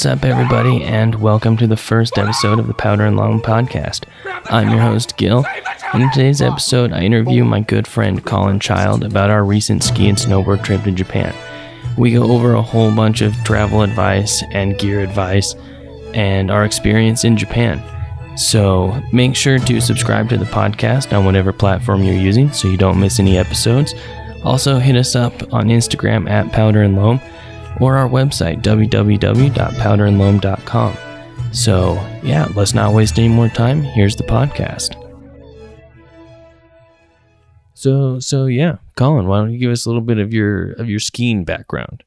[0.00, 4.04] What's up, everybody, and welcome to the first episode of the Powder and Loam podcast.
[4.46, 5.44] I'm your host, Gil,
[5.92, 10.08] and in today's episode, I interview my good friend Colin Child about our recent ski
[10.08, 11.34] and snowboard trip to Japan.
[11.98, 15.54] We go over a whole bunch of travel advice and gear advice
[16.14, 17.82] and our experience in Japan.
[18.38, 22.78] So make sure to subscribe to the podcast on whatever platform you're using so you
[22.78, 23.94] don't miss any episodes.
[24.44, 27.20] Also, hit us up on Instagram at Powder and Loam
[27.80, 30.96] or our website, www.powderandloam.com.
[31.52, 33.82] So, yeah, let's not waste any more time.
[33.82, 34.94] Here's the podcast.
[37.74, 40.90] So, so yeah, Colin, why don't you give us a little bit of your of
[40.90, 42.04] your skiing background?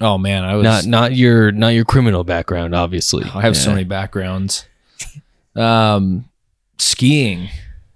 [0.00, 3.24] Oh man, I was Not not your not your criminal background, obviously.
[3.24, 4.68] I have so many backgrounds.
[5.56, 6.28] Um,
[6.78, 7.48] skiing.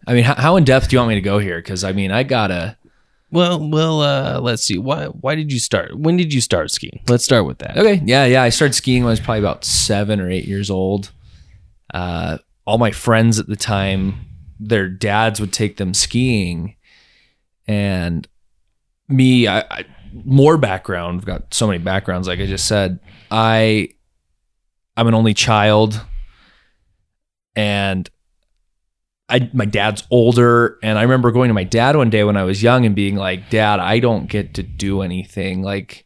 [0.09, 1.59] I mean, how, how in depth do you want me to go here?
[1.59, 2.77] Because I mean, I gotta.
[3.33, 4.77] Well, well, uh, let's see.
[4.77, 5.99] Why why did you start?
[5.99, 7.01] When did you start skiing?
[7.09, 7.79] Let's start with that.
[7.79, 8.43] Okay, yeah, yeah.
[8.43, 11.11] I started skiing when I was probably about seven or eight years old.
[11.95, 14.27] Uh, all my friends at the time,
[14.61, 16.77] their dads would take them skiing,
[17.67, 18.29] and
[19.09, 21.21] me, I, I more background.
[21.21, 23.01] I've got so many backgrounds, like I just said.
[23.31, 23.89] I,
[24.95, 25.99] I'm an only child,
[27.57, 28.11] and
[29.33, 32.45] I my dad's older and I remember going to my dad one day when I
[32.45, 35.63] was young and being like, "Dad, I don't get to do anything.
[35.63, 36.05] Like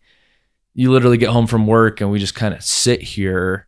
[0.74, 3.66] you literally get home from work and we just kind of sit here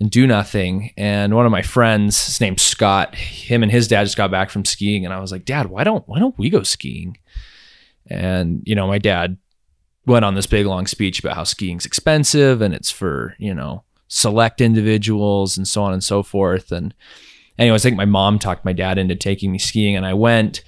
[0.00, 4.04] and do nothing." And one of my friends, his name's Scott, him and his dad
[4.04, 6.48] just got back from skiing and I was like, "Dad, why don't why don't we
[6.48, 7.18] go skiing?"
[8.06, 9.36] And you know, my dad
[10.06, 13.84] went on this big long speech about how skiing's expensive and it's for, you know,
[14.08, 16.94] select individuals and so on and so forth and
[17.58, 20.62] anyways, I think my mom talked my dad into taking me skiing, and I went.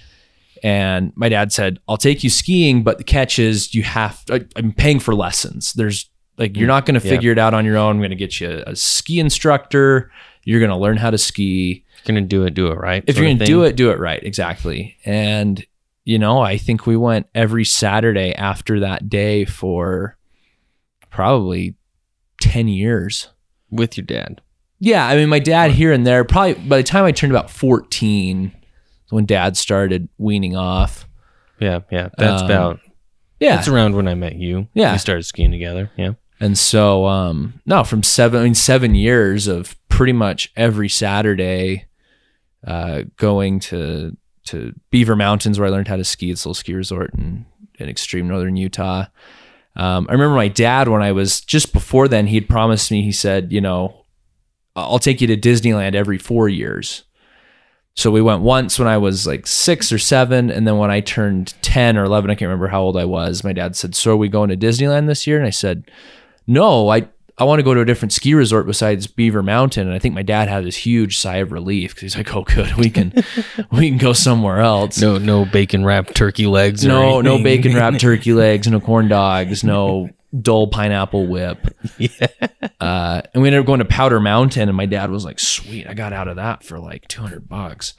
[0.62, 4.22] And my dad said, "I'll take you skiing, but the catch is you have.
[4.30, 5.72] I, I'm paying for lessons.
[5.74, 7.14] There's like you're mm, not going to Yeah.
[7.14, 7.96] figure it out on your own.
[7.96, 10.10] I'm going to get you a, ski instructor.
[10.44, 11.84] You're going to learn how to ski.
[12.02, 13.02] If you're gonna do it, do it right.
[13.06, 14.22] If you're going to do it, do it right.
[14.22, 14.96] Exactly.
[15.04, 15.64] And
[16.04, 20.16] you know, I think we went every Saturday after that day for
[21.10, 21.74] probably
[22.40, 23.28] ten years.
[23.70, 24.40] with your dad.
[24.78, 26.24] Yeah, I mean, my dad here and there.
[26.24, 28.52] Probably by the time I turned about fourteen,
[29.10, 31.08] when dad started weaning off.
[31.60, 32.08] Yeah, yeah.
[32.18, 32.80] That's Um, about.
[33.40, 34.66] Yeah, That's around when I met you.
[34.74, 34.92] Yeah.
[34.92, 35.90] we started skiing together.
[35.96, 36.12] Yeah.
[36.40, 41.86] and so um, no, from seven, I mean, seven years of pretty much every Saturday,
[42.66, 44.16] uh, going to
[44.46, 46.30] to Beaver Mountains where I learned how to ski.
[46.30, 47.46] It's a little ski resort in
[47.78, 49.06] in extreme northern Utah.
[49.76, 52.26] Um, I remember my dad when I was just before then.
[52.26, 53.02] He'd promised me.
[53.02, 53.95] He said, you know,
[54.76, 57.02] Uh, I'll take you to Disneyland every four years.
[57.94, 61.00] So we went once when I was like six or seven, and then when I
[61.00, 63.42] turned ten or eleven, I can't remember how old I was.
[63.42, 65.84] My dad said, "So are we going to Disneyland this year?" And I said,
[66.46, 69.96] "No, I I want to go to a different ski resort besides Beaver Mountain." And
[69.96, 72.74] I think my dad had this huge sigh of relief because he's like, "Oh, good,
[72.74, 73.14] we can
[73.72, 76.84] we can go somewhere else." No, no bacon wrapped turkey legs.
[76.84, 80.10] or no, no bacon wrapped turkey legs, no corn dogs, no
[80.42, 81.66] dull pineapple whip.
[82.78, 85.86] Uh, and we ended up going to Powder Mountain, and my dad was like, "Sweet,
[85.88, 87.94] I got out of that for like two hundred bucks."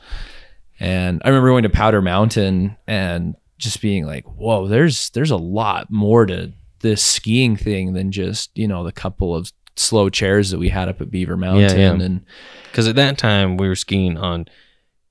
[0.79, 5.35] And I remember going to Powder Mountain and just being like, "Whoa, there's there's a
[5.37, 10.51] lot more to this skiing thing than just you know the couple of slow chairs
[10.51, 12.05] that we had up at Beaver Mountain." Yeah, yeah.
[12.05, 12.25] And
[12.71, 14.45] Because at that time we were skiing on.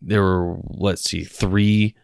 [0.00, 1.96] There were let's see, three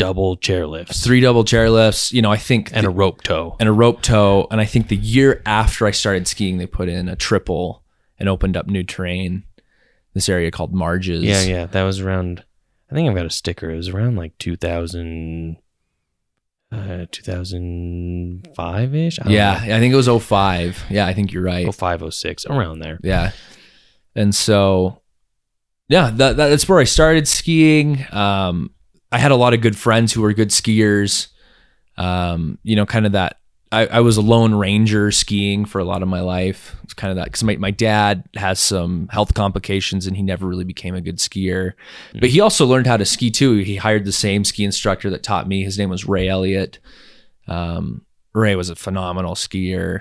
[0.00, 2.12] double chairlifts three double chairlifts.
[2.12, 3.56] You know, I think and a rope tow.
[3.60, 4.46] and a rope tow.
[4.50, 7.84] And I think the year after I started skiing, they put in a triple
[8.18, 9.44] and opened up new terrain.
[10.14, 11.22] This area called Marges.
[11.22, 11.66] Yeah, yeah.
[11.66, 12.44] That was around.
[12.90, 13.70] I think I've got a sticker.
[13.70, 15.56] It was around like 2000,
[16.72, 19.18] uh, 2005 ish.
[19.26, 20.84] Yeah, I think it was 05.
[20.90, 21.72] Yeah, I think you're right.
[21.72, 22.98] 05, 06, around there.
[23.02, 23.32] Yeah.
[24.14, 25.00] And so,
[25.88, 28.04] yeah, that, that- that's where I started skiing.
[28.12, 28.70] Um,
[29.12, 31.28] I had a lot of good friends who were good skiers.
[31.96, 33.36] Um, you know, kind of that.
[33.72, 36.74] I, I was a lone ranger skiing for a lot of my life.
[36.82, 40.46] It's kind of that because my, my dad has some health complications and he never
[40.46, 41.74] really became a good skier.
[42.18, 43.58] But he also learned how to ski too.
[43.58, 45.62] He hired the same ski instructor that taught me.
[45.62, 46.80] His name was Ray Elliott.
[47.46, 50.00] Um, Ray was a phenomenal skier.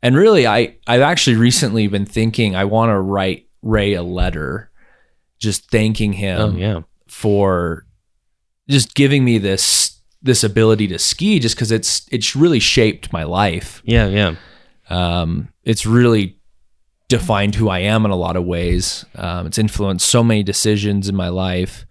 [0.00, 4.70] And really, I, I've actually recently been thinking I want to write Ray a letter
[5.40, 6.80] just thanking him Oh yeah.
[7.08, 7.84] for
[8.68, 13.24] just giving me this this ability to ski just because it's it's really shaped my
[13.24, 13.82] life.
[13.84, 14.34] Yeah, yeah.
[14.90, 16.38] Um, it's really
[17.08, 19.04] defined who I am in a lot of ways.
[19.14, 21.86] Um, it's influenced so many decisions in my life.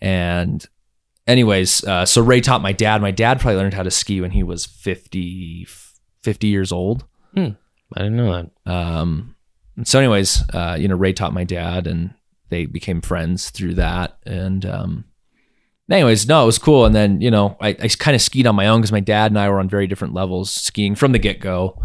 [0.00, 0.64] And,
[1.26, 3.02] anyways, uh, so Ray taught my dad.
[3.02, 5.66] My dad probably learned how to ski when he was 50,
[6.22, 7.04] 50 years old.
[7.34, 7.50] Hmm.
[7.94, 8.72] I didn't know that.
[8.72, 9.36] Um,
[9.84, 12.14] so, anyways, uh, you know, Ray taught my dad, and
[12.48, 14.16] they became friends through that.
[14.24, 15.04] And, um,
[15.90, 16.84] anyways, no, it was cool.
[16.84, 19.30] And then, you know, I, I kind of skied on my own because my dad
[19.30, 21.80] and I were on very different levels skiing from the get go.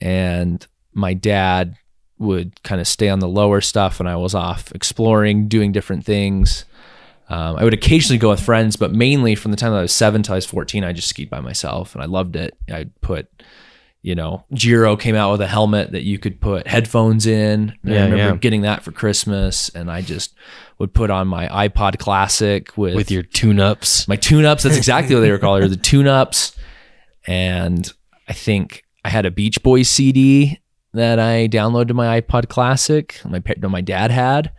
[0.00, 1.76] And my dad
[2.18, 6.04] would kind of stay on the lower stuff, and I was off exploring, doing different
[6.04, 6.64] things.
[7.28, 9.92] Um, I would occasionally go with friends, but mainly from the time that I was
[9.92, 12.56] seven till I was 14, I just skied by myself and I loved it.
[12.72, 13.28] I'd put,
[14.00, 17.74] you know, Giro came out with a helmet that you could put headphones in.
[17.84, 18.36] Yeah, I remember yeah.
[18.36, 20.34] getting that for Christmas and I just
[20.78, 24.06] would put on my iPod Classic with, With your tune-ups.
[24.08, 24.62] my tune ups.
[24.62, 25.60] That's exactly what they were called.
[25.60, 26.56] They were the tune ups.
[27.26, 27.90] And
[28.28, 30.60] I think I had a Beach Boys CD
[30.94, 33.20] that I downloaded to my iPod Classic.
[33.24, 34.52] My no, my dad had,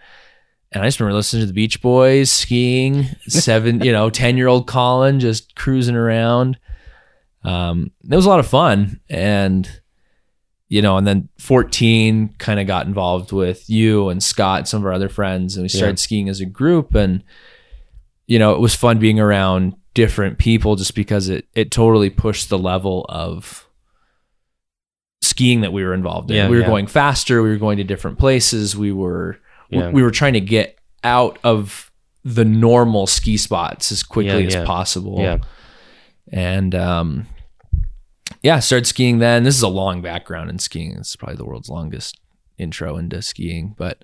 [0.71, 3.05] and I just remember listening to the Beach Boys, skiing.
[3.27, 6.59] Seven, you know, ten year old Colin just cruising around.
[7.43, 9.78] Um, it was a lot of fun, and
[10.69, 14.81] you know, and then fourteen kind of got involved with you and Scott and some
[14.81, 16.03] of our other friends, and we started Yeah.
[16.03, 17.23] skiing as a group, and
[18.27, 22.49] you know, it was fun being around different people just because it it totally pushed
[22.49, 23.67] the level of
[25.21, 26.37] skiing that we were involved in.
[26.37, 26.67] Yeah, we were yeah.
[26.67, 29.37] going faster, we were going to different places, we were
[29.69, 29.89] Yeah.
[29.89, 31.91] we were trying to get out of
[32.23, 35.19] the normal ski spots as quickly as possible.
[35.19, 35.37] Yeah.
[36.31, 37.25] And um
[38.43, 39.43] yeah, started skiing then.
[39.43, 40.95] This is a long background in skiing.
[40.97, 42.19] It's probably the world's longest
[42.57, 44.01] intro into skiing, but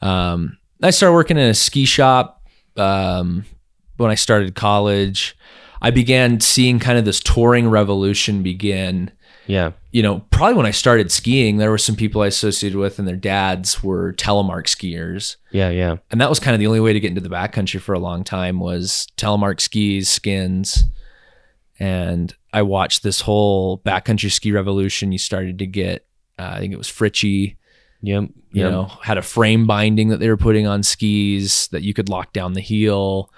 [0.00, 2.42] um I started working in a ski shop
[2.76, 3.44] um
[3.96, 5.36] when I started college.
[5.80, 9.10] I began seeing kind of this touring revolution begin
[9.48, 9.72] Yeah.
[9.90, 13.06] you know, probably when I started skiing, there were some people I associated with, and
[13.08, 15.70] their dads were telemark skiers, Yeah.
[15.70, 15.96] Yeah.
[16.12, 17.98] and that was kind of the only way to get into the backcountry for a
[17.98, 20.84] long time was telemark skis, skins,
[21.82, 25.10] and I watched this whole backcountry ski revolution.
[25.10, 26.06] You started to get,
[26.38, 27.56] uh, I think it was Fritschi,
[28.02, 28.22] Yep.
[28.52, 28.70] you yep.
[28.70, 32.32] know, had a frame binding that they were putting on skis that you could lock
[32.32, 33.32] down the heel.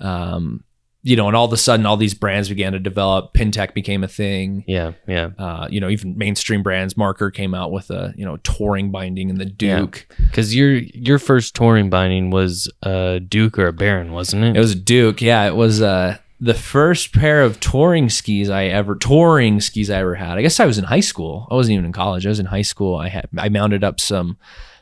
[0.00, 0.64] Um,
[1.04, 3.34] you know, and all of a sudden, all these brands began to develop.
[3.34, 4.92] Pintech became a thing Yeah.
[5.06, 5.30] Yeah.
[5.38, 9.30] uh, you know, even mainstream brands, Marker came out with a you know touring binding
[9.30, 10.08] in the Duke.
[10.18, 14.56] Because your your first touring binding was a Duke or a Baron, wasn't it?
[14.56, 15.46] It was a Duke, yeah.
[15.46, 20.14] It was uh, the first pair of touring skis I ever touring skis I ever
[20.14, 20.38] had.
[20.38, 21.48] I guess I was in high school.
[21.50, 22.26] I wasn't even in college.
[22.26, 22.96] I was in high school.
[22.96, 24.36] I had I mounted up some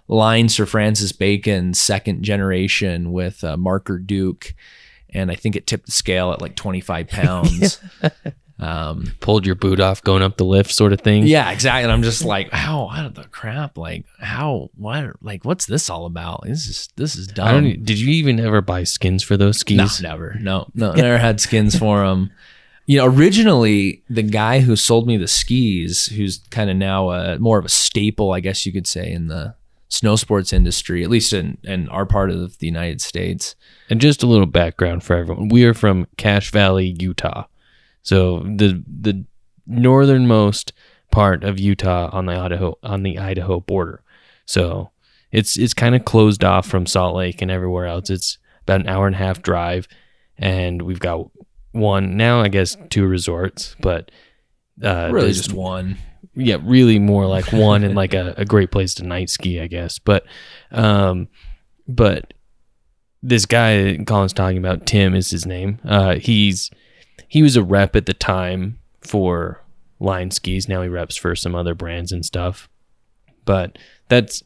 [0.09, 4.55] line Sir Francis Bacon second generation with uh, Marker Duke,
[5.11, 7.81] and I think it tipped the scale at like twenty five pounds.
[8.65, 11.27] um, Pulled your boot off going up the lift, sort of thing.
[11.27, 11.83] Yeah, exactly.
[11.83, 12.87] And I'm just like, how?
[12.87, 13.77] What the crap?
[13.77, 14.71] Like, how?
[14.77, 15.23] What?
[15.23, 16.45] Like, what's this all about?
[16.45, 17.65] This is this is dumb.
[17.65, 20.01] Did you even ever buy skins for those no, skis?
[20.01, 20.37] never.
[20.41, 22.31] No, no, never had skins for them.
[22.87, 27.39] You know, originally the guy who sold me the skis, who's kind of now a,
[27.39, 29.55] more of a staple, I guess you could say, in the
[29.89, 33.57] snow sports industry, at least in in our part of the United States.
[33.91, 35.49] And just a little background for everyone.
[35.49, 37.45] We are from Cache Valley, Utah.
[38.05, 39.25] So the the
[39.67, 40.73] northernmost
[41.11, 44.03] part of Utah on the Idaho on the Idaho border.
[44.47, 44.91] So
[45.33, 48.11] it's it's kind of closed off from Salt Lake and everywhere else.
[48.11, 49.89] It's about an hour and a half drive,
[50.39, 51.29] and we've got
[51.73, 52.41] one now.
[52.41, 54.11] I guess two resorts, but
[54.83, 55.99] uh, really, just one.
[56.35, 59.67] yeah, really more like one and like a, a great place to night ski, I
[59.67, 59.99] guess.
[59.99, 60.25] But,
[60.71, 61.29] um,
[61.87, 62.35] but
[63.23, 65.79] this guy Colin's talking about, Tim is his name.
[65.85, 66.71] Uh, he's
[67.29, 69.61] he was a rep at the time for
[70.01, 70.69] Line Skis.
[70.69, 72.69] Now he reps for some other brands and stuff.
[73.45, 73.79] But
[74.09, 74.43] that's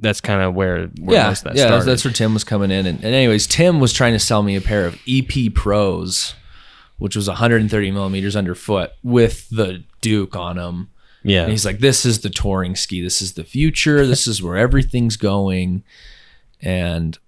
[0.00, 1.84] that's kind of where, where yeah, most of that yeah, that's, started.
[1.86, 2.86] that's where Tim was coming in.
[2.86, 6.34] And, and anyways, Tim was trying to sell me a pair of EP Pros,
[6.98, 10.90] which was 130 millimeters underfoot with the Duke on them.
[11.24, 13.02] yeah, And he's like, "This is the touring ski.
[13.02, 14.06] This is the future.
[14.06, 15.82] This is where everything's going."
[16.60, 17.18] And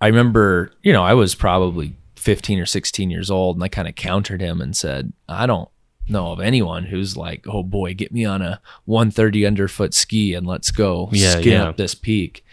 [0.00, 3.88] I remember, you know, I was probably 15 or 16 years old, and I kind
[3.88, 5.68] of countered him and said, "I don't
[6.08, 10.46] know of anyone who's like, oh boy, get me on a 130 underfoot ski and
[10.46, 11.68] let's go Yeah, skin yeah.
[11.68, 12.44] up this peak."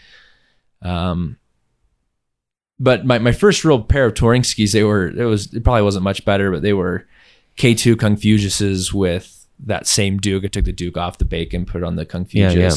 [0.82, 1.38] Um,
[2.80, 5.82] but my, my first real pair of touring skis, they were it was it probably
[5.82, 7.06] wasn't much better, but they were
[7.56, 10.44] K2 Kung Fujases with that same Duke.
[10.44, 12.54] I took the Duke off the bacon, put it on the Kung Fujas.
[12.54, 12.74] Yeah, yeah.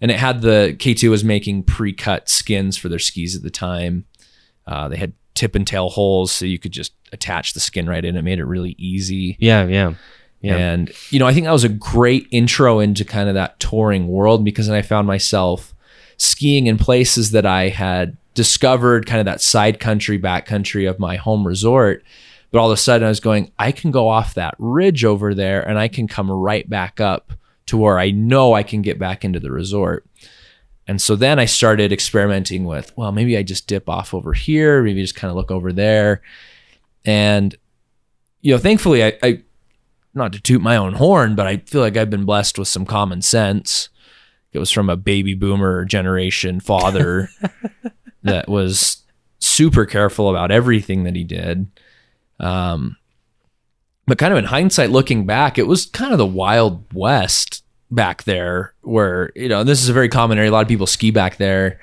[0.00, 4.06] And it had the K2 was making pre-cut skins for their skis at the time.
[4.66, 8.04] Uh, they had tip and tail holes, so you could just attach the skin right
[8.04, 8.16] in.
[8.16, 9.36] It made it really easy.
[9.38, 9.94] yeah, yeah,
[10.40, 10.56] yeah.
[10.56, 14.08] And, you know, I think that was a great intro into kind of that touring
[14.08, 15.74] world because then I found myself
[16.16, 20.98] skiing in places that I had discovered kind of that side country, back country of
[20.98, 22.02] my home resort.
[22.50, 25.34] But all of a sudden I was going, I can go off that ridge over
[25.34, 27.32] there and I can come right back up
[27.66, 30.04] to where I know I can get back into the resort.
[30.88, 34.82] And so then I started experimenting with, well, maybe I just dip off over here,
[34.82, 36.22] maybe just kind of look over there.
[37.04, 37.54] And,
[38.40, 39.42] you know, thankfully, I, I,
[40.14, 42.86] not to toot my own horn, but I feel like I've been blessed with some
[42.86, 43.90] common sense.
[44.54, 47.28] It was from a baby boomer generation father
[48.22, 49.02] that was
[49.40, 51.66] super careful about everything that he did.
[52.40, 52.96] Um,
[54.06, 57.57] but kind of in hindsight, looking back, it was kind of the wild west
[57.90, 60.50] back there, where you know this is a very common area.
[60.50, 61.80] A lot of people ski back there,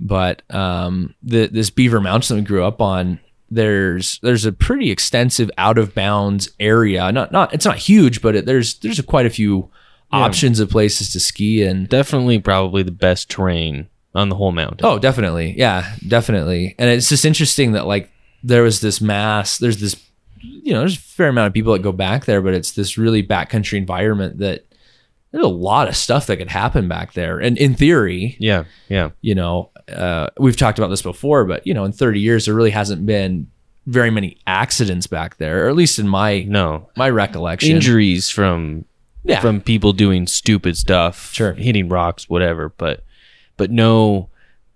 [0.00, 3.18] but um, the, this Beaver Mountain that we grew up on,
[3.50, 7.10] there's there's a pretty extensive out of bounds area.
[7.12, 9.70] Not not it's not huge, but it, there's there's a, quite a few
[10.12, 10.20] Yeah.
[10.20, 14.80] options of places to ski and Definitely, probably the best terrain on the whole mountain.
[14.86, 15.54] Oh, definitely.
[15.56, 16.74] Yeah, definitely.
[16.78, 18.10] And it's just interesting that like
[18.42, 19.96] there was this mass, there's this
[20.40, 22.96] you know, there's a fair amount of people that go back there, but it's this
[22.96, 24.64] really backcountry environment that
[25.32, 27.38] there's a lot of stuff that could happen back there.
[27.38, 31.74] And in theory, Yeah, yeah, you know, uh, we've talked about this before, but you
[31.74, 33.48] know, in 30 years there really hasn't been
[33.86, 37.76] very many accidents back there, or at least in my no my recollection.
[37.76, 38.84] injuries from
[39.24, 39.40] Yeah.
[39.40, 41.52] from people doing stupid stuff, Sure.
[41.54, 42.70] hitting rocks, whatever.
[42.76, 43.02] But
[43.56, 44.28] but no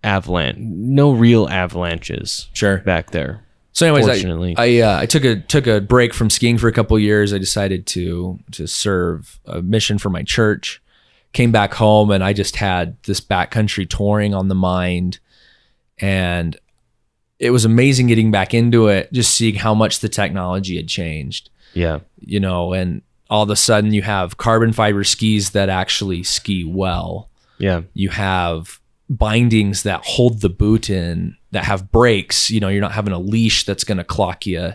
[0.05, 2.79] avalanche, no real avalanches Sure.
[2.79, 3.43] back there.
[3.73, 4.55] So, anyways, Fortunately.
[4.57, 7.03] I I, uh, I took a took a break from skiing for a couple of
[7.03, 7.33] years.
[7.33, 10.83] I decided to to serve a mission for my church.
[11.33, 15.19] Came back home and I just had this backcountry touring on the mind,
[15.99, 16.57] and
[17.39, 19.11] it was amazing getting back into it.
[19.13, 23.01] Just seeing how much the technology had changed, Yeah, you know, and
[23.31, 27.31] all of a sudden you have carbon fiber skis that actually ski well
[27.63, 32.81] yeah, you have bindings that hold the boot in that have brakes you know you're
[32.81, 34.73] not having a leash that's going to clock you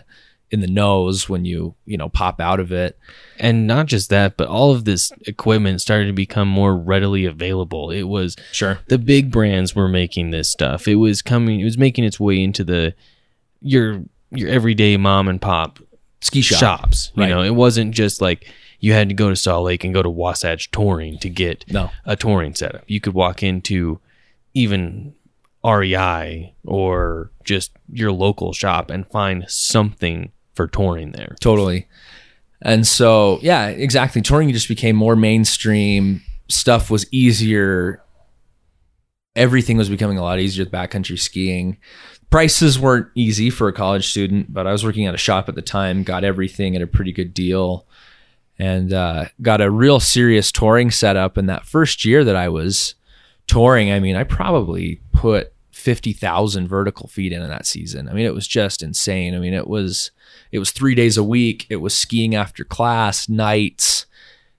[0.50, 2.98] in the nose when you you know pop out of it
[3.38, 7.90] and not just that, but all of this equipment started to become more readily available.
[7.92, 10.88] It was sure the big brands were making this stuff.
[10.88, 11.60] It was coming.
[11.60, 12.94] It was making its way into the
[13.60, 15.78] your your everyday mom and pop
[16.20, 17.12] ski shop shops.
[17.14, 17.28] You Right.
[17.30, 18.46] know, it wasn't just like
[18.80, 21.90] you had to go to Salt Lake and go to Wasatch Touring to get no
[22.06, 22.84] a touring setup.
[22.86, 24.00] You could walk into
[24.58, 25.14] even
[25.64, 31.36] REI or just your local shop and find something for touring there.
[31.40, 31.86] totally.
[32.60, 34.20] And so yeah exactly.
[34.20, 36.22] Touring just became more mainstream.
[36.48, 38.02] Stuff was easier.
[39.36, 41.76] Everything was becoming a lot easier with backcountry skiing.
[42.30, 45.54] Prices weren't easy for a college student but i was working at a shop at
[45.54, 47.86] the time got everything at a pretty good deal
[48.58, 52.96] and uh, got a real serious touring setup and that first year that i was
[53.48, 58.08] touring i mean i probably put 50000 vertical feet in in that season.
[58.08, 59.34] I mean it was just insane.
[59.34, 60.10] I mean it was
[60.50, 61.66] it was three days a week.
[61.70, 64.06] It was skiing after class nights.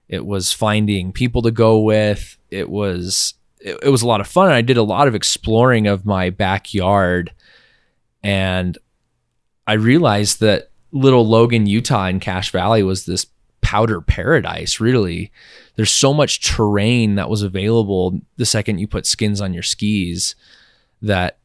[0.08, 2.38] It was finding people to go with.
[2.50, 5.86] It was it, it was a lot of fun i did a lot of exploring
[5.86, 7.32] of my backyard.
[8.22, 8.78] And
[9.66, 13.26] i realized that little logan utah in cache valley was this
[13.60, 15.30] powder paradise really
[15.80, 20.34] there's so much terrain that was available the second you put skins on your skis
[21.00, 21.38] that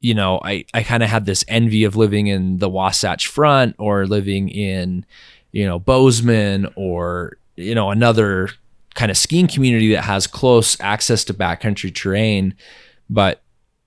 [0.00, 3.74] you know i i kind of had this envy of living in the wasatch front
[3.80, 5.04] or living in
[5.50, 8.48] you know bozeman or you know another
[8.94, 12.54] kind of skiing community that has close access to backcountry terrain.
[13.10, 13.42] But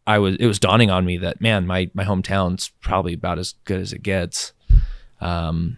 [0.06, 3.54] i was it was dawning on me that man my my hometown's probably about as
[3.64, 4.52] good as it gets.
[5.22, 5.78] Um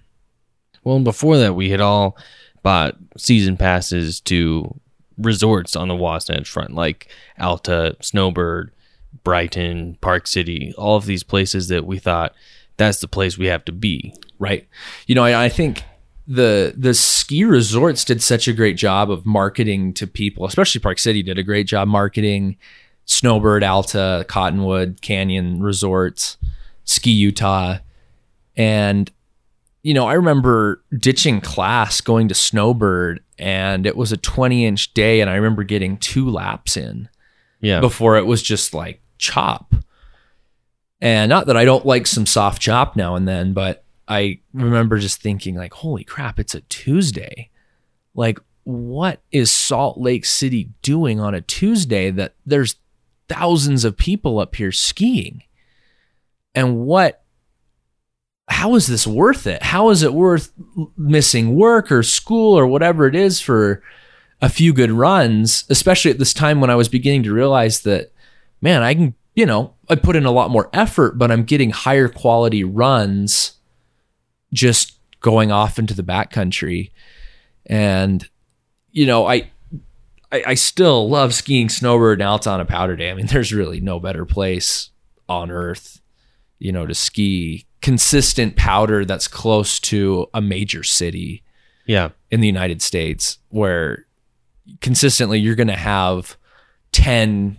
[0.83, 2.17] Well, before that, we had all
[2.63, 4.79] bought season passes to
[5.17, 8.71] resorts on the Wasatch Front, like Alta, Snowbird,
[9.23, 12.33] Brighton, Park City, all of these places that we thought
[12.77, 14.13] that's the place we have to be.
[14.39, 14.67] right
[15.07, 15.83] you know I, I think
[16.27, 20.99] the the ski resorts did such a great job of marketing to people especially park
[20.99, 22.57] city did a great job marketing
[23.05, 26.37] snowbird alta cottonwood canyon resorts
[26.85, 27.77] ski utah
[28.55, 29.11] and
[29.83, 34.93] you know i remember ditching class going to snowbird and it was a 20 inch
[34.93, 37.07] day and i remember getting two laps in
[37.61, 37.79] Yeah.
[37.79, 39.73] before it was just like chop.
[41.01, 44.97] And not that I don't like some soft chop now and then, but I remember
[44.99, 47.49] just thinking like, holy crap, it's a Tuesday.
[48.15, 52.75] Like what is Salt Lake City doing on a Tuesday that there's
[53.27, 55.43] thousands of people up here skiing?
[56.55, 57.22] And what
[58.47, 59.63] how is this worth it?
[59.63, 60.51] How is it worth
[60.97, 63.81] missing work or school or whatever it is for
[64.41, 68.11] a few good runs, especially at this time when I was beginning to realize that,
[68.61, 71.69] man, I can, you know, I put in a lot more effort, but I'm getting
[71.69, 73.53] higher quality runs
[74.51, 76.91] just going off into the backcountry.
[77.65, 78.27] And,
[78.91, 79.49] you know, I,
[80.31, 83.09] I, I still love skiing snowbird and Alta on a powder day.
[83.09, 84.89] I mean, there's really no better place
[85.29, 86.01] on earth,
[86.59, 91.43] you know, to ski consistent powder that's close to a major city
[91.85, 92.09] Yeah.
[92.31, 94.07] in the United States where
[94.81, 96.37] consistently you're going to have
[96.93, 97.57] 10,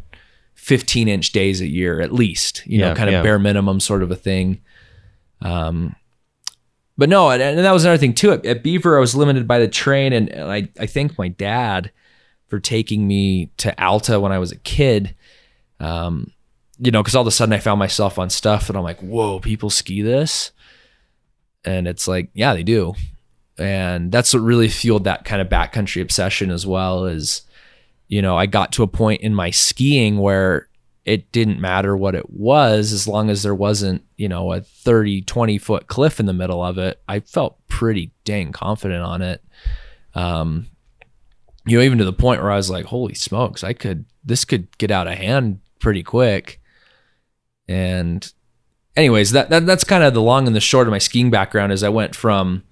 [0.54, 3.22] 15 inch days a year at least, you Yeah, know, kind of yeah.
[3.22, 4.60] bare minimum sort of a thing.
[5.42, 5.94] Um,
[6.96, 8.32] but no, and, and that was another thing too.
[8.32, 11.28] At, at Beaver, I was limited by the train, and, and I, I thank my
[11.28, 11.90] dad
[12.46, 15.14] for taking me to Alta when I was a kid.
[15.80, 16.30] Um,
[16.78, 19.00] you know, because all of a sudden I found myself on stuff, and I'm like,
[19.00, 20.52] whoa, people ski this,
[21.64, 22.94] and it's like, yeah, they do.
[23.56, 27.42] And that's what really fueled that kind of backcountry obsession as well is,
[28.08, 30.68] you know i got to a point in my skiing where
[31.04, 35.22] it didn't matter what it was as long as there wasn't you know a 30
[35.22, 39.42] 20 foot cliff in the middle of it i felt pretty dang confident on it.
[40.14, 40.68] Um
[41.66, 44.44] you know even to the point where i was like holy smokes i could this
[44.44, 46.60] could get out of hand pretty quick
[47.68, 48.32] and
[48.96, 51.72] anyways that, that that's kind of the long and the short of my skiing background
[51.72, 52.62] is i went from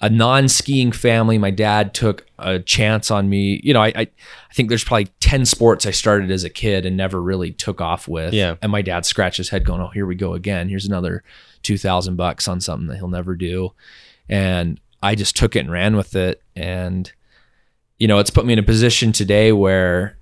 [0.00, 1.38] a non-skiing family.
[1.38, 3.60] My dad took a chance on me.
[3.64, 6.84] You know, I, I I think there's probably ten sports I started as a kid
[6.84, 8.34] and never really took off with.
[8.34, 8.56] Yeah.
[8.60, 10.68] And my dad scratched his head, going, "Oh, here we go again.
[10.68, 11.22] Here's another
[11.62, 13.72] two thousand bucks on something that he'll never do."
[14.28, 16.42] And I just took it and ran with it.
[16.54, 17.10] And
[17.98, 20.18] you know, it's put me in a position today where,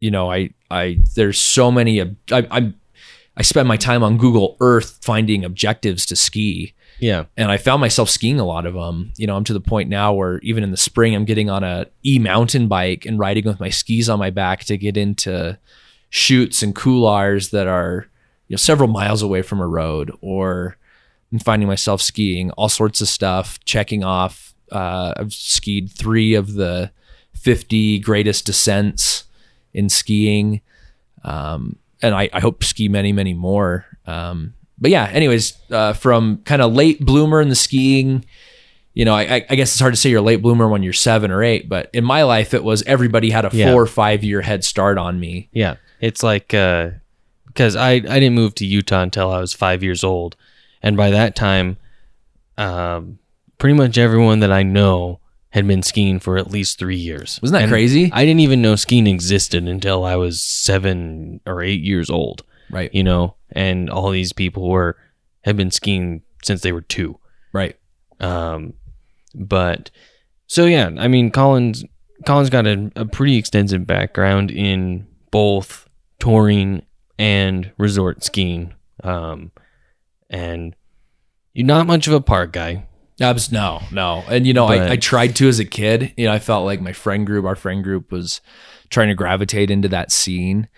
[0.00, 2.00] you know, I I there's so many.
[2.00, 2.74] I, I'm
[3.36, 7.24] I spend my time on Google Earth finding objectives to ski Yeah.
[7.36, 9.12] and I found myself skiing a lot of them.
[9.18, 11.62] You know, I'm to the point now where even in the spring, I'm getting on
[11.62, 15.58] a e mountain bike and riding with my skis on my back to get into
[16.08, 18.06] chutes and couloirs that are
[18.48, 20.10] you know several miles away from a road.
[20.22, 20.76] Or
[21.32, 24.54] I'm finding myself skiing all sorts of stuff, checking off.
[24.72, 26.90] Uh, I've skied three of the
[27.34, 29.24] 50 greatest descents
[29.74, 30.62] in skiing.
[31.22, 33.86] Um, and I, I hope ski many, many more.
[34.06, 38.24] Um, but yeah, anyways, uh, from kind of late bloomer in the skiing,
[38.94, 40.92] you know, I, I- guess it's hard to say you're a late bloomer when you're
[40.92, 43.72] seven or eight, but in my life, it was everybody had a Yeah.
[43.72, 45.48] four or five year head start on me.
[45.52, 45.76] Yeah.
[46.00, 46.90] It's like uh
[47.46, 50.36] because I I didn't move to Utah until I was 5 years old.
[50.82, 51.78] And by that time
[52.58, 53.18] um
[53.58, 55.20] pretty much everyone that I know
[55.56, 57.38] had been skiing for at least 3 years.
[57.40, 58.10] Wasn't that And crazy?
[58.12, 62.94] I didn't even know skiing existed until I was 7 or 8 years old, right.
[62.94, 64.98] you know, and all these people were
[65.44, 67.18] had been skiing since they were 2.
[67.54, 67.74] Right.
[68.20, 68.74] Um,
[69.34, 69.90] but
[70.46, 71.84] so yeah, I mean, Collins
[72.26, 75.88] Collins got a, a pretty extensive background in both
[76.18, 76.84] touring
[77.18, 78.74] and resort skiing.
[79.02, 79.52] Um,
[80.28, 80.76] and
[81.54, 82.86] you're not much of a park guy.
[83.20, 84.24] Abs- no, no.
[84.28, 86.12] And you know, But- I, I tried to as a kid.
[86.16, 88.40] You know, I felt like my friend group, our friend group, was
[88.90, 90.68] trying to gravitate into that scene.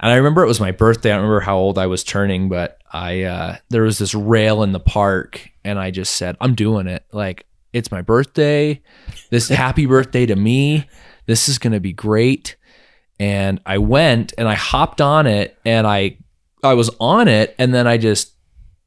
[0.00, 1.10] And I remember it was my birthday.
[1.10, 4.62] I don't remember how old I was turning, but I uh, there was this rail
[4.62, 8.80] in the park, and I just said, "I'm doing it." Like it's my birthday.
[9.30, 10.88] This happy birthday to me.
[11.26, 12.56] This is gonna be great.
[13.20, 16.16] And I went and I hopped on it, and I
[16.62, 18.34] I was on it, and then I just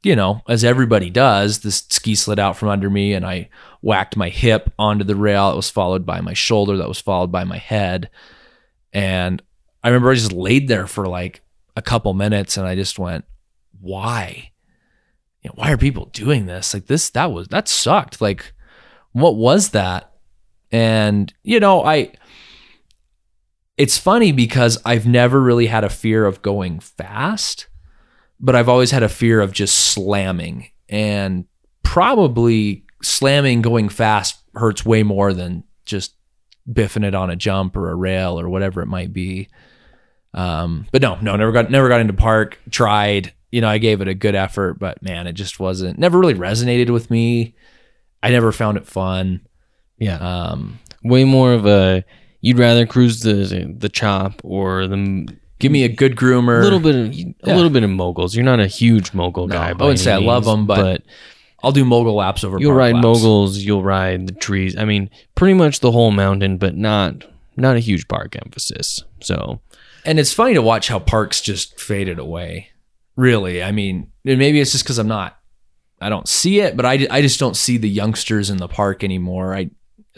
[0.02, 3.48] you know, as everybody does, the ski slid out from under me and I
[3.80, 5.50] whacked my hip onto the rail.
[5.50, 8.10] It was followed by my shoulder, that was followed by my head.
[8.92, 9.42] And
[9.82, 11.42] I remember I just laid there for like
[11.76, 13.24] a couple minutes and I just went,
[13.80, 14.50] why?
[15.42, 16.74] You know, why are people doing this?
[16.74, 18.20] Like this, that was, that sucked.
[18.20, 18.52] Like,
[19.12, 20.12] what was that?
[20.72, 22.12] And, you know, I,
[23.76, 27.68] it's funny because I've never really had a fear of going fast
[28.42, 31.46] but I've always had a fear of just slamming and
[31.84, 36.14] probably slamming going fast hurts way more than just
[36.70, 39.48] biffing it on a jump or a rail or whatever it might be.
[40.34, 42.58] Um, but no, no, never got never got into park.
[42.70, 46.18] Tried, you know, I gave it a good effort, but man, it just wasn't never
[46.18, 47.54] really resonated with me.
[48.22, 49.46] I never found it fun.
[49.98, 50.16] Yeah.
[50.16, 52.04] Um, Way more of a,
[52.40, 55.28] you'd rather cruise the, the chop or the
[55.62, 56.60] give me a good groomer.
[56.60, 57.14] A little bit of, a
[57.46, 57.54] Yeah.
[57.56, 58.34] little bit of moguls.
[58.36, 59.70] You're not a huge mogul No, guy.
[59.70, 61.02] I wouldn't say I love them, but
[61.62, 62.58] I'll do mogul laps over.
[62.60, 63.04] you'll ride laps.
[63.04, 67.24] moguls you'll ride the trees i mean pretty much the whole mountain but not
[67.56, 69.60] not a huge park emphasis so
[70.04, 72.70] And it's funny to watch how parks just faded away.
[73.14, 75.38] Really, I mean, and maybe it's just because I'm not,
[76.00, 79.04] I don't see it, but I, I just don't see the youngsters in the park
[79.04, 79.54] anymore.
[79.54, 79.70] I,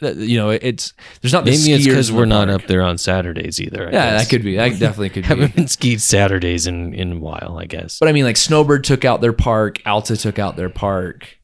[0.03, 2.63] you know, it's there's not the maybe it's because we're not park.
[2.63, 4.23] up there on saturdays either I Yeah, guess.
[4.25, 4.57] that could be.
[4.57, 5.29] That definitely could be.
[5.29, 8.83] haven't been skied saturdays in in a while i guess But I mean, like Snowbird
[8.85, 11.39] took out their park, Alta took out their park.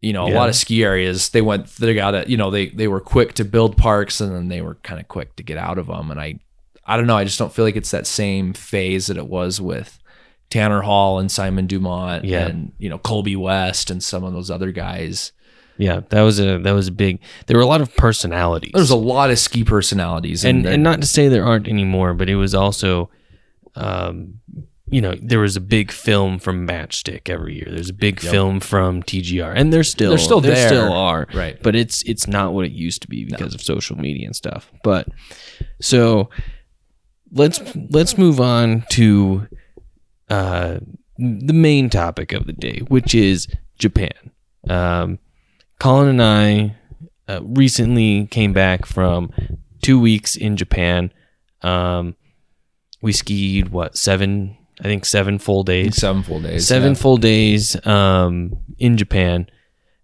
[0.00, 0.36] you know, a Yeah.
[0.36, 3.34] lot of ski areas they went they got it, you know, they they were quick
[3.34, 6.10] to build parks and then they were kind of quick to get out of them
[6.10, 6.40] and I
[6.86, 9.60] I don't know, I just don't feel like it's that same phase that it was
[9.60, 9.98] with
[10.50, 12.46] Tanner Hall and Simon Dumont Yeah.
[12.48, 15.32] and you know Colby West and some of those other guys.
[15.76, 17.20] Yeah, that was a that was a big.
[17.46, 18.72] There were a lot of personalities.
[18.74, 22.28] There's a lot of ski personalities and and not to say there aren't anymore, but
[22.28, 23.10] it was also,
[23.74, 24.40] um,
[24.86, 27.66] you know, there was a big film from Matchstick every year.
[27.68, 30.68] There's a big film from TGR, and they're still They're still there there.
[30.68, 31.60] still are Right.
[31.60, 34.70] But it's it's not what it used to be because of social media and stuff.
[34.84, 35.08] But
[35.80, 36.30] so
[37.32, 37.60] let's
[37.90, 39.48] let's move on to
[40.30, 40.78] uh,
[41.18, 44.30] the main topic of the day, which is Japan.
[44.68, 45.18] Um,
[45.78, 46.76] Colin and I
[47.28, 49.32] uh, recently came back from
[49.82, 51.12] two weeks in Japan.
[51.62, 52.16] Um,
[53.02, 54.56] we skied what seven?
[54.80, 55.96] I think seven full days.
[55.96, 56.66] seven full days.
[56.66, 57.00] Seven yeah.
[57.00, 59.48] full days um, in Japan,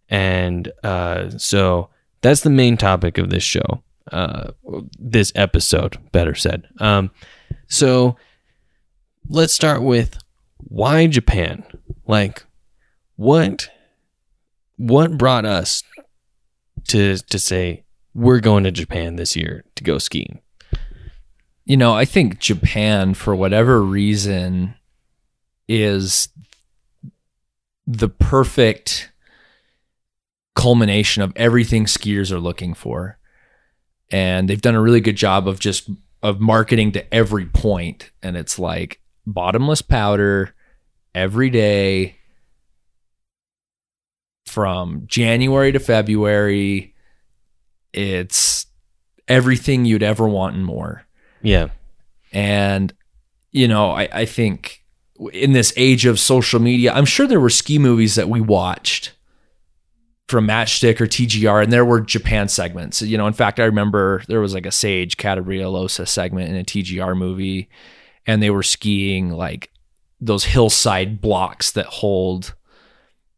[0.08, 3.82] and uh, so that's the main topic of this show.
[4.10, 4.50] Uh,
[4.98, 6.66] this episode, better said.
[6.78, 7.10] Um,
[7.68, 8.16] so
[9.28, 10.18] let's start with
[10.56, 11.64] why Japan?
[12.06, 12.44] Like,
[13.16, 13.70] what
[14.80, 15.82] what brought us
[16.88, 20.40] to to say we're going to Japan this year to go skiing?
[21.70, 24.74] you know, I think Japan, for whatever reason,
[25.68, 26.28] is
[27.86, 29.12] the perfect
[30.56, 33.18] culmination of everything skiers are looking for.
[34.10, 35.88] And they've done a really good job of just
[36.24, 38.10] of marketing to every point.
[38.20, 40.56] And it's like bottomless powder
[41.14, 42.16] every day
[44.50, 46.94] from January to February.
[47.92, 48.66] It's
[49.28, 51.06] everything you'd ever want and more.
[51.42, 51.68] Yeah,
[52.32, 52.92] And,
[53.50, 54.84] you know, I, I think
[55.32, 59.12] in this age of social media, I'm sure there were ski movies that we watched
[60.28, 63.02] from Matchstick or TGR, and there were Japan segments.
[63.02, 66.64] You know, in fact, I remember there was like a Sage Cattabriga-Alosa segment in a
[66.64, 67.68] TGR movie,
[68.26, 69.70] and they were skiing like
[70.20, 72.54] those hillside blocks that hold,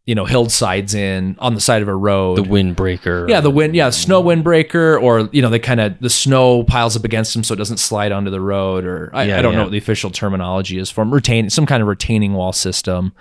[0.06, 2.36] you know, hillsides in on the side of a road.
[2.38, 3.28] the windbreaker.
[3.28, 6.96] Yeah, the wind, yeah, snow windbreaker, or you know, they kind of the snow piles
[6.96, 9.52] up against them so it doesn't slide onto the road, or I, Yeah, I don't
[9.52, 9.58] yeah.
[9.58, 13.12] know what the official terminology is from retain some kind of retaining wall system.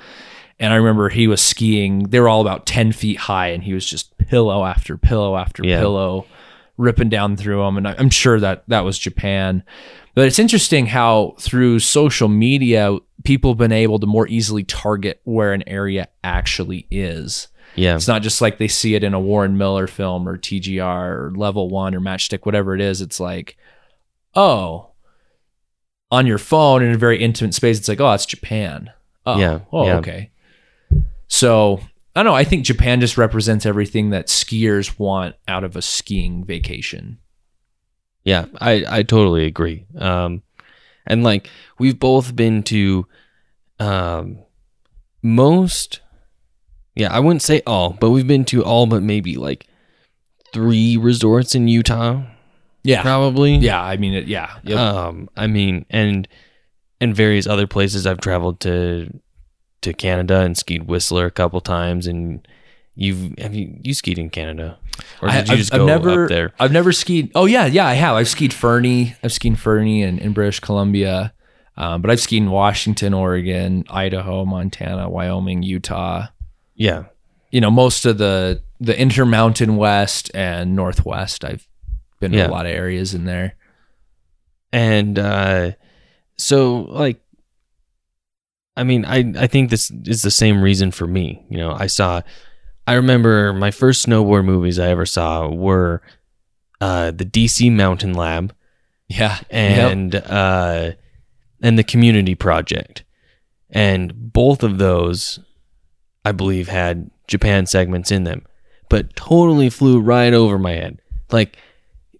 [0.60, 3.74] And I remember he was skiing; they were all about ten feet high, and he
[3.74, 5.80] was just pillow after pillow after Yeah.
[5.80, 6.26] pillow,
[6.78, 7.78] ripping down through them.
[7.78, 9.64] And I- I'm sure that that was Japan.
[10.14, 15.22] But it's interesting how through social media, people have been able to more easily target
[15.24, 17.48] where an area actually is.
[17.76, 20.82] yeah, It's not just like they see it in a Warren Miller film or TGR
[21.12, 23.00] or Level One or Matchstick, whatever it is.
[23.02, 23.56] It's like,
[24.36, 24.90] oh,
[26.12, 28.92] on your phone in a very intimate space, it's like, oh, it's Japan.
[29.26, 29.98] Oh, Yeah, Oh, yeah.
[30.00, 30.32] okay.
[31.30, 31.80] So
[32.16, 32.36] I don't know.
[32.36, 37.20] I think Japan just represents everything that skiers want out of a skiing vacation.
[38.24, 39.86] Yeah, I I totally agree.
[39.98, 40.44] Um,
[41.08, 43.08] and like we've both been to,
[43.80, 44.38] um,
[45.24, 46.02] most,
[46.96, 49.68] yeah, I wouldn't say all, but we've been to all but maybe like
[50.54, 52.22] three resorts in Utah,
[52.84, 53.02] Yeah.
[53.02, 53.56] probably.
[53.56, 53.82] Yeah.
[53.82, 54.58] I mean, it, yeah.
[54.64, 54.78] Yep.
[54.78, 56.28] Um, I mean, and
[57.00, 58.06] and various other places.
[58.06, 59.10] I've traveled to
[59.82, 62.48] to Canada and skied Whistler a couple times, and
[63.02, 64.78] you've have you you skied in Canada,
[65.22, 66.54] or did I- you I've- just I've go never, up there?
[66.60, 67.32] I've never skied.
[67.36, 68.16] Oh yeah, yeah, I have.
[68.16, 69.16] I've skied Fernie.
[69.24, 71.34] I've skied Fernie in, in British Columbia,
[71.78, 76.28] um, but I've skied in Washington, Oregon, Idaho, Montana, Wyoming, Utah.
[76.76, 77.04] Yeah,
[77.52, 81.44] You know, most of the the Intermountain West and Northwest.
[81.46, 81.68] I've
[82.20, 82.46] been Yeah.
[82.46, 83.56] to a lot of areas in there.
[84.74, 85.72] and uh
[86.38, 87.20] so like
[88.78, 91.88] i mean i i think this is the same reason for me you know i
[91.88, 92.22] saw
[92.88, 96.02] i remember my first snowboard movies i ever saw were
[96.80, 98.54] uh the dc mountain lab
[99.08, 100.92] Yeah, and uh
[101.64, 103.04] and the community project.
[103.70, 105.40] And both of those
[106.26, 108.46] i believe had japan segments in them
[108.90, 111.02] but totally flew right over my head.
[111.32, 111.58] Like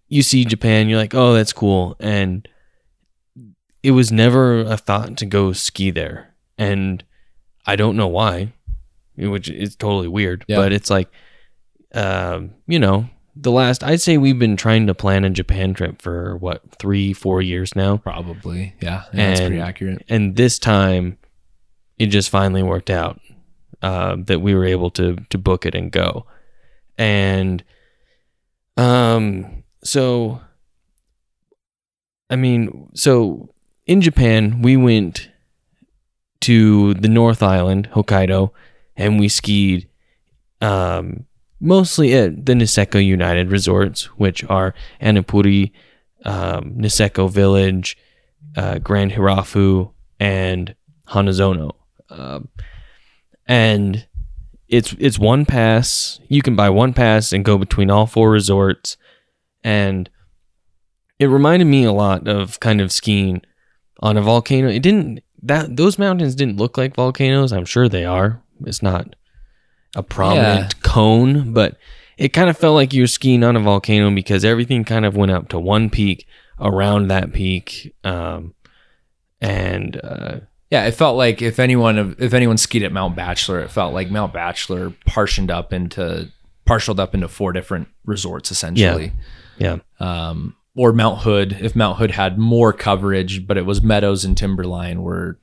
[0.08, 1.96] you see japan you're like oh that's cool.
[2.00, 2.48] And
[3.84, 6.36] it was never a thought to go ski there.
[6.58, 7.04] And
[7.66, 8.54] i don't know why
[9.30, 10.58] which is totally weird Yeah.
[10.58, 11.10] but it's like
[11.94, 13.06] um you know
[13.36, 17.14] the last i'd say we've been trying to plan a japan trip for what three
[17.14, 18.74] four years now probably.
[18.82, 20.06] Yeah, yeah that's pretty And- accurate.
[20.10, 21.18] and this time
[22.00, 23.20] it just finally worked out
[23.84, 26.26] uh, that we were able to to book it and go
[26.98, 27.64] and
[28.78, 30.40] um so
[32.30, 33.50] i mean so
[33.86, 35.30] in japan we went
[36.40, 38.52] to the north island hokkaido
[38.96, 39.88] and we skied
[40.62, 41.26] um,
[41.60, 45.72] mostly at the Niseko United resorts, which are Annupuri,
[46.26, 47.98] um, Niseko Village,
[48.56, 50.76] uh, Grand Hirafu, and
[51.08, 51.72] Hanazono.
[52.10, 52.50] Um,
[53.48, 54.06] and
[54.68, 56.20] it's it's one pass.
[56.28, 58.98] You can buy one pass and go between all four resorts,
[59.64, 60.10] and
[61.20, 63.42] it reminded me a lot of kind of skiing
[64.00, 64.70] on a volcano.
[64.70, 67.52] It didn't that those mountains didn't look like volcanoes.
[67.52, 68.41] I'm sure they are.
[68.66, 69.16] It's not
[69.96, 70.80] a prominent Yeah.
[70.84, 71.78] cone, but
[72.18, 75.16] it kind of felt like you were skiing on a volcano because everything kind of
[75.16, 76.28] went up to one peak
[76.60, 77.94] around that peak.
[78.04, 78.54] Um,
[79.42, 83.72] and uh, Yeah, it felt like if anyone if anyone skied at Mount Bachelor, it
[83.72, 86.30] felt like Mount Bachelor partitioned up into
[86.68, 89.14] partialed up into four different resorts essentially.
[89.58, 94.24] yeah, Um, or Mount Hood, if Mount Hood had more coverage, but it was Meadows
[94.24, 95.38] and Timberline were,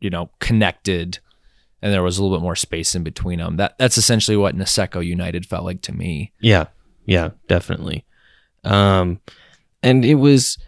[0.00, 1.18] you know, connected,
[1.82, 3.56] and there was a little bit more space in between them.
[3.56, 6.32] That that's essentially what Niseko United felt like to me.
[6.40, 6.66] Yeah,
[7.06, 8.04] yeah, definitely.
[8.64, 9.20] Um,
[9.82, 10.58] and it was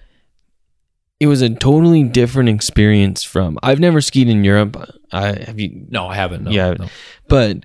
[1.20, 4.77] it was a totally different experience from I've never skied in Europe.
[5.12, 6.44] I have you No, I haven't.
[6.44, 6.75] No, Yeah.
[6.79, 6.88] no.
[7.29, 7.64] but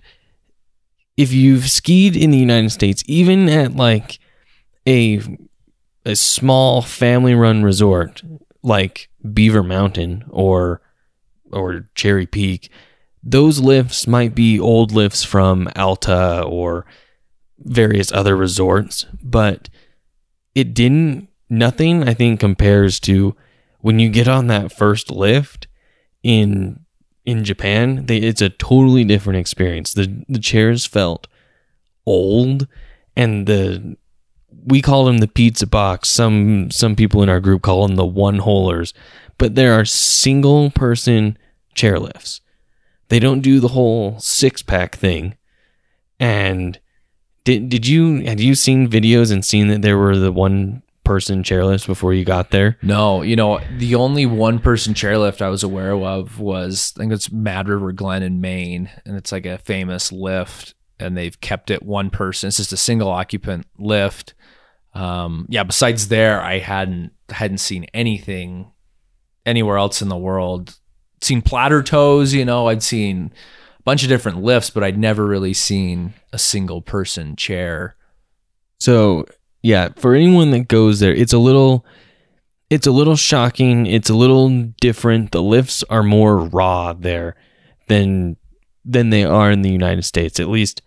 [1.15, 4.19] if you've skied in the United States, even at like
[4.87, 5.19] a
[6.05, 8.21] a small family run resort
[8.63, 10.81] like Beaver Mountain or
[11.51, 12.69] or Cherry Peak,
[13.23, 16.85] those lifts might be old lifts from Alta or
[17.59, 19.69] various other resorts, but
[20.55, 23.35] it didn't nothing I think compares to
[23.81, 25.67] when you get on that first lift
[26.23, 26.85] in
[27.25, 29.93] in Japan, they, it's a totally different experience.
[29.93, 31.27] The the chairs felt
[32.05, 32.67] old
[33.15, 33.97] and the
[34.65, 36.09] we call them the pizza box.
[36.09, 38.93] Some some people in our group call them the one holers,
[39.37, 41.37] but there are single person
[41.75, 42.39] chairlifts.
[43.09, 45.35] They don't do the whole six pack thing.
[46.19, 46.79] And
[47.43, 51.41] did did you had you seen videos and seen that there were the one person
[51.41, 52.77] chairlifts before you got there?
[52.81, 57.13] No, you know, the only one person chairlift I was aware of was I think
[57.13, 61.71] it's Mad River Glen in Maine, and it's like a famous lift, and they've kept
[61.71, 62.49] it one person.
[62.49, 64.33] It's just a single occupant lift.
[64.93, 68.71] Um, yeah, besides there, I hadn't hadn't seen anything
[69.45, 70.77] anywhere else in the world.
[71.21, 73.31] Seen platter tows, you know, I'd seen
[73.79, 77.95] a bunch of different lifts, but I'd never really seen a single person chair.
[78.79, 79.25] So
[79.63, 81.85] yeah, for anyone that goes there, it's a little
[82.69, 83.85] it's a little shocking.
[83.85, 84.49] It's a little
[84.81, 85.31] different.
[85.31, 87.35] The lifts are more raw there
[87.87, 88.37] than
[88.85, 90.81] than they are in the United States, at least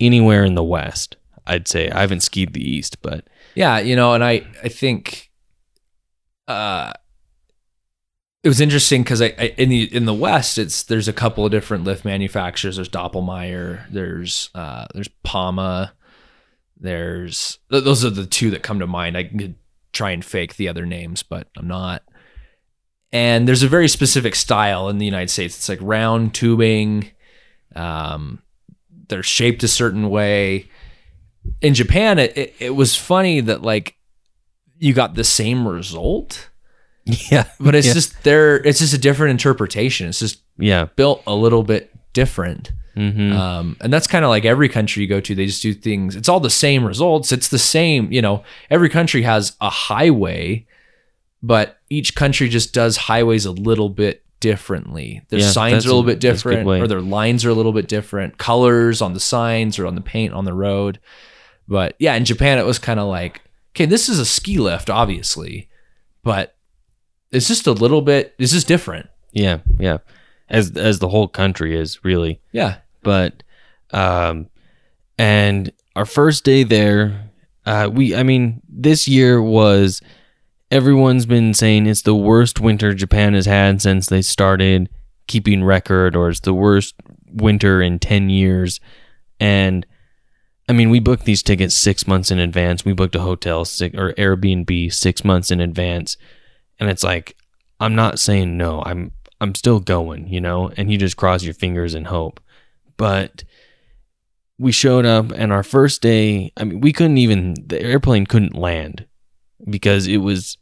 [0.00, 1.16] anywhere in the West.
[1.46, 5.30] I'd say I haven't skied the East, but Yeah, you know, and I I think
[6.48, 6.92] uh
[8.46, 11.44] it was interesting because I, I in the in the West it's there's a couple
[11.44, 12.76] of different lift manufacturers.
[12.76, 15.92] There's Doppelmayr, there's uh there's Poma,
[16.78, 19.16] there's th- those are the two that come to mind.
[19.16, 19.56] I could
[19.92, 22.02] try and fake the other names, but I'm not.
[23.10, 25.56] And there's a very specific style in the United States.
[25.56, 27.10] It's like round tubing.
[27.74, 28.42] Um,
[29.08, 30.68] they're shaped a certain way
[31.60, 33.96] in Japan, it, it, it was funny that like
[34.78, 36.50] you got the same result,
[37.30, 37.92] yeah, but it's yeah.
[37.92, 38.56] just there.
[38.56, 40.08] It's just a different interpretation.
[40.08, 42.72] It's just yeah, built a little bit different.
[42.94, 45.72] hmm Um, and that's kind of like every country you go to, they just do
[45.72, 46.16] things.
[46.16, 47.30] It's all the same results.
[47.30, 50.66] It's the same, you know, every country has a highway,
[51.42, 55.22] but each country just does highways a little bit differently.
[55.28, 57.50] Their Yeah, signs are a little bit that's a good different, or their lines are
[57.50, 60.98] a little bit different, colors on the signs or on the paint on the road.
[61.68, 63.42] But yeah, in Japan, it was kind of like,
[63.74, 65.68] okay, this is a ski lift, obviously,
[66.24, 66.55] but
[67.36, 69.08] it's just a little bit, it's just different.
[69.32, 69.98] yeah, yeah.
[70.48, 72.40] As as the whole country is really.
[72.52, 72.78] Yeah.
[73.02, 73.42] but
[73.92, 74.48] um
[75.18, 77.30] and our first day there
[77.66, 80.00] uh we i mean this year was
[80.70, 84.88] everyone's been saying it's the worst winter japan has had since they started
[85.28, 86.94] keeping record or it's the worst
[87.30, 88.80] winter in 10 years
[89.38, 89.86] and
[90.68, 93.96] i mean we booked these tickets 6 months in advance we booked a hotel six,
[93.96, 96.16] or airbnb 6 months in advance
[96.78, 97.36] and it's like
[97.80, 101.54] i'm not saying no i'm i'm still going you know and you just cross your
[101.54, 102.40] fingers and hope
[102.96, 103.44] but
[104.58, 108.56] we showed up and our first day i mean we couldn't even the airplane couldn't
[108.56, 109.06] land
[109.68, 110.58] because it was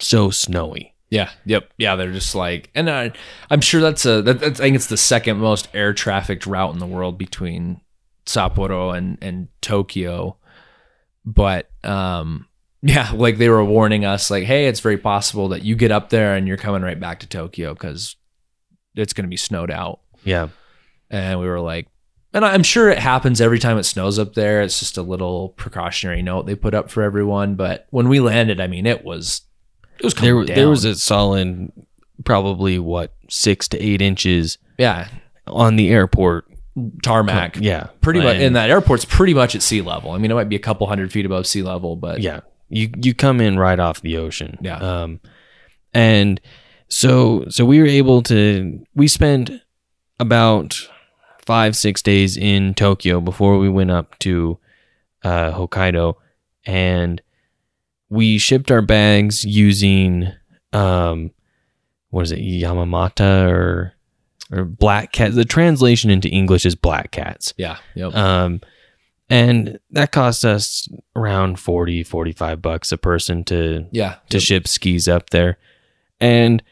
[0.00, 1.30] so snowy Yeah.
[1.46, 1.72] Yep.
[1.78, 1.96] Yeah.
[1.96, 3.12] They're just like, and I,
[3.50, 4.20] I'm sure that's a.
[4.20, 7.80] That, that's, I think it's the second most air trafficked route in the world between
[8.26, 10.36] Sapporo and and Tokyo.
[11.24, 12.46] But um,
[12.82, 16.10] yeah, like they were warning us, like, hey, it's very possible that you get up
[16.10, 18.16] there and you're coming right back to Tokyo because
[18.94, 20.00] it's going to be snowed out.
[20.24, 20.48] yeah
[21.10, 21.88] And we were like,
[22.34, 24.60] and I'm sure it happens every time it snows up there.
[24.62, 27.54] It's just a little precautionary note they put up for everyone.
[27.54, 29.42] But when we landed, I mean, it was
[29.98, 30.54] it was There, down.
[30.54, 31.72] there was a solid,
[32.24, 35.08] probably what six to eight inches yeah
[35.46, 36.44] on the airport.
[37.02, 37.56] tarmac.
[37.56, 38.36] Yeah, pretty much.
[38.36, 40.10] And that airport's pretty much at sea level.
[40.12, 42.90] I mean, it might be a couple hundred feet above sea level, but yeah you
[43.02, 44.58] you come in right off the ocean.
[44.60, 44.78] Yeah.
[44.78, 45.20] um
[45.94, 46.40] and
[46.88, 49.50] so so we were able to we spent
[50.20, 50.78] about
[51.46, 54.58] five six days in tokyo before we went up to
[55.24, 56.14] uh hokkaido.
[56.66, 57.22] And
[58.10, 60.28] we shipped our bags using
[60.72, 61.30] um
[62.10, 63.94] what is it yamamata or
[64.50, 65.34] or black cat.
[65.34, 67.54] The translation into english is black cats.
[67.56, 68.14] Yeah, yep.
[68.14, 68.60] um,
[69.30, 75.08] and that cost us around 40, 45 bucks a person to, yeah, to ship skis
[75.08, 75.58] up there.
[76.20, 76.62] And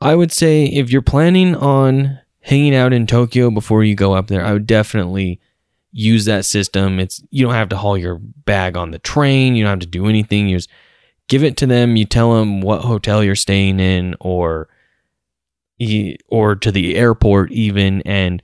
[0.00, 4.28] I would say if you're planning on hanging out in Tokyo before you go up
[4.28, 5.40] there, I would definitely
[5.90, 7.00] use that system.
[7.00, 9.86] It's you don't have to haul your bag on the train, you don't have to
[9.86, 10.48] do anything.
[10.48, 10.70] You just
[11.28, 14.68] give it to them, you tell them what hotel you're staying in or
[16.28, 18.42] or to the airport even and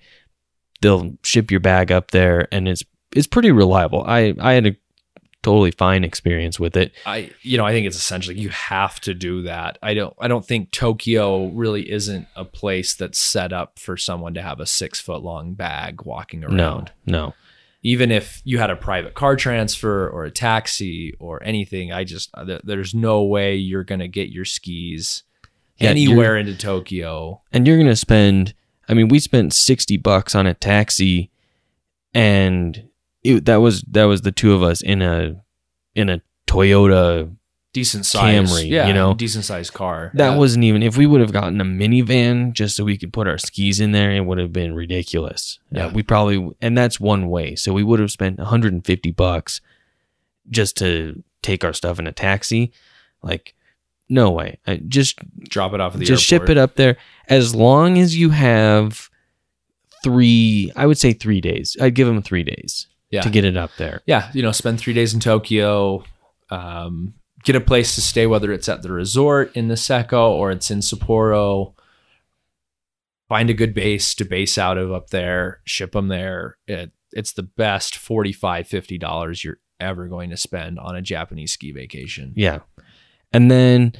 [0.82, 4.04] they'll ship your bag up there and it's it's pretty reliable.
[4.06, 4.76] I I had a
[5.42, 6.92] totally fine experience with it.
[7.04, 9.78] I you know I think it's essentially you have to do that.
[9.82, 14.34] I don't I don't think Tokyo really isn't a place that's set up for someone
[14.34, 16.92] to have a six foot long bag walking around.
[17.06, 17.34] No, no.
[17.84, 22.30] Even if you had a private car transfer or a taxi or anything, I just
[22.34, 25.24] uh, there's no way you're gonna get your skis
[25.78, 27.42] Yeah, anywhere into Tokyo.
[27.52, 28.54] and you're gonna spend
[28.88, 31.30] i mean we spent 60 bucks on a taxi
[32.14, 32.88] and
[33.22, 35.42] it, that was that was the two of us in a
[35.94, 37.34] in a toyota
[37.72, 39.14] Decent size, Camry, yeah, you know?
[39.14, 40.10] decent sized car.
[40.12, 40.36] that Yeah.
[40.36, 43.38] wasn't even if we would have gotten a minivan just so we could put our
[43.38, 45.58] skis in there it would have been ridiculous.
[45.70, 45.86] Yeah.
[45.86, 45.92] yeah.
[45.92, 47.54] we probably and that's one way.
[47.54, 49.62] So we would have spent 150 bucks
[50.50, 52.72] just to take our stuff in a taxi.
[53.22, 53.54] Like
[54.06, 54.58] no way.
[54.66, 56.98] I, just drop it off at the just ship it up there.
[57.26, 59.08] As long as you have
[60.02, 61.74] three i would say three days.
[61.80, 63.20] I'd give them three days Yeah.
[63.20, 66.02] to get it up there yeah, you know, spend three days in Tokyo,
[66.50, 70.50] um, get a place to stay, whether it's at the resort in the Niseko or
[70.50, 71.74] it's in Sapporo.
[73.28, 76.56] Find a good base to base out of up there, ship them there.
[76.66, 81.72] It, it's the best $45, $50 you're ever going to spend on a Japanese ski
[81.72, 82.32] vacation.
[82.36, 82.60] yeah
[83.32, 83.92] and then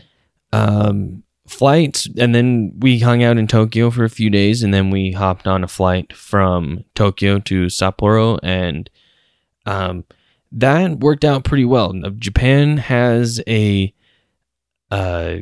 [0.52, 4.90] um flights and then we hung out in tokyo for a few days and then
[4.90, 8.88] we hopped on a flight from tokyo to sapporo and
[9.66, 10.04] um
[10.50, 13.92] that worked out pretty well japan has a
[14.90, 15.36] uh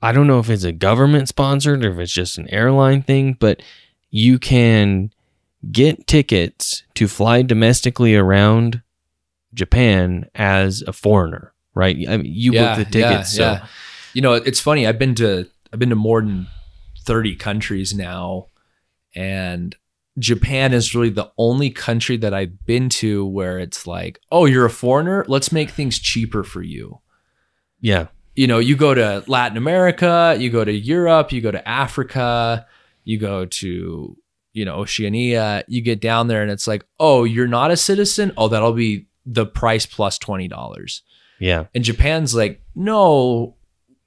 [0.00, 3.36] i don't know if it's a government sponsored or if it's just an airline thing
[3.38, 3.62] but
[4.10, 5.10] you can
[5.70, 8.82] get tickets to fly domestically around
[9.54, 13.44] japan as a foreigner right i mean you book the tickets so
[14.14, 14.86] You know, it's funny.
[14.86, 16.46] I've been to I've been to more than
[17.00, 18.48] 30 countries now
[19.14, 19.74] and
[20.18, 24.66] Japan is really the only country that I've been to where it's like, "Oh, you're
[24.66, 25.24] a foreigner?
[25.28, 27.00] Let's make things cheaper for you."
[27.80, 31.66] yeah You know, you go to Latin America, you go to Europe, you go to
[31.68, 32.66] Africa,
[33.04, 34.16] you go to,
[34.52, 38.32] you know, Oceania, you get down there and it's like, "Oh, you're not a citizen?
[38.36, 41.02] Oh, that'll be the price plus $20."
[41.38, 43.56] yeah And Japan's like, no,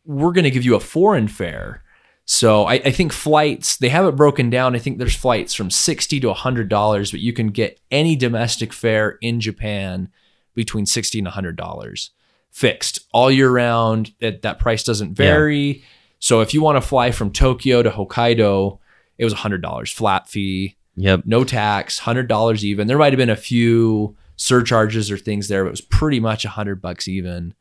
[0.06, 1.84] we're going to give you a foreign fare.
[2.26, 4.76] So I, I think flights, they have it broken down.
[4.76, 9.18] I think there's flights from 60 to $100, but you can get any domestic fare
[9.22, 10.10] in Japan
[10.56, 12.10] between 60 and $100
[12.50, 14.14] fixed all year round.
[14.20, 15.84] That, that price doesn't vary.
[16.20, 18.80] So if you want to fly from Tokyo to Hokkaido,
[19.18, 22.88] it was $100 flat fee yep no tax, hundred dollars even.
[22.88, 26.46] There might have been a few surcharges or things there, but it was pretty much
[26.46, 27.54] a hundred bucks even.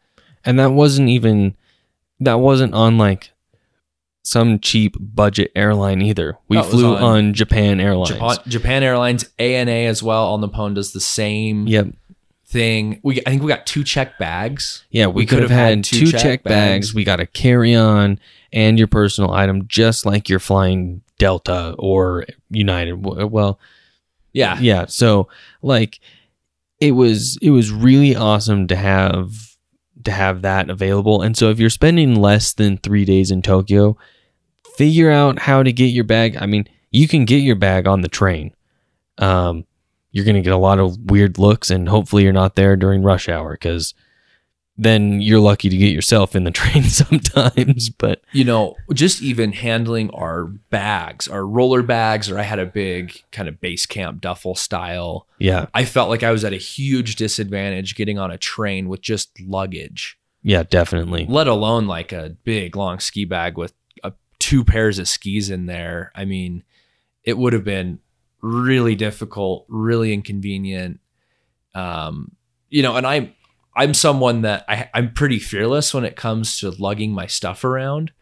[0.45, 1.55] and that wasn't even
[2.21, 3.33] that wasn't on like
[4.27, 9.29] some cheap budget airline either we No, flew on on, japan airlines Japan, Japan Airlines
[9.39, 11.87] ANA as well on the phone does the same yep
[12.47, 13.01] thing.
[13.03, 14.85] We I think we got two check bags.
[14.91, 16.89] yeah we, We could have had, had two two check, check bags.
[16.89, 16.95] bags.
[16.95, 18.19] we got a carry-on
[18.53, 23.59] and your personal item just like you're flying delta or united well
[24.33, 25.29] Yeah, yeah so
[25.63, 26.01] like
[26.81, 29.57] it was it was really awesome to have
[30.05, 33.97] to have that available and so if you're spending less than three days in tokyo
[34.77, 38.01] figure out how to get your bag i mean you can get your bag on
[38.01, 38.55] the train
[39.19, 39.65] um
[40.11, 43.29] you're gonna get a lot of weird looks and hopefully you're not there during rush
[43.29, 43.95] hour because
[44.77, 47.91] then you're lucky to get yourself in the train sometimes.
[47.91, 52.67] But you know, just even handling our bags, our roller bags, or I had a
[52.67, 55.27] big kind of base camp duffel style.
[55.39, 59.01] yeah, I felt like I was at a huge disadvantage getting on a train with
[59.01, 61.27] just luggage, yeah, definitely.
[61.29, 63.73] let alone like a big long ski bag with
[64.45, 66.13] two pairs of skis in there.
[66.15, 66.65] I mean,
[67.23, 67.99] it would have been
[68.43, 71.01] really difficult, really inconvenient.
[71.75, 72.33] Um,
[72.69, 73.33] you know, and I'm
[73.75, 78.13] I'm someone that I, I'm pretty fearless when it comes to lugging my stuff around.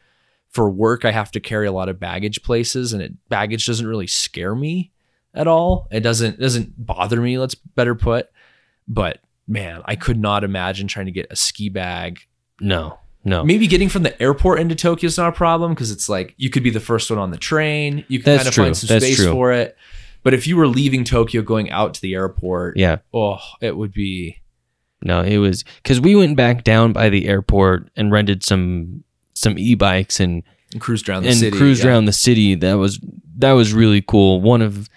[0.50, 3.86] For work, I have to carry a lot of baggage places, and it baggage doesn't
[3.86, 4.92] really scare me
[5.34, 5.88] at all.
[5.90, 7.36] It doesn't doesn't bother me.
[7.36, 8.28] Let's better put.
[8.86, 9.18] But
[9.48, 12.20] man, I could not imagine trying to get a ski bag.
[12.60, 13.44] No, no.
[13.44, 16.50] Maybe getting from the airport into Tokyo is not a problem because it's like you
[16.50, 18.04] could be the first one on the train.
[18.08, 18.64] You can That's kind of true.
[18.64, 19.30] find some That's space true.
[19.32, 19.76] for it.
[20.24, 23.92] But if you were leaving Tokyo going out to the airport, Yeah, oh, it would
[23.92, 24.38] be
[25.02, 25.20] no.
[25.22, 29.02] It was because we went back down by the airport and rented some
[29.34, 30.42] some e-bikes and
[30.72, 31.56] and cruised around the and city.
[31.56, 31.90] cruised yeah.
[31.90, 32.54] around the city.
[32.54, 33.00] That was
[33.38, 34.40] that was really cool.
[34.40, 34.88] One of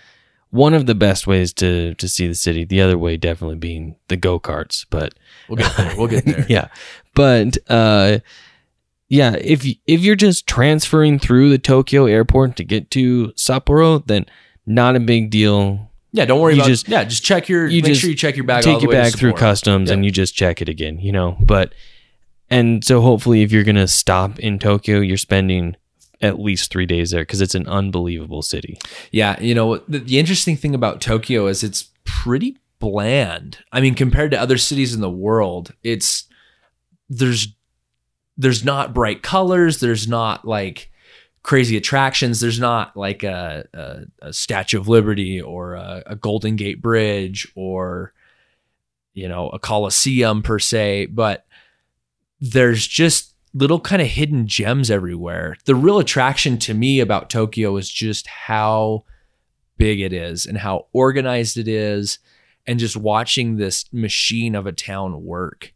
[0.52, 2.64] one of the best ways to to see the city.
[2.64, 5.14] The other way definitely being the go karts, but
[5.50, 5.94] We'll get there.
[5.98, 6.46] We'll get there.
[6.50, 6.68] yeah,
[7.16, 8.20] but uh,
[9.10, 9.36] yeah.
[9.40, 14.26] If if you're just transferring through the Tokyo airport to get to Sapporo, then
[14.66, 15.90] not a big deal.
[16.12, 17.04] Yeah, don't worry You about just- yeah.
[17.04, 17.68] Just check your.
[17.68, 18.66] you make just sure you check your bag.
[18.66, 19.96] all Take the your bag through customs Yeah.
[19.96, 21.00] and you just check it again.
[21.00, 21.74] You know, but
[22.50, 25.76] and so hopefully, if you're gonna stop in Tokyo, you're spending
[26.22, 28.78] at least three days there because it's an unbelievable city.
[29.12, 33.58] Yeah, you know the, the interesting thing about Tokyo is it's pretty bland.
[33.74, 36.26] I mean, compared to other cities in the world, it's
[37.10, 37.48] there's
[38.38, 39.80] there's not bright colors.
[39.80, 40.92] There's not like
[41.44, 42.40] crazy attractions.
[42.40, 47.48] There's not like a, a, a Statue of Liberty or a, a Golden Gate Bridge
[47.56, 48.14] or
[49.14, 51.46] you know a Coliseum per se, but
[52.42, 55.56] there's just little kind of hidden gems everywhere.
[55.64, 59.06] The real attraction to me about Tokyo is just how
[59.78, 62.20] big it is and how organized it is
[62.68, 65.74] and just watching this machine of a town work.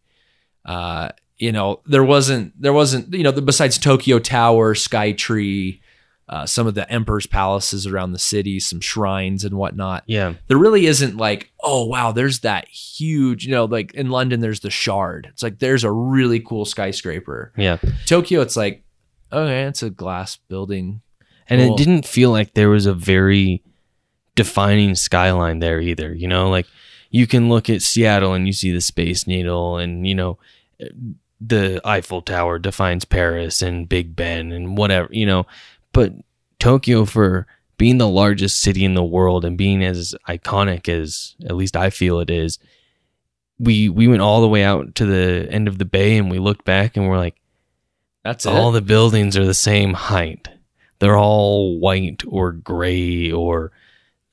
[0.70, 5.80] Uh, you know, there wasn't there wasn't you know besides Tokyo Tower, Skytree,
[6.28, 10.58] uh, some of the emperor's palaces around the city, some shrines and whatnot Yeah, there
[10.58, 14.70] really isn't like, oh wow, there's that huge, you know, like in London there's the
[14.70, 15.28] Shard.
[15.32, 17.52] It's like there's a really cool skyscraper.
[17.58, 17.78] yeah.
[18.06, 18.84] Tokyo, it's like,
[19.34, 21.02] okay, it's a glass building.
[21.48, 21.74] And Cool.
[21.74, 23.64] it didn't feel like there was a very
[24.36, 26.14] defining skyline there either.
[26.14, 26.68] You know, like
[27.10, 30.38] you can look at Seattle and you see the Space Needle, and you know,
[31.42, 35.46] the Eiffel Tower defines Paris and Big Ben and whatever, you know.
[35.94, 36.14] But
[36.60, 41.56] Tokyo, for being the largest city in the world and being as iconic as at
[41.56, 42.60] least I feel it is,
[43.58, 46.40] we we went all the way out to the end of the bay and we
[46.40, 47.36] looked back and we're like,
[48.24, 48.74] That's all it.
[48.74, 50.48] the buildings are the same height.
[51.00, 53.72] They're all white or gray or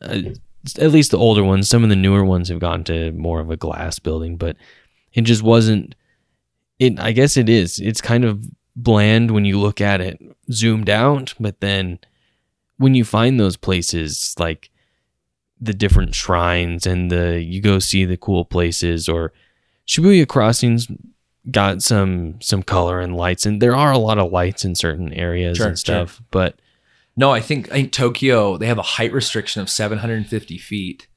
[0.03, 0.21] uh,
[0.79, 1.69] at least the older ones.
[1.69, 4.57] Some of the newer ones have gone to more of a glass building, but
[5.13, 5.95] it just wasn't.
[6.79, 7.79] It I guess it is.
[7.79, 10.21] It's kind of bland when you look at it
[10.53, 11.99] zoomed out, but then
[12.77, 14.71] when you find those places like
[15.61, 19.33] the different shrines and the you go see the cool places or
[19.89, 20.87] Shibuya Crossings
[21.51, 25.13] got some some color and lights and there are a lot of lights in certain
[25.15, 26.59] areas Sure, and stuff but
[27.17, 31.09] no, I think I think Tokyo they have a height restriction of 750 feet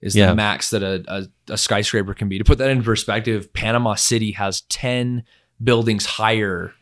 [0.00, 0.26] is Yeah.
[0.28, 2.38] the max that a, a, a skyscraper can be.
[2.38, 5.24] To put that into perspective, Panama City has 10
[5.62, 6.72] buildings higher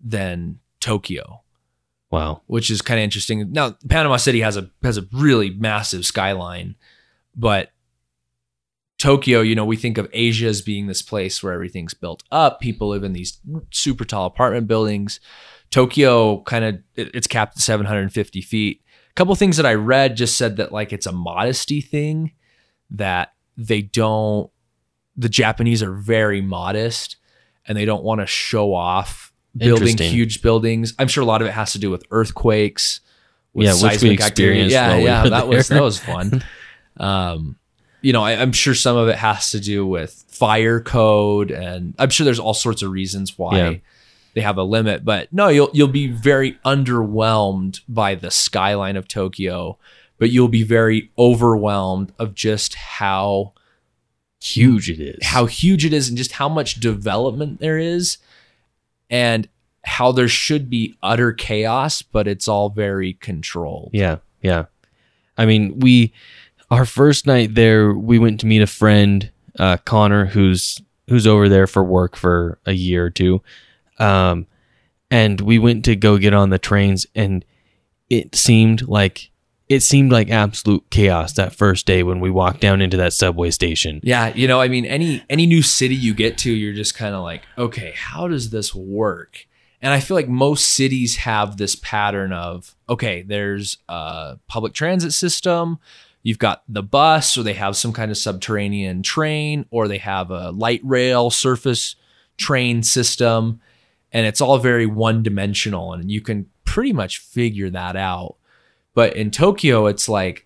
[0.00, 1.42] than Tokyo.
[2.10, 3.50] wow which is kind of interesting.
[3.52, 6.76] Now, Panama City has a has a really massive skyline,
[7.34, 7.70] but
[8.98, 12.60] Tokyo, you know, we think of Asia as being this place where everything's built up.
[12.60, 13.40] People live in these
[13.70, 15.20] super tall apartment buildings.
[15.70, 18.82] Tokyo kind of it- it's capped at 750 feet.
[19.10, 22.32] A couple things that I read just said that like it's a modesty thing
[22.90, 24.50] that they don't
[25.16, 27.16] the Japanese are very modest
[27.66, 30.94] and they don't want to show off building huge buildings.
[30.98, 33.00] I'm sure a lot of it has to do with earthquakes.
[33.52, 34.14] With Yeah, which we activity.
[34.14, 36.44] experienced Yeah, we yeah, that was that was fun.
[37.00, 37.56] Um,
[38.02, 41.94] you know, I, I'm sure some of it has to do with fire code, and
[41.98, 43.74] I'm sure there's all sorts of reasons why Yeah.
[44.34, 45.04] they have a limit.
[45.04, 49.78] But no, you'll you'll be very underwhelmed by the skyline of Tokyo,
[50.18, 53.52] but you'll be very overwhelmed of just how
[54.40, 55.18] huge it is.
[55.26, 58.18] how huge it is and just how much development there is
[59.10, 59.48] and
[59.84, 63.90] how there should be utter chaos but it's all very controlled.
[63.92, 64.66] Yeah yeah.
[65.36, 66.12] I mean we
[66.70, 71.48] our first night there we went to meet a friend uh connor who's who's over
[71.48, 73.42] there for work for a year or two.
[73.98, 74.46] Um,
[75.10, 77.44] and we went to go get on the trains and
[78.10, 79.30] it seemed like
[79.68, 83.50] it seemed like absolute chaos that first day when we walked down into that subway
[83.50, 84.00] station.
[84.02, 87.14] Yeah, you know, I mean, any any new city you get to, you're just kind
[87.14, 89.46] of like, okay, how does this work?
[89.80, 95.12] And I feel like most cities have this pattern of, okay, there's a public transit
[95.12, 95.78] system,
[96.22, 100.30] you've got the bus, or they have some kind of subterranean train, or they have
[100.30, 101.94] a light rail surface
[102.38, 103.60] train system,
[104.10, 108.36] and it's all very one dimensional, and you can pretty much figure that out.
[108.98, 110.44] But in Tokyo, it's like,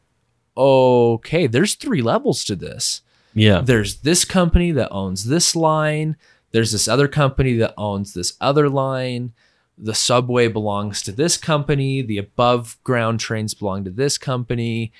[0.54, 3.00] okay, there's three levels to this.
[3.32, 3.62] Yeah.
[3.62, 6.18] There's this company that owns this line.
[6.50, 9.32] There's this other company that owns this other line.
[9.78, 12.02] The subway belongs to this company.
[12.02, 14.92] The above ground trains belong to this company.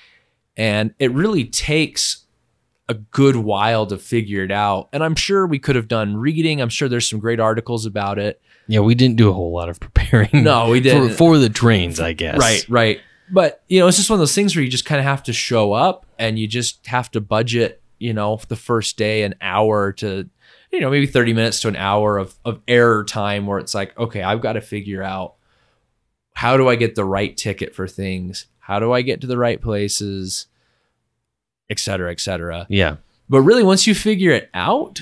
[0.57, 2.25] And it really takes
[2.89, 4.89] a good while to figure it out.
[4.91, 6.59] And I'm sure we could have done reading.
[6.59, 8.41] I'm sure there's some great articles about it.
[8.67, 10.43] Yeah, we didn't do a whole lot of preparing.
[10.43, 11.09] No, we didn't.
[11.09, 12.39] For, for the trains, I guess.
[12.39, 12.99] Right, right.
[13.33, 15.23] But, you know, it's just one of those things where you just kind of have
[15.23, 19.33] to show up and you just have to budget, you know, the first day an
[19.41, 20.29] hour to,
[20.71, 23.97] you know, maybe 30 minutes to an hour of, of error time where it's like,
[23.97, 25.33] okay, I've got to figure out
[26.35, 28.45] how do I get the right ticket for things?
[28.59, 30.45] How do I get to the right places?
[31.71, 32.67] Et cetera, et cetera.
[32.69, 32.97] Yeah.
[33.29, 35.01] But really, once you figure it out,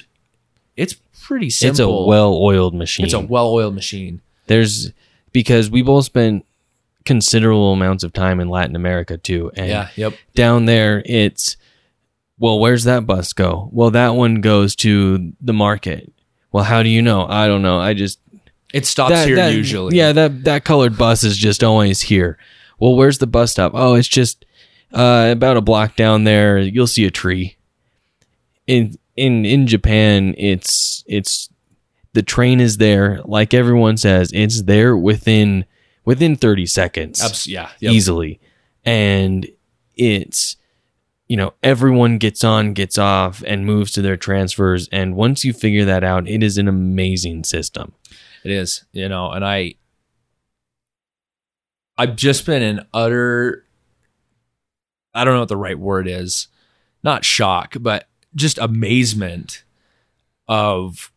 [0.78, 1.70] it's pretty simple.
[1.72, 3.06] It's a well-oiled machine.
[3.06, 4.22] It's a well-oiled machine.
[4.48, 4.94] There's
[5.34, 6.46] because we both spent
[7.06, 9.90] considerable amounts of time in Latin America too, and Yeah.
[9.96, 10.14] Yep.
[10.36, 11.58] down there it's
[12.40, 13.70] well, where's that bus go?
[13.72, 16.12] Well, that one goes to the market.
[16.52, 17.28] Well, how do you know?
[17.28, 17.80] I don't know.
[17.80, 18.20] I just
[18.74, 19.96] It stops that, here that- usually.
[19.98, 22.38] Yeah, that that colored bus is just always here.
[22.80, 23.74] Well, where's the bus stop?
[23.76, 24.44] Oh, it's just
[24.94, 26.58] uh, about a block down there.
[26.58, 27.58] You'll see a tree.
[28.68, 31.48] In in in Japan, it's it's
[32.14, 35.66] the train is there, like everyone says, it's there within
[36.06, 37.70] within thirty seconds Abs- yeah.
[37.80, 37.94] Yep.
[37.94, 38.40] easily,
[38.86, 39.48] and
[39.96, 40.58] it's
[41.28, 44.88] you know everyone gets on, gets off, and moves to their transfers.
[44.92, 47.94] And once you figure that out, it is an amazing system.
[48.44, 49.76] It is, you know, and I
[51.98, 53.66] I've just been in utter
[55.14, 56.48] I don't know what the right word is.
[57.04, 59.64] Not shock, but just amazement
[60.48, 61.12] of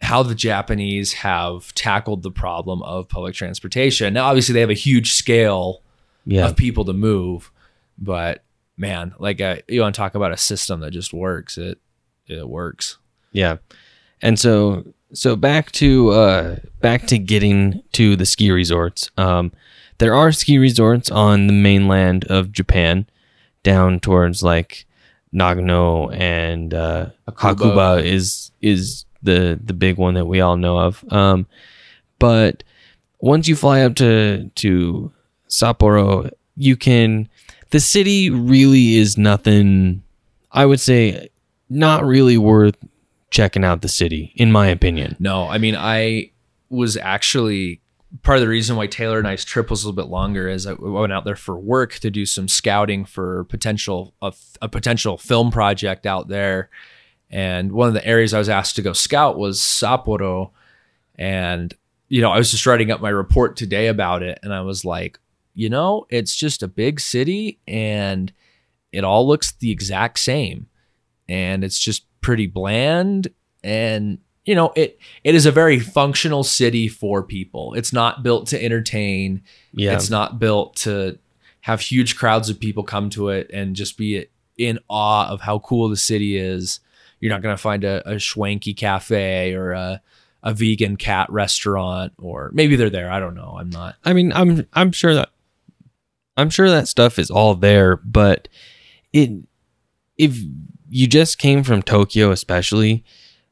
[0.00, 4.14] how the Japanese have tackled the problem of public transportation.
[4.14, 5.82] Now obviously they have a huge scale
[6.24, 7.50] Yeah, of people to move,
[7.98, 8.44] but
[8.76, 11.58] man, like uh, you want to talk about a system that just works.
[11.58, 11.78] It
[12.26, 12.98] it works.
[13.32, 13.56] Yeah.
[14.22, 19.10] And so so back to uh back to getting to the ski resorts.
[19.16, 19.52] Um
[19.98, 23.06] there are ski resorts on the mainland of Japan
[23.64, 24.86] down towards like
[25.34, 27.56] Nagano and uh Hakuba.
[27.56, 31.04] Hakuba is is the the big one that we all know of.
[31.12, 31.46] Um
[32.18, 32.64] but
[33.20, 35.12] once you fly up to to
[35.48, 37.28] Sapporo, you can
[37.70, 40.02] the city really is nothing
[40.52, 41.28] I would say
[41.68, 42.76] not really worth
[43.30, 45.16] checking out the city, in my opinion.
[45.18, 46.30] No, I mean, I
[46.70, 47.80] was actually
[48.22, 50.66] part of the reason why Taylor and I's trip was a little bit longer is
[50.66, 55.18] I went out there for work to do some scouting for potential a, a potential
[55.18, 56.70] film project out there.
[57.30, 60.50] And one of the areas I was asked to go scout was Sapporo.
[61.16, 61.74] And,
[62.08, 64.38] you know, I was just writing up my report today about it.
[64.42, 65.18] And I was like,
[65.54, 68.32] you know, it's just a big city and
[68.92, 70.68] it all looks the exact same.
[71.28, 73.28] And it's just pretty bland.
[73.62, 77.74] And, you know, it it is a very functional city for people.
[77.74, 79.42] It's not built to entertain.
[79.72, 79.92] Yeah.
[79.92, 81.18] It's not built to
[81.62, 84.26] have huge crowds of people come to it and just be
[84.56, 86.80] in awe of how cool the city is.
[87.20, 90.00] You're not going to find a, a schwanky cafe or a,
[90.42, 93.10] a vegan cat restaurant, or maybe they're there.
[93.10, 93.56] I don't know.
[93.58, 93.96] I'm not.
[94.04, 95.30] I mean, I'm I'm sure that
[96.36, 98.48] I'm sure that stuff is all there, but
[99.12, 99.30] it
[100.16, 100.38] if
[100.88, 103.04] you just came from Tokyo especially,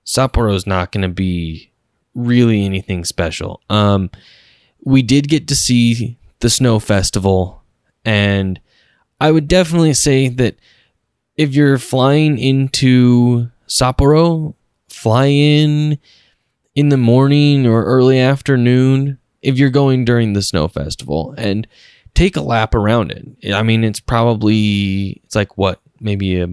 [0.05, 1.71] Sapporo is not going to be
[2.15, 3.61] really anything special.
[3.69, 4.11] Um
[4.83, 7.63] we did get to see the snow festival
[8.05, 8.61] and
[9.21, 10.57] I would definitely say that
[11.37, 14.55] if you're flying into Sapporo,
[14.89, 15.99] fly in
[16.75, 21.67] in the morning or early afternoon if you're going during the snow festival and
[22.15, 23.55] take a lap around it.
[23.55, 26.49] I mean, it's probably it's like what, maybe a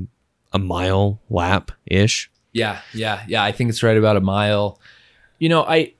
[0.54, 2.30] a mile lap ish.
[2.52, 3.44] Yeah, yeah, yeah.
[3.44, 4.80] I think it's right about a mile.
[5.40, 5.94] You know, I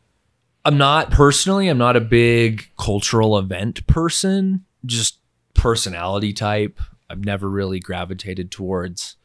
[0.66, 5.18] I'm not personally, I'm not a big cultural event person, just
[5.54, 6.80] personality type.
[7.10, 9.18] I've never really gravitated towards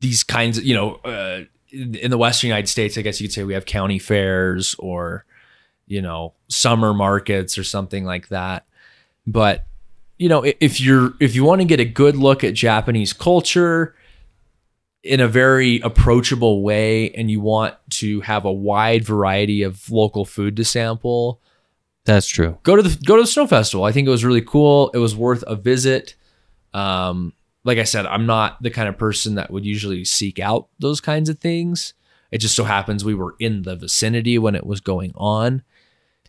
[0.00, 3.28] these kinds of, you know, uh, in in the Western United States, I guess you
[3.28, 5.24] could say we have county fairs or,
[5.86, 8.64] you know, summer markets or something like that.
[9.26, 9.66] But
[10.18, 13.94] you know, if you're if you want to get a good look at Japanese culture
[15.04, 20.24] in a very approachable way, and you want to have a wide variety of local
[20.24, 21.40] food to sample,
[22.04, 22.58] That's true.
[22.64, 23.84] go to the go to the snow festival.
[23.84, 24.90] I think it was really cool.
[24.90, 26.14] It was worth a visit.
[26.74, 27.32] Um,
[27.64, 31.00] like I said, I'm not the kind of person that would usually seek out those
[31.00, 31.94] kinds of things.
[32.30, 35.62] It just so happens we were in the vicinity when it was going on.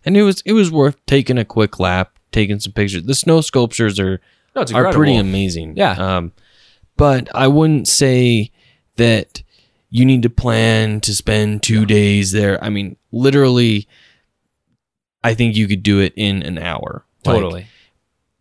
[0.06, 3.04] And it was it was worth taking a quick lap, taking some pictures.
[3.04, 4.22] The snow sculptures are
[4.56, 5.76] No, are pretty amazing.
[5.76, 5.92] Yeah.
[5.92, 6.32] Um,
[6.96, 8.52] but I wouldn't say
[8.96, 9.44] that
[9.90, 12.64] you need to plan to spend two days there.
[12.64, 13.88] I mean, literally,
[15.24, 17.06] I think you could do it in an hour.
[17.26, 17.68] Like, Totally.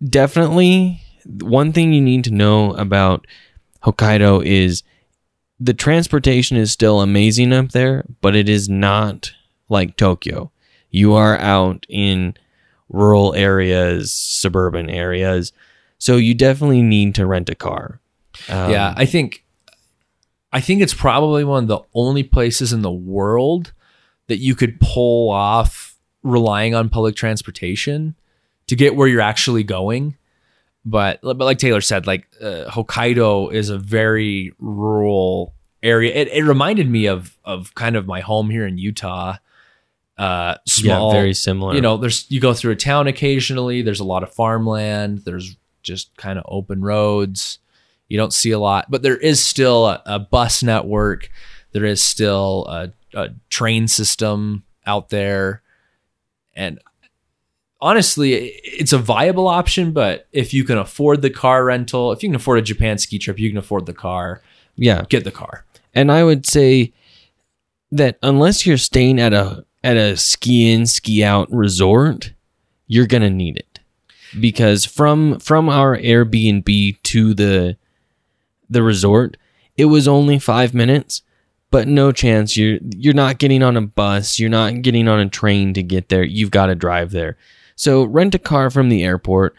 [0.07, 3.27] definitely, one thing you need to know about
[3.83, 4.83] Hokkaido is
[5.61, 9.33] the transportation is still amazing up there, but it is not
[9.69, 10.51] like Tokyo.
[10.91, 12.35] You are out in
[12.89, 15.53] rural areas, suburban areas.
[15.99, 18.01] So you definitely need to rent a car.
[18.49, 19.45] Um, yeah, I think
[20.53, 23.73] I think it's probably one of the only places in the world
[24.29, 28.15] that you could pull off relying on public transportation
[28.67, 30.17] to get where you're actually going.
[30.91, 36.15] But but like Taylor said, like uh, Hokkaido is a very rural area.
[36.15, 39.37] It, it reminded me of of kind of my home here in Utah.
[40.17, 41.75] Uh, small, yeah, very similar.
[41.75, 45.57] you know there's you go through a town occasionally there's a lot of farmland there's
[45.85, 47.61] just kind of open roads
[48.09, 51.31] you don't see a lot but there is still a, a bus network
[51.71, 55.63] there is still a, a train system out there
[56.57, 56.81] and
[57.81, 62.29] honestly it's a viable option but if you can afford the car rental if you
[62.29, 64.43] can afford a japan ski trip you can afford the car
[64.77, 65.05] yeah.
[65.09, 65.65] get the car
[65.95, 66.93] And I would say
[67.91, 72.33] that unless you're staying at a at a ski in ski out resort,
[72.87, 73.81] you're gonna need it
[74.39, 77.77] because from from our Airbnb to the
[78.71, 79.37] the resort,
[79.77, 81.23] it was only five minutes,
[81.71, 85.29] but no chance you're you're not getting on a bus, you're not getting on a
[85.29, 86.25] train to get there.
[86.25, 87.37] You've got to drive there.
[87.79, 89.55] So rent a car from the airport,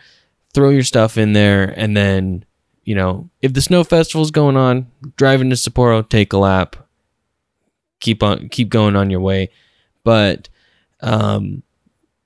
[0.54, 2.44] throw your stuff in there, and then
[2.84, 6.76] you know if the snow festival's going on, drive into Sapporo, take a lap,
[8.02, 9.52] keep on keep going on your way.
[10.04, 10.50] But
[11.00, 11.64] um,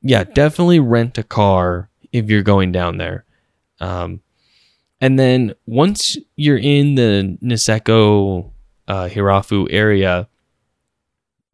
[0.01, 3.23] yeah, definitely rent a car if you're going down there.
[3.79, 4.21] Um,
[4.99, 8.49] and then once you're in the Niseko
[8.87, 10.27] uh, Hirafu area,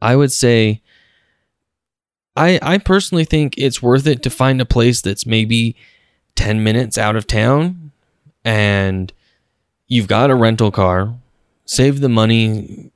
[0.01, 0.81] I would say
[2.39, 5.75] I I personally think it's worth it to find a place that's maybe
[6.35, 7.91] 10 minutes out of town
[8.45, 9.11] and
[9.87, 11.15] you've got a rental car,
[11.65, 12.91] save the money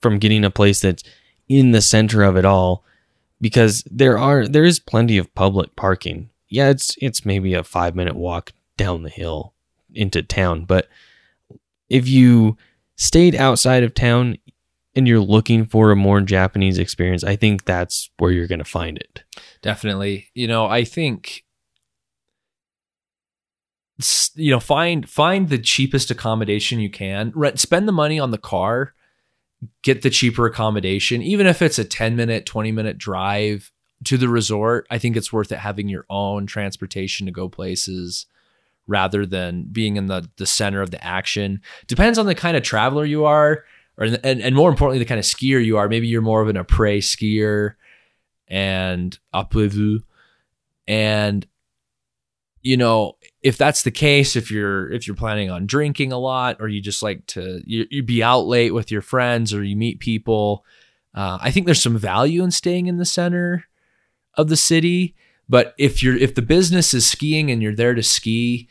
[0.00, 1.04] from getting a place that's
[1.48, 2.82] in the center of it all
[3.40, 6.30] because there are there is plenty of public parking.
[6.48, 9.52] Yeah, it's it's maybe a 5 minute walk down the hill
[9.94, 10.88] into town, but
[11.88, 12.56] if you
[12.96, 14.38] stayed outside of town
[14.94, 18.64] and you're looking for a more Japanese experience, I think that's where you're going to
[18.64, 19.22] find it.
[19.62, 20.28] definitely.
[20.34, 21.44] You know i think
[24.34, 27.32] you know find find the cheapest accommodation you can.
[27.34, 28.94] Rent spend the money on the car
[29.82, 31.22] get the cheaper accommodation.
[31.22, 33.70] Even if it's a 10 minute 20 minute drive
[34.04, 38.26] to the resort i think it's worth it having your own transportation to go places
[38.86, 41.60] rather than being in the the center of the action.
[41.86, 43.64] Depends on the kind of traveler you are
[43.98, 45.88] or and, and more importantly the kind of skier you are.
[45.88, 47.74] Maybe you're more of an après skier
[48.48, 50.00] and après-vous.
[50.86, 51.46] And
[52.62, 56.56] you know if that's the case if you're if you're planning on drinking a lot
[56.60, 59.74] or you just like to you, you be out late with your friends or you
[59.74, 60.64] meet people
[61.12, 63.64] uh, i think there's some value in staying in the center
[64.34, 65.14] of the city.
[65.48, 68.68] But if you're if the business is skiing and you're there to ski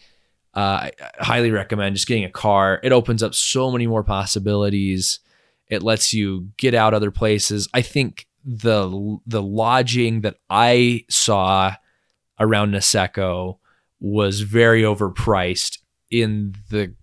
[0.54, 5.20] uh, I, highly recommend just getting a car it opens up so many more possibilities
[5.68, 11.76] it lets you get out other places i think the the lodging that i saw
[12.42, 13.60] around Niseko
[14.00, 15.78] was very overpriced
[16.10, 16.94] in the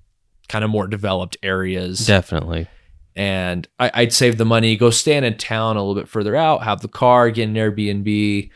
[0.49, 2.07] kind of more developed areas.
[2.07, 2.67] Definitely.
[3.15, 6.37] And I, I'd save the money, go stand in a town a little bit further
[6.37, 8.51] out, have the car, get an Airbnb.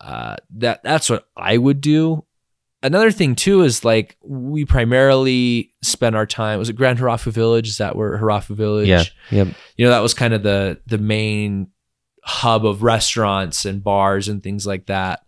[0.00, 2.24] Uh, that that's what I would do.
[2.84, 6.58] Another thing too is like we primarily spent our time.
[6.58, 7.66] Was it Grand Hirafu Village?
[7.66, 8.86] Is that where Harafu Village?
[8.88, 9.04] Yeah.
[9.30, 9.48] Yep.
[9.76, 11.68] you know that was kind of the the main
[12.22, 15.20] hub of restaurants and bars and things like that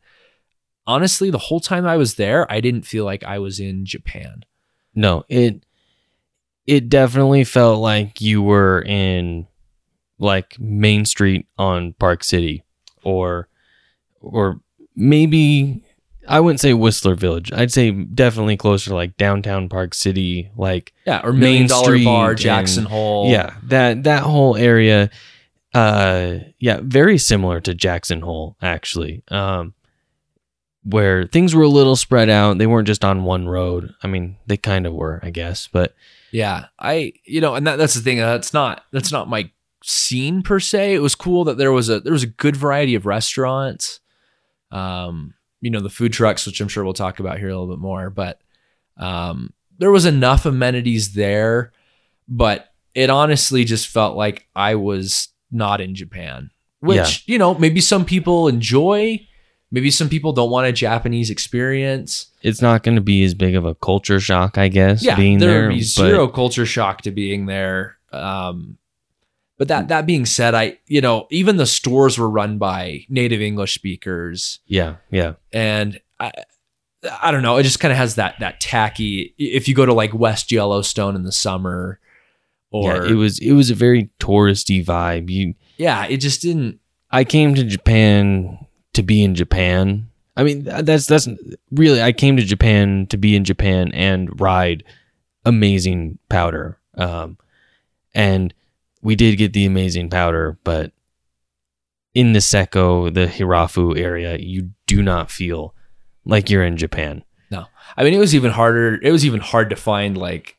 [0.86, 4.42] honestly the whole time i was there i didn't feel like i was in japan
[4.94, 5.66] No, it
[6.66, 9.46] it definitely felt like you were in
[10.18, 12.64] like Main Street on Park City
[13.02, 13.48] or
[14.22, 14.60] or
[14.94, 15.84] maybe
[16.28, 17.52] I wouldn't say Whistler Village.
[17.52, 21.84] I'd say definitely closer to like downtown Park City, like Yeah, or Million Main Dollar
[21.84, 23.30] Street Bar, and- Jackson Hole.
[23.30, 25.10] yeah, that that whole area
[25.74, 29.22] uh yeah, very similar to Jackson Hole actually.
[29.28, 29.74] Um
[30.82, 32.58] where things were a little spread out.
[32.58, 33.92] They weren't just on one road.
[34.04, 35.94] I mean, they kind of were, I guess, but
[36.30, 38.20] Yeah, I you know, and that, that's the thing.
[38.20, 39.50] uh, That's not that's not my
[39.82, 40.94] scene per se.
[40.94, 44.00] It was cool that there was a there was a good variety of restaurants.
[44.72, 47.74] Um, you know, the food trucks, which I'm sure we'll talk about here a little
[47.74, 48.40] bit more, but
[48.96, 51.72] um, there was enough amenities there,
[52.28, 56.50] but it honestly just felt like I was not in Japan.
[56.80, 56.96] Which
[57.26, 57.32] Yeah.
[57.32, 59.26] you know, maybe some people enjoy.
[59.70, 62.26] Maybe some people don't want a Japanese experience.
[62.42, 65.38] it's not going to be as big of a culture shock, I guess, yeah, being
[65.38, 65.68] there there.
[65.68, 67.96] would be zero culture shock to being there.
[68.12, 68.78] Um,
[69.58, 73.40] but that that being said, I you know even the stores were run by native
[73.40, 76.32] English speakers, yeah, yeah, and I
[77.22, 79.34] I don't know, it just kind of has that that tacky.
[79.38, 82.00] If you go to like West Yellowstone in the summer,
[82.70, 83.12] or yeah.
[83.12, 85.30] It was it was a very touristy vibe.
[85.30, 86.80] You, yeah, it just didn't.
[87.10, 88.58] I came to Japan
[88.92, 90.10] to be in Japan.
[90.36, 91.28] I mean, that's that's
[91.70, 94.84] really I came to Japan to be in Japan and ride
[95.44, 96.78] amazing powder.
[96.94, 97.38] Um,
[98.14, 98.52] and
[99.06, 100.90] we did get the amazing powder, but
[102.12, 105.76] in Niseko, the Hirafu area, you do not feel
[106.24, 107.22] like you're in Japan.
[107.48, 107.66] No.
[107.96, 108.98] I mean, it was even harder.
[109.00, 110.58] It was even hard to find like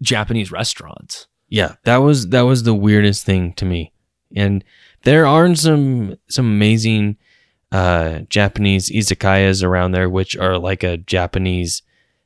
[0.00, 1.26] Japanese restaurants.
[1.50, 3.92] Yeah, that was that was the weirdest thing to me.
[4.34, 4.64] And
[5.02, 7.18] there are some some amazing
[7.72, 11.82] uh Japanese izakayas around there which are like a Japanese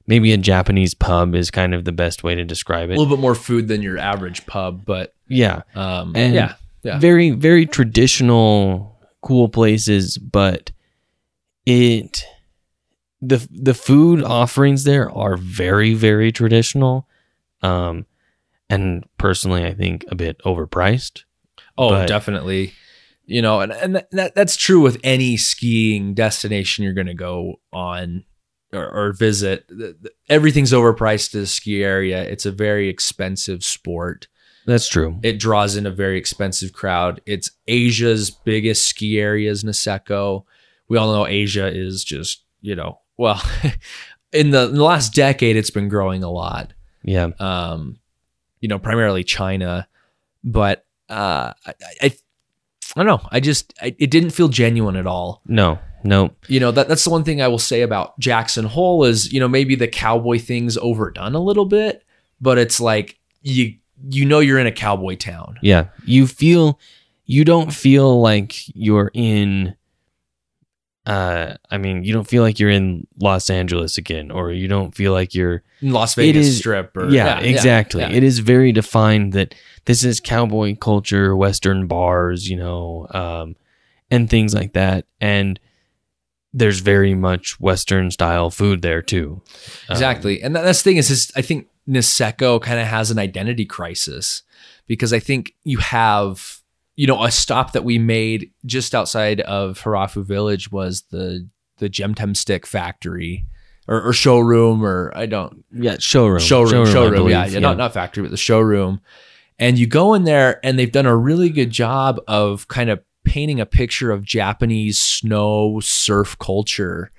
[0.06, 2.94] maybe a Japanese pub is kind of the best way to describe it.
[2.94, 5.62] A little bit more food than your average pub, but yeah.
[5.74, 6.98] um, And yeah, yeah.
[6.98, 10.70] Very very traditional cool places, but
[11.64, 12.24] it
[13.20, 17.08] the the food offerings there are very very traditional.
[17.62, 18.06] Um
[18.68, 21.24] and personally I think a bit overpriced.
[21.78, 22.72] Oh, But- definitely.
[23.28, 27.56] You know, and, and that, that's true with any skiing destination you're going to go
[27.72, 28.22] on
[28.72, 29.68] or, or visit.
[30.28, 32.22] Everything's overpriced to the ski area.
[32.22, 34.28] It's a very expensive sport.
[34.66, 35.18] That's true.
[35.22, 37.20] It draws in a very expensive crowd.
[37.24, 40.44] It's Asia's biggest ski area is Niseko.
[40.88, 43.40] We all know Asia is just, you know, well,
[44.32, 46.72] in the, in the last decade, it's been growing a lot
[47.04, 47.28] Yeah.
[47.38, 47.98] um,
[48.60, 49.88] you know, primarily China.
[50.44, 52.06] But uh, I, I,
[52.96, 53.28] I don't know.
[53.30, 55.42] I just I, it didn't feel genuine at all.
[55.46, 55.78] No.
[56.04, 56.30] No.
[56.46, 59.40] You know that that's the one thing I will say about Jackson Hole is you
[59.40, 62.04] know maybe the cowboy thing's overdone a little bit,
[62.40, 63.74] but it's like you
[64.10, 65.58] you know you're in a cowboy town.
[65.62, 65.86] Yeah.
[66.04, 66.78] You feel
[67.24, 69.74] you don't feel like you're in
[71.06, 74.94] uh I mean, you don't feel like you're in Los Angeles again or you don't
[74.94, 78.00] feel like you're In Las Vegas is- Strip or yeah, exactly.
[78.02, 78.10] yeah.
[78.10, 83.56] It is very defined that this is cowboy culture, western bars, you know, um
[84.10, 85.58] and things like that and
[86.52, 89.42] there's very much western style food there too.
[89.88, 90.42] Um, Exactly.
[90.42, 94.42] and that's the thing is, is I think Niseko kind of has an identity crisis
[94.86, 96.60] because I think you have,
[96.96, 101.90] you know, a stop that we made just outside of Hirafu Village was the the
[101.90, 103.44] Gentemstick factory
[103.86, 106.40] or, or showroom or I don't yeah, showroom.
[106.40, 109.00] showroom I showroom, believe, yeah, yeah, not not factory but the showroom.
[109.58, 113.02] And you go in there and they've done a really good job of kind of
[113.24, 117.10] painting a picture of Japanese snow surf culture.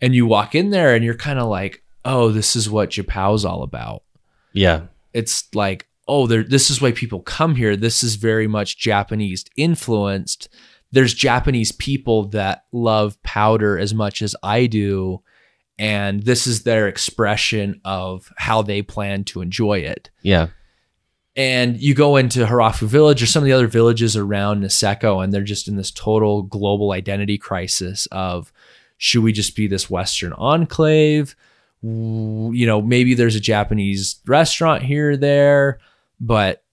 [0.00, 3.44] And you walk in there and you're kind of like oh this is what JaPow's
[3.44, 4.02] all about.
[4.52, 4.86] Yeah.
[5.12, 7.76] it's like oh there this is why people come here.
[7.76, 10.48] This is very much Japanese influenced.
[10.90, 15.22] There's Japanese people that love powder as much as I do.
[15.78, 20.10] And this is their expression of how they plan to enjoy it.
[20.22, 20.48] Yeah.
[21.36, 25.32] and you go into Hirafu village or some of the other villages around Niseko and
[25.32, 28.50] they're just in this total global identity crisis of
[28.96, 31.36] should we just be this western enclave
[31.82, 35.78] you know maybe there's a Japanese restaurant here or there
[36.20, 36.64] but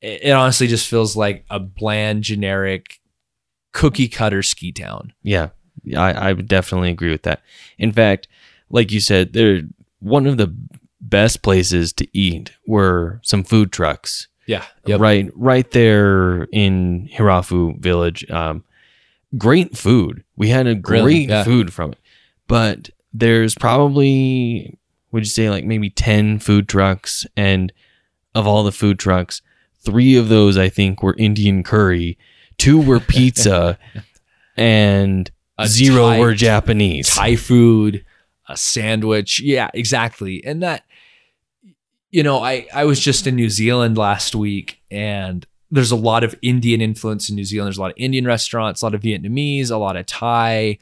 [0.00, 3.00] it, it honestly just feels like a bland generic
[3.72, 7.42] cookie cutter ski town Yeah, I, I would definitely agree with that.
[7.78, 8.26] In fact,
[8.68, 9.62] like you said, they're
[10.00, 10.52] one of the
[11.00, 14.26] best places to eat were some food trucks.
[14.84, 18.28] yeah Right, right there in Hirafu Village.
[18.30, 18.64] Um,
[19.38, 20.24] great food.
[20.36, 21.24] We had a great Really?
[21.26, 21.44] Yeah.
[21.44, 21.98] food from it,
[22.48, 24.78] but there's probably
[25.12, 27.72] would you say like maybe ten food trucks, and
[28.34, 29.42] of all the food trucks,
[29.80, 32.16] three of those I think were Indian curry,
[32.58, 33.78] two were pizza,
[34.56, 37.08] and A zero Thai- were Japanese.
[37.14, 38.04] Thai food,
[38.48, 39.40] a sandwich.
[39.40, 40.44] Yeah, exactly.
[40.44, 40.84] And that,
[42.10, 46.24] you know, I, I was just in New Zealand last week and there's a lot
[46.24, 47.66] of Indian influence in New Zealand.
[47.68, 50.78] There's a lot of Indian restaurants, a lot of Vietnamese, a lot of Thai,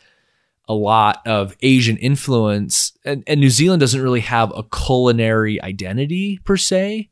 [0.68, 2.92] a lot of Asian influence.
[3.04, 7.08] And, and New Zealand doesn't really have a culinary identity per se.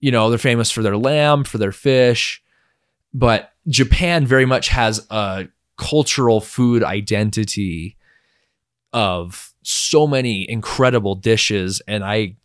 [0.00, 2.42] You know, they're famous for their lamb, for their fish,
[3.14, 5.48] but Japan very much has a
[5.78, 7.96] cultural food identity
[8.92, 12.36] of so many incredible dishes and I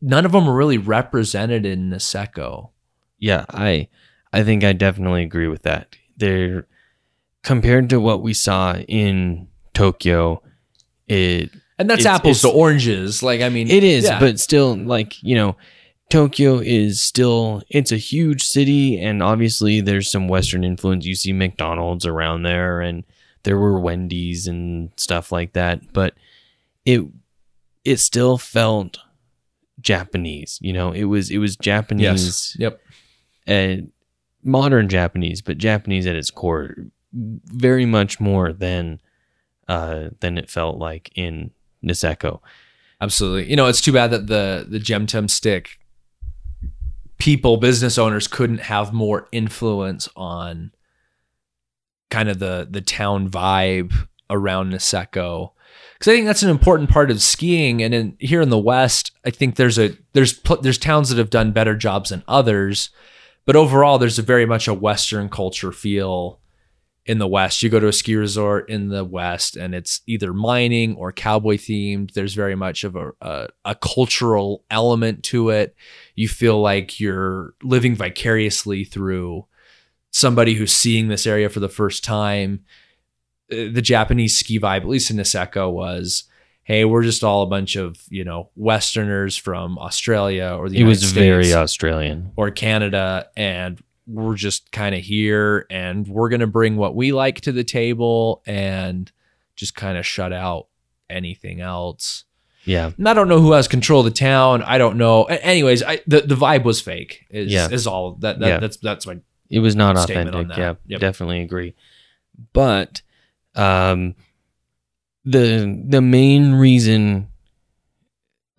[0.00, 2.70] none of them are really represented in Niseko.
[3.18, 3.88] Yeah, I
[4.32, 5.94] I think I definitely agree with that.
[6.16, 6.66] They're
[7.42, 10.42] compared to what we saw in Tokyo,
[11.08, 13.22] it And that's apples to oranges.
[13.22, 14.20] Like I mean it is, yeah.
[14.20, 15.56] but still like, you know,
[16.10, 21.06] Tokyo is still it's a huge city and obviously there's some western influence.
[21.06, 23.04] You see McDonald's around there and
[23.44, 26.14] there were Wendy's and stuff like that, but
[26.84, 27.02] it
[27.84, 28.98] it still felt
[29.80, 30.92] Japanese, you know.
[30.92, 32.76] It was it was Japanese yes.
[33.48, 33.82] Yep.
[33.82, 33.82] uh,
[34.44, 36.76] modern Japanese, but Japanese at its core,
[37.12, 39.00] very much more than
[39.68, 41.50] uh, than it felt like in
[41.84, 42.40] Niseko.
[43.00, 43.50] Absolutely.
[43.50, 45.78] You know, it's too bad that the the Gentemstick
[47.18, 50.72] people, business owners couldn't have more influence on
[52.10, 53.92] kind of the the town vibe
[54.28, 55.52] around Niseko.
[55.98, 59.12] Cuz I think that's an important part of skiing and in here in the west,
[59.24, 62.90] I think there's a there's there's towns that have done better jobs than others,
[63.46, 66.40] but overall there's a very much a western culture feel
[67.04, 67.62] in the west.
[67.62, 71.56] You go to a ski resort in the west, and it's either mining or cowboy
[71.56, 72.12] themed.
[72.12, 75.74] There's very much of a, a a cultural element to it.
[76.14, 79.46] You feel like you're living vicariously through
[80.10, 82.60] somebody who's seeing this area for the first time.
[83.50, 86.24] Uh, The Japanese ski vibe, at least in Niseko, was.
[86.64, 90.78] Hey, we're just all a bunch of you know Westerners from Australia or the It
[90.78, 92.30] United was States very Australian.
[92.36, 97.12] or Canada, and we're just kind of here and we're going to bring what we
[97.12, 99.10] like to the table and
[99.56, 100.66] just kind of shut out
[101.08, 102.24] anything else.
[102.64, 104.62] Yeah, And I don't know who has control of the town.
[104.62, 105.24] I don't know.
[105.24, 107.26] Anyways, I, the the vibe was fake.
[107.28, 107.68] Is Yeah.
[107.70, 108.58] is all that, that Yeah.
[108.60, 109.18] that's that's my
[109.50, 110.56] it was not authentic.
[110.56, 111.00] Yeah, Yep.
[111.00, 111.74] definitely agree.
[112.52, 113.02] But
[113.56, 114.14] um,
[115.24, 117.28] the the main reason,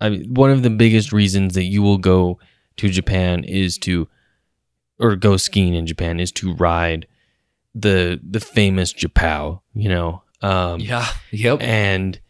[0.00, 2.38] I mean, one of the biggest reasons that you will go
[2.76, 4.06] to Japan is to,
[4.98, 7.06] or go skiing in Japan is to ride
[7.74, 9.60] the the famous JaPow.
[9.74, 12.20] You know, um, yeah yep and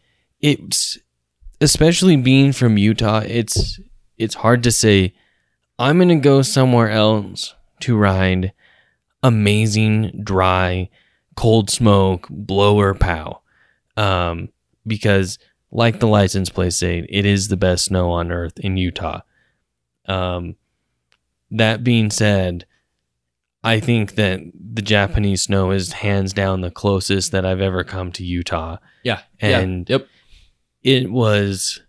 [0.41, 0.97] it's
[1.61, 3.79] especially being from Utah, it's
[4.17, 5.13] it's hard to say
[5.77, 8.53] I'm going to go somewhere else to ride
[9.23, 10.89] amazing dry
[11.35, 13.41] cold smoke blower pow.
[13.97, 14.49] Um
[14.87, 15.39] because
[15.71, 19.21] like the license plate say, it is the best snow on earth in Utah.
[20.05, 20.55] Um
[21.51, 22.65] that being said,
[23.63, 28.11] I think that the Japanese snow is hands down the closest that I've ever come
[28.13, 28.77] to Utah.
[29.03, 30.07] Yeah and- yeah, yep.
[30.83, 31.81] it was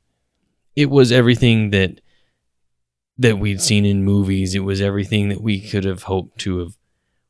[0.74, 2.00] it was everything that
[3.18, 4.54] that we'd seen in movies.
[4.54, 6.76] It was everything that we could have hoped to have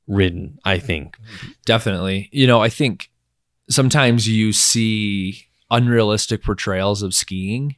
[0.08, 1.16] ridden i think.
[1.64, 2.28] Definitely.
[2.32, 3.10] You know, I think
[3.68, 7.76] sometimes you see unrealistic portrayals of skiing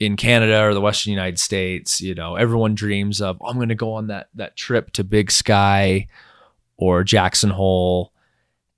[0.00, 2.00] in Canada or the Western United States.
[2.00, 5.04] You know, everyone dreams of "Oh, I'm going to go on that that trip to
[5.04, 6.08] Big Sky
[6.76, 8.12] or Jackson Hole,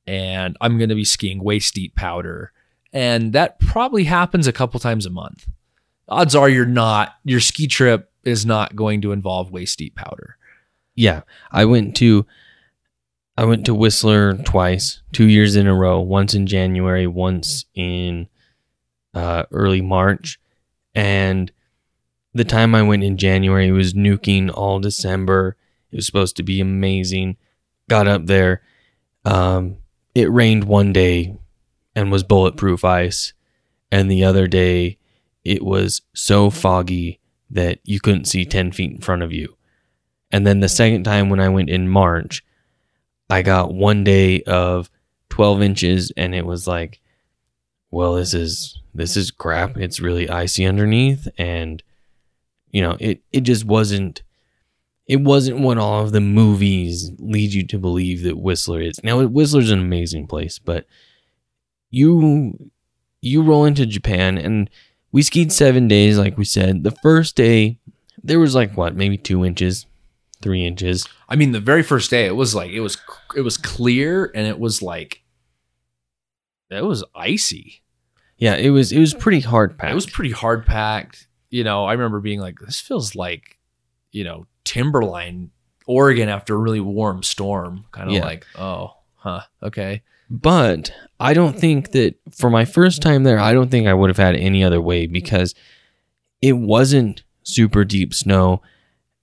[0.07, 2.53] and I'm going to be skiing waist deep powder,
[2.93, 5.49] and that probably happens a couple times a month.
[6.09, 7.15] Odds are you're not.
[7.25, 10.37] Your ski trip is not going to involve waist deep powder.
[10.97, 11.21] yeah
[11.53, 12.27] i went to
[13.39, 18.27] i went to whistler twice two years in a row once in january once in
[19.15, 20.41] uh, early march
[20.97, 21.53] and
[22.35, 25.57] the time i went in january was nuking all december.
[25.91, 27.37] It was supposed to be amazing.
[27.89, 28.63] Got up there.
[29.25, 29.79] Um,
[30.15, 31.39] it rained one day
[31.95, 33.33] and was bulletproof ice.
[33.91, 34.99] And the other day
[35.45, 37.21] it was so foggy
[37.51, 39.57] that you couldn't see 10 feet in front of you.
[40.31, 42.45] And then the second time when I went in March,
[43.31, 44.91] I got one day of
[45.31, 47.01] 12 inches and it was like,
[47.91, 49.77] well, this is this is crap.
[49.77, 51.83] It's really icy underneath and
[52.71, 54.23] you know, it it just wasn't
[55.07, 59.03] it wasn't what all of the movies lead you to believe that Whistler is.
[59.03, 60.87] Now Whistler's an amazing place, but
[61.91, 62.71] you
[63.23, 64.69] you roll into Japan and
[65.13, 66.85] we skied 7 days like we said.
[66.85, 67.79] The first day
[68.23, 69.87] there was like what, maybe two inches,
[70.43, 71.09] three inches.
[71.29, 72.99] I mean, the very first day, it was like it was
[73.35, 75.23] it was clear and it was like
[76.71, 77.83] it was icy.
[78.39, 79.93] Yeah, it was it was pretty hard packed.
[79.93, 81.27] It was pretty hard packed.
[81.51, 83.59] You know, I remember being like, this feels like,
[84.13, 85.51] you know, Timberline,
[85.87, 87.85] Oregon after a really warm storm.
[87.93, 88.25] Kind of Yeah.
[88.25, 90.03] like, oh, huh, okay.
[90.29, 94.11] But I don't think that for my first time there, I don't think I would
[94.11, 95.55] have had any other way because
[96.43, 98.61] it wasn't super deep snow.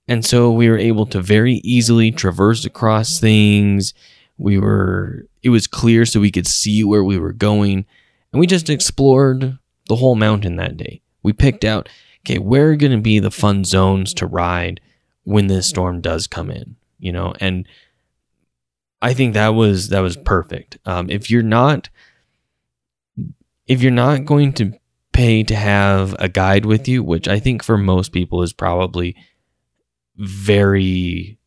[0.08, 3.92] And so we were able to very easily traverse across things.
[4.38, 7.84] We were, it was clear so we could see where we were going.
[8.34, 11.02] And we just explored the whole mountain that day.
[11.22, 11.88] We picked out,
[12.26, 14.80] okay, where are going to be the fun zones to ride
[15.22, 17.32] when this storm does come in, you know?
[17.38, 17.68] And
[19.00, 20.78] I think that was that was perfect.
[20.84, 21.90] Um, if you're not
[23.68, 24.72] if you're not going to
[25.12, 29.14] pay to have a guide with you, which I think for most people is probably
[30.16, 31.38] very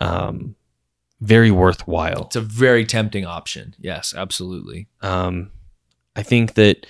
[0.00, 0.54] um,
[1.18, 2.24] very worthwhile.
[2.26, 3.74] It's a very tempting option.
[3.78, 4.86] Yes, absolutely.
[5.00, 5.52] Um,
[6.16, 6.86] I think that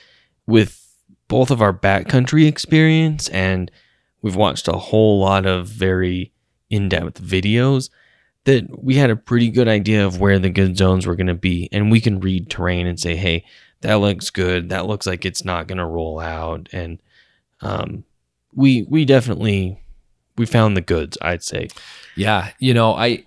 [0.46, 0.76] with
[1.28, 3.70] both of our backcountry experience and
[4.22, 6.32] we've watched a whole lot of very
[6.70, 7.90] in-depth videos
[8.44, 11.34] that we had a pretty good idea of where the good zones were going to
[11.34, 11.68] be.
[11.72, 13.44] And we can read terrain and say hey
[13.82, 14.68] that looks good.
[14.68, 16.68] That looks like it's not going to roll out.
[16.72, 17.00] And
[17.62, 18.04] um,
[18.54, 19.82] we we definitely
[20.36, 21.68] we found the goods i'd say.
[22.16, 23.26] Yeah, you know, I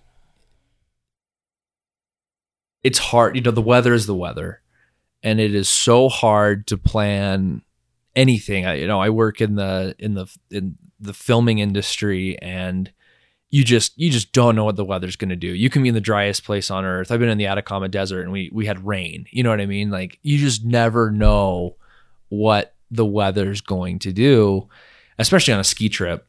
[2.83, 4.61] it's hard, you know, the weather is the weather.
[5.23, 7.61] And it is so hard to plan
[8.15, 8.65] anything.
[8.65, 12.91] I you know, I work in the in the in the filming industry and
[13.49, 15.47] you just you just don't know what the weather's going to do.
[15.47, 17.11] You can be in the driest place on earth.
[17.11, 19.25] I've been in the Atacama Desert and we we had rain.
[19.29, 19.91] You know what I mean?
[19.91, 21.75] Like you just never know
[22.29, 24.67] what the weather's going to do,
[25.19, 26.27] especially on a ski trip.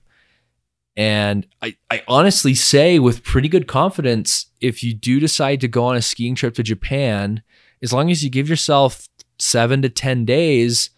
[0.96, 5.84] And I, I honestly say with pretty good confidence, if you do decide to go
[5.86, 7.42] on a skiing trip to Japan,
[7.84, 9.08] as long as you give yourself
[9.38, 10.90] seven to 10 days,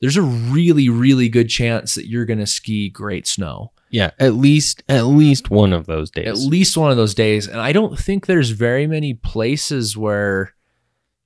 [0.00, 3.72] there's a really, really good chance that you're going to ski great snow.
[3.90, 7.46] yeah at least at least one of those days At least one of those days.
[7.46, 10.54] And I don't think there's very many places where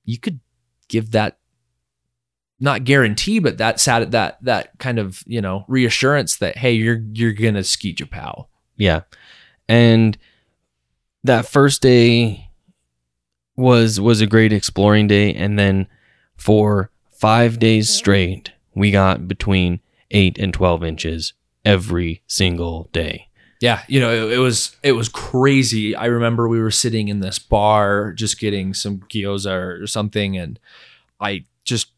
[0.04, 0.40] you could
[0.88, 1.38] give that
[2.60, 7.02] not guarantee, but that sat that that kind of, you know, reassurance that hey, you're
[7.12, 8.34] you're gonna ski Japan.
[8.76, 9.02] Yeah.
[9.68, 10.18] And
[11.22, 12.43] that first day
[13.56, 15.86] was was a great exploring day and then
[16.36, 19.80] for 5 days straight we got between
[20.10, 21.32] 8 and 12 inches
[21.64, 23.28] every single day.
[23.60, 25.96] Yeah, you know, it, it was it was crazy.
[25.96, 30.58] I remember we were sitting in this bar just getting some gyoza or something, and
[31.18, 31.92] I just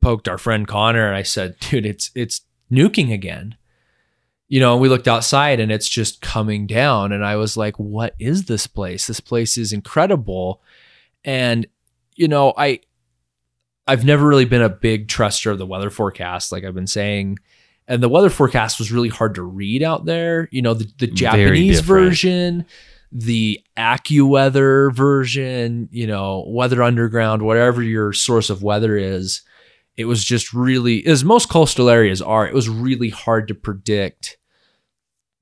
[0.00, 2.40] poked our friend Connor and I said, "Dude, it's it's
[2.72, 3.56] nuking again."
[4.48, 7.78] You know, and we looked outside and it's just coming down, and I was like,
[7.78, 9.06] "What is this place?
[9.06, 10.62] This place is incredible."
[11.24, 11.66] And
[12.14, 12.80] you know, I
[13.86, 17.38] I've never really been a big truster of the weather forecast, like I've been saying
[17.86, 20.48] and the weather forecast was really hard to read out there.
[20.50, 22.64] You know, the, the Japanese version,
[23.12, 29.42] the AccuWeather version, you know, Weather Underground, whatever your source of weather is.
[29.96, 34.38] It was just really, as most coastal areas are, it was really hard to predict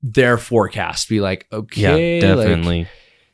[0.01, 1.09] their forecast.
[1.09, 2.87] Be like, okay, yeah, like, definitely.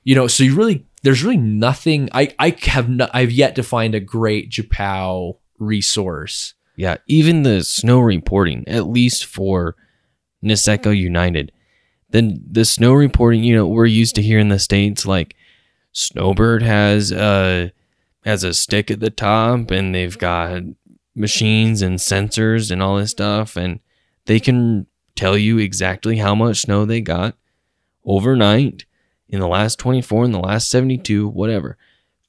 [0.03, 2.09] you know, so you really, there's really nothing.
[2.13, 6.53] I I have not, I've yet to find a great Japan resource.
[6.77, 9.75] Yeah, even the snow reporting, at least for
[10.41, 11.51] Niseko United,
[12.11, 15.35] then the snow reporting, you know, we're used to here in the states, like
[15.91, 17.71] Snowbird has a
[18.23, 20.61] has a stick at the top, and they've got
[21.19, 23.79] machines and sensors and all this stuff, and
[24.25, 27.35] they can tell you exactly how much snow they got
[28.05, 28.85] overnight
[29.27, 31.77] in the last 24 in the last 72 whatever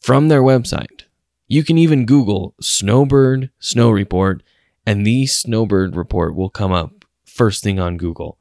[0.00, 1.04] from their website.
[1.46, 4.42] You can even google snowbird snow report
[4.86, 8.38] and the snowbird report will come up first thing on google.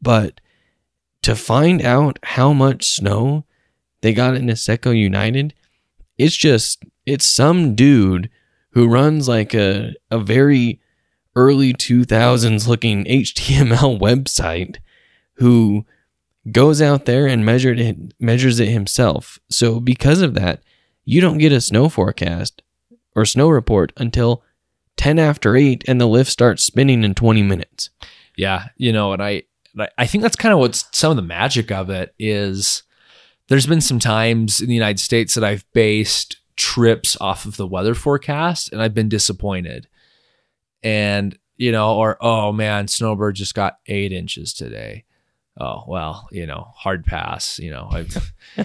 [0.00, 0.40] But
[1.22, 3.44] to find out how much snow
[4.00, 5.54] they got in Niseko United,
[6.18, 8.30] it's just it's some dude
[8.72, 10.80] who runs like a a very
[11.34, 14.76] early 2000s looking HTML website
[15.34, 15.86] who
[16.50, 19.38] goes out there and measured it measures it himself.
[19.50, 20.62] So because of that,
[21.04, 22.62] you don't get a snow forecast
[23.14, 24.42] or snow report until
[24.96, 27.90] 10 after 8 and the lift starts spinning in 20 minutes.
[28.36, 29.42] Yeah, you know, and I
[29.98, 32.82] I- think that's kind of what's some of the magic of it is
[33.48, 37.66] there's been some times in the United States that I've based trips off of the
[37.66, 39.88] weather forecast and I've been disappointed.
[40.82, 45.04] And you know, or oh man, Snowbird just got eight inches today.
[45.58, 47.58] Oh well, you know, hard pass.
[47.58, 48.06] You know, I,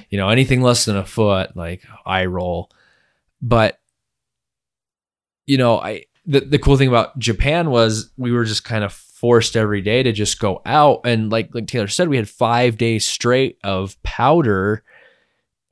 [0.09, 2.71] you know, anything less than a foot, like eye roll.
[3.41, 3.79] But
[5.45, 8.93] you know, I the the cool thing about Japan was we were just kind of
[8.93, 12.77] forced every day to just go out and like like Taylor said, we had five
[12.77, 14.83] days straight of powder,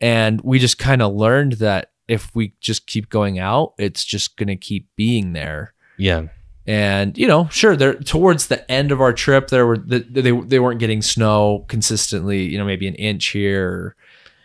[0.01, 4.37] and we just kind of learned that if we just keep going out, it's just
[4.37, 5.73] gonna keep being there.
[5.97, 6.27] Yeah.
[6.67, 10.31] And you know, sure, there towards the end of our trip, there were the, they
[10.31, 12.43] they weren't getting snow consistently.
[12.43, 13.95] You know, maybe an inch here, or,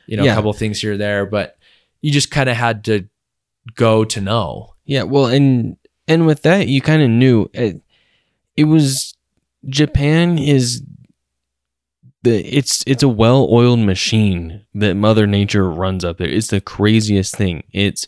[0.06, 0.32] you know, Yeah.
[0.32, 1.56] a couple of things here or there, but
[2.02, 3.08] you just kind of had to
[3.74, 4.74] go to know.
[4.84, 5.76] Yeah, well, and
[6.08, 7.80] and with that, you kind of knew it.
[8.56, 9.14] It was
[9.68, 10.82] Japan is
[12.22, 16.28] the it's it's a well-oiled machine that Mother Nature runs up there.
[16.28, 17.64] It's the craziest thing.
[17.72, 18.06] It's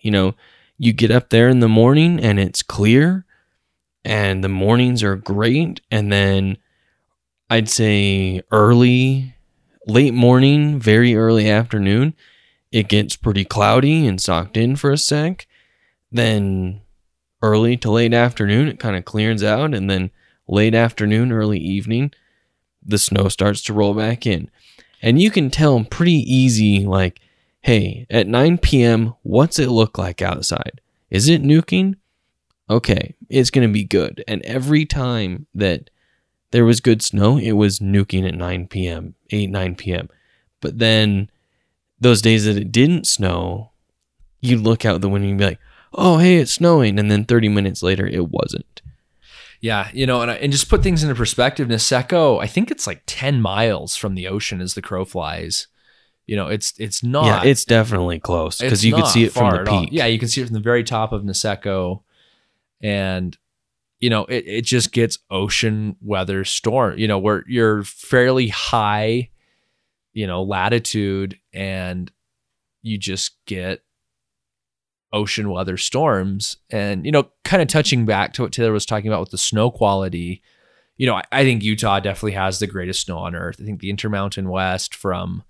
[0.00, 0.34] you know
[0.78, 3.24] you get up there in the morning and it's clear,
[4.04, 6.58] and the mornings are great, and then
[7.48, 9.36] I'd say early,
[9.86, 12.14] late morning, very early afternoon,
[12.72, 15.46] it gets pretty cloudy and socked in for a sec
[16.10, 16.80] then
[17.42, 20.10] early to late afternoon it kind of clears out and then
[20.48, 22.10] late afternoon early evening
[22.84, 24.50] the snow starts to roll back in.
[25.02, 27.20] And you can tell pretty easy like
[27.62, 30.80] hey at 9 p.m what's it look like outside?
[31.10, 31.96] Is it nuking?
[32.68, 34.24] Okay it's going to be good.
[34.28, 35.90] And every time that
[36.50, 40.08] there was good snow it was nuking at 9 p.m 8 9 p.m
[40.60, 41.30] but then
[42.00, 43.70] those days that it didn't snow
[44.40, 45.60] you'd look out the window and be like
[45.92, 46.98] oh hey it's snowing.
[46.98, 48.82] And then 30 minutes later it wasn't
[49.64, 51.68] Yeah, you know, and I, and just put things into perspective.
[51.68, 55.68] Niseko, I think it's like ten miles from the ocean as the crow flies.
[56.26, 57.24] You know, it's it's not.
[57.24, 60.28] yeah it's definitely close because you could see it from the peak Yeah, you can
[60.28, 62.02] see it from the very top of Niseko,
[62.82, 63.38] and
[64.00, 66.98] you know it it just gets ocean weather storm.
[66.98, 69.30] You know where you're fairly high,
[70.12, 72.12] you know latitude, and
[72.82, 73.82] you just get
[75.14, 76.58] ocean weather storms.
[76.68, 79.38] And you know, kind of touching back to what Taylor was talking about with the
[79.38, 80.42] snow quality.
[80.96, 83.56] You know, I, I think Utah definitely has the greatest snow on earth.
[83.60, 85.42] I think the Intermountain West from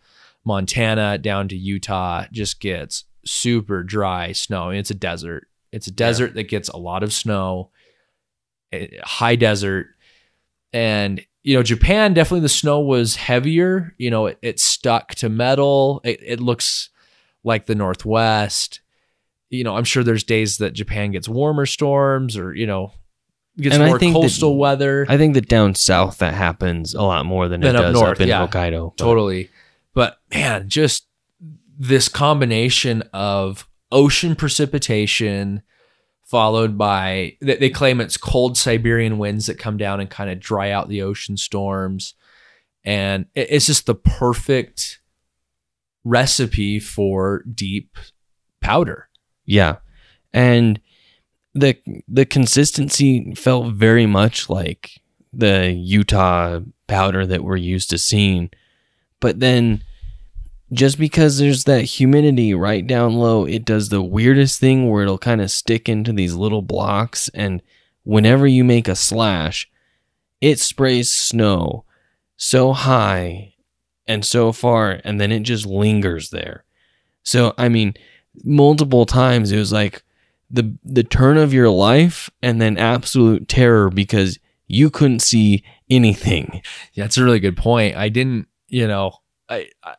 [0.45, 4.65] Montana down to Utah just gets super dry snow.
[4.65, 5.49] I mean, it's a desert.
[5.73, 7.71] It's a desert that gets a lot of snow,
[9.03, 9.89] high desert.
[10.73, 13.95] And, you know, Japan, definitely the snow was heavier.
[13.99, 16.01] You know, it, it stuck to metal.
[16.05, 16.91] It, it looks
[17.43, 18.81] like the Northwest.
[19.55, 22.93] You know, I'm sure there's days that Japan gets warmer storms or, you know,
[23.59, 25.07] gets And I more think that- coastal weather.
[25.09, 27.95] i think that down south that happens a lot more than, Than it up does
[27.95, 28.47] north, up in yeah.
[28.47, 29.49] hokkaido but- Totally.
[29.95, 31.07] But man, just
[31.79, 35.63] this combination of ocean precipitation
[36.25, 40.71] followed by they, claim it's cold Siberian winds that come down and kind of dry
[40.73, 42.15] out the ocean storms.
[42.85, 45.01] And it- it's just the perfect
[46.03, 47.97] recipe for deep
[48.61, 49.09] powder.
[49.45, 49.77] Yeah.
[50.33, 50.81] And
[51.55, 51.77] the
[52.09, 55.01] the consistency felt very much like
[55.33, 58.51] the Utah powder that we're used to seeing.
[59.21, 59.83] But then
[60.73, 65.19] just because there's that humidity right down low, it does the weirdest thing where it'll
[65.19, 67.63] kind of stick into these little blocks and
[68.03, 69.71] whenever you make a slash,
[70.41, 71.85] it sprays snow
[72.37, 73.55] so high
[74.07, 76.65] and so far and then it just lingers there.
[77.23, 77.95] So I mean,
[78.43, 80.03] multiple times it was like
[80.51, 86.63] the the turn of your life and then absolute terror because you couldn't see anything.
[86.93, 87.97] Yeah, that's a really good point.
[87.97, 89.95] I didn't, you know, I, I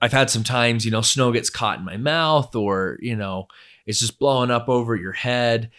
[0.00, 3.46] I've had some times, you know, snow gets caught in my mouth or, you know,
[3.86, 5.70] it's just blowing up over your head.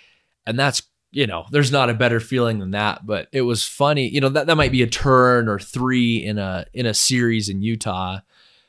[0.48, 0.82] And that's,
[1.12, 3.06] you know, there's not a better feeling than that.
[3.06, 6.38] But it was funny, you know, that, that might be a turn or three in
[6.38, 8.20] a in a series in Utah.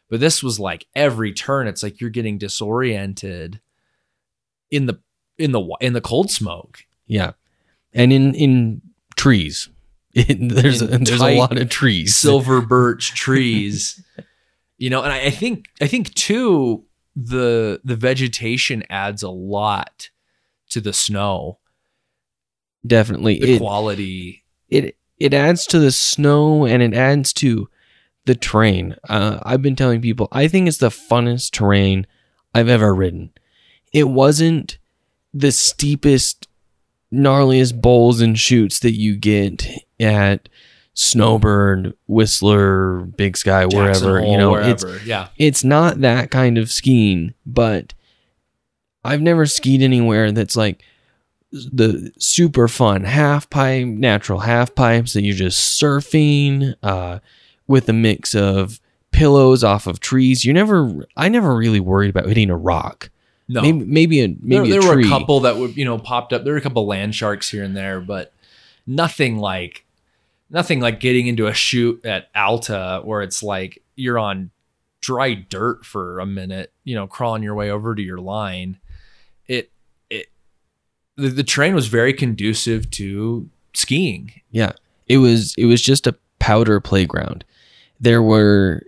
[0.08, 3.60] But this was like every turn, it's like you're getting disoriented
[4.70, 5.00] in the
[5.38, 6.80] in the in the cold smoke.
[7.06, 7.32] Yeah.
[7.92, 8.82] And in in
[9.16, 9.68] trees.
[10.18, 12.16] It, there's a, there's a lot of trees.
[12.16, 14.02] silver birch trees
[14.78, 20.08] you know and I, I think i think too the the vegetation adds a lot
[20.70, 21.58] to the snow
[22.86, 23.40] Definitely.
[23.40, 27.68] the It, quality it it adds to the snow and it adds to
[28.26, 28.96] the terrain.
[29.08, 32.06] Uh, I've been telling people I think it's the funnest terrain
[32.54, 33.32] I've ever ridden.
[33.92, 34.78] It wasn't
[35.32, 36.48] the steepest,
[37.12, 39.66] gnarliest bowls and chutes that you get
[39.98, 40.48] at
[40.94, 44.20] Snowbird, Whistler, Big Sky, Jackson wherever.
[44.20, 47.94] Hole, you know, it's yeah it's not that kind of skiing, but
[49.04, 50.82] I've never skied anywhere that's like
[51.52, 57.20] the super fun half pipe, natural half pipes that you're just surfing uh,
[57.66, 58.80] with a mix of
[59.10, 60.44] pillows off of trees.
[60.44, 63.10] You never, I never really worried about hitting a rock.
[63.48, 65.98] No, Maybe, maybe a maybe there, a there were a couple that would you know
[65.98, 66.42] popped up.
[66.42, 68.32] There were a couple land sharks here and there, but
[68.88, 69.84] nothing like
[70.50, 74.50] nothing like getting into a chute at Alta where it's like you're on
[75.00, 78.78] dry dirt for a minute, you know, crawling your way over to your line.
[79.46, 79.70] It
[80.10, 80.26] it
[81.16, 84.32] the, the terrain was very conducive to skiing.
[84.50, 84.72] Yeah.
[85.06, 87.44] It was it was just a powder playground.
[88.00, 88.82] There were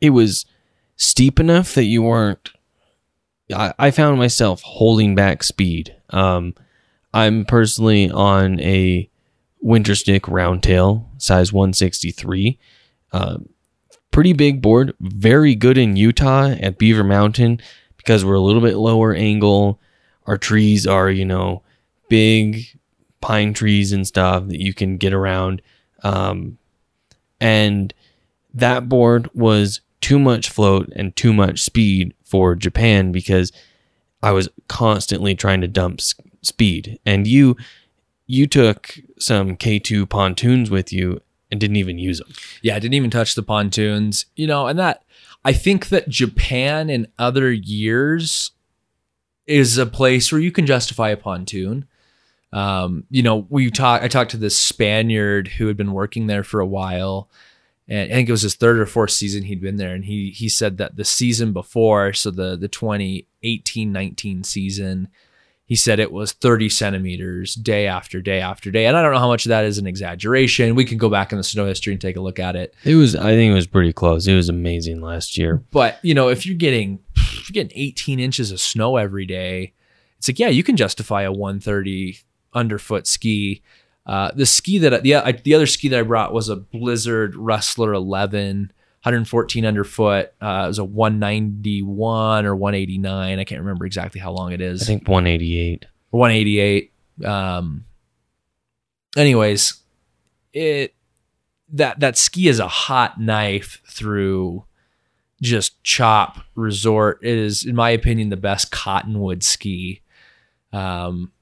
[0.00, 0.46] it was
[0.96, 2.50] steep enough that you weren't
[3.54, 5.94] I, I found myself holding back speed.
[6.10, 6.54] Um
[7.14, 9.08] I'm personally on a
[9.64, 12.58] Winterstick roundtail size 163.
[13.12, 13.48] Um
[14.10, 17.60] pretty big board, very good in Utah at Beaver Mountain
[17.96, 19.80] because we're a little bit lower angle.
[20.26, 21.62] Our trees are, you know,
[22.08, 22.66] big
[23.20, 25.62] pine trees and stuff that you can get around.
[26.02, 26.58] Um,
[27.40, 27.94] and
[28.54, 33.52] that board was too much float and too much speed for Japan because
[34.22, 36.98] I was constantly trying to dump s- speed.
[37.06, 37.56] And you,
[38.26, 41.20] you took some K2 pontoons with you
[41.50, 42.32] and didn't even use them.
[42.62, 44.26] Yeah, I didn't even touch the pontoons.
[44.34, 45.04] You know, and that
[45.44, 48.52] I think that Japan in other years
[49.46, 51.86] is a place where you can justify a pontoon.
[52.52, 56.44] Um, you know, we talked I talked to this Spaniard who had been working there
[56.44, 57.28] for a while.
[57.92, 59.94] And I think it was his third or fourth season he'd been there.
[59.94, 65.08] And he he said that the season before, so the the 2018-19 season,
[65.66, 68.86] he said it was 30 centimeters day after day after day.
[68.86, 70.74] And I don't know how much of that is an exaggeration.
[70.74, 72.74] We can go back in the snow history and take a look at it.
[72.82, 74.26] It was, I think it was pretty close.
[74.26, 75.62] It was amazing last year.
[75.70, 79.74] But you know, if you're getting if you're getting 18 inches of snow every day,
[80.16, 82.20] it's like yeah, you can justify a 130
[82.54, 83.60] underfoot ski.
[84.04, 87.36] Uh, the ski that the I, the other ski that I brought was a Blizzard
[87.36, 88.72] Rustler 11,
[89.02, 90.32] 114 underfoot.
[90.40, 93.38] Uh, it was a 191 or 189.
[93.38, 94.82] I can't remember exactly how long it is.
[94.82, 95.86] I think 188.
[96.10, 96.92] 188.
[97.24, 97.84] Um,
[99.16, 99.80] anyways,
[100.52, 100.94] it
[101.72, 104.64] that that ski is a hot knife through
[105.42, 107.18] just chop resort.
[107.22, 110.00] It is, in my opinion, the best cottonwood ski.
[110.72, 111.32] Um,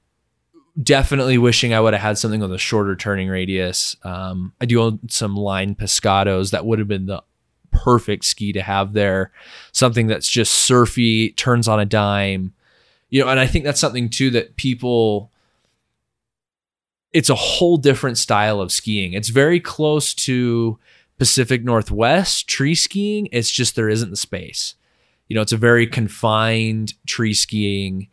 [0.81, 3.95] definitely wishing I would have had something with a shorter turning radius.
[4.03, 7.23] Um, I do own some line Pescados that would have been the
[7.71, 9.31] perfect ski to have there.
[9.71, 12.53] Something that's just surfy, turns on a dime.
[13.09, 15.31] You know, and I think that's something too that people
[17.13, 19.13] it's a whole different style of skiing.
[19.13, 20.79] It's very close to
[21.17, 23.27] Pacific Northwest tree skiing.
[23.31, 24.75] It's just there isn't the space.
[25.27, 28.07] You know, it's a very confined tree skiing.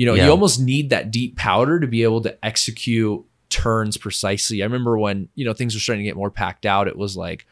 [0.00, 0.24] You know, Yeah.
[0.24, 4.62] you almost need that deep powder to be able to execute turns precisely.
[4.62, 7.18] I remember when, you know, things were starting to get more packed out, it was
[7.18, 7.46] like,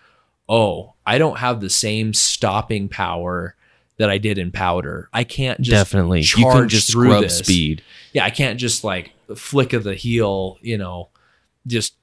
[0.49, 3.55] oh, I don't have the same stopping power
[3.99, 5.11] that I did in powder.
[5.13, 6.21] I can't just Definitely.
[6.23, 7.37] You can charge just through scrub this.
[7.37, 7.83] speed.
[8.15, 11.11] Yeah, I can't just like flick of the heel, you know,
[11.67, 11.97] just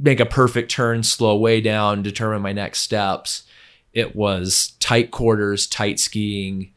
[0.00, 3.44] make a perfect turn, slow way down, determine my next steps.
[3.92, 6.72] It was tight quarters, tight skiing.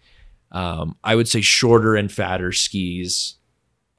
[0.51, 3.35] Um, I would say shorter and fatter skis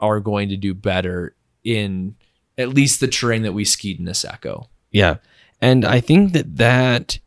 [0.01, 1.35] are going to do better
[1.65, 2.15] in
[2.57, 4.69] at least the terrain that we skied in Niseko.
[4.91, 5.17] Yeah.
[5.61, 7.19] And I think that that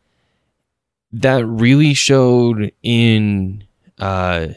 [1.13, 3.63] that really showed in
[3.99, 4.47] uh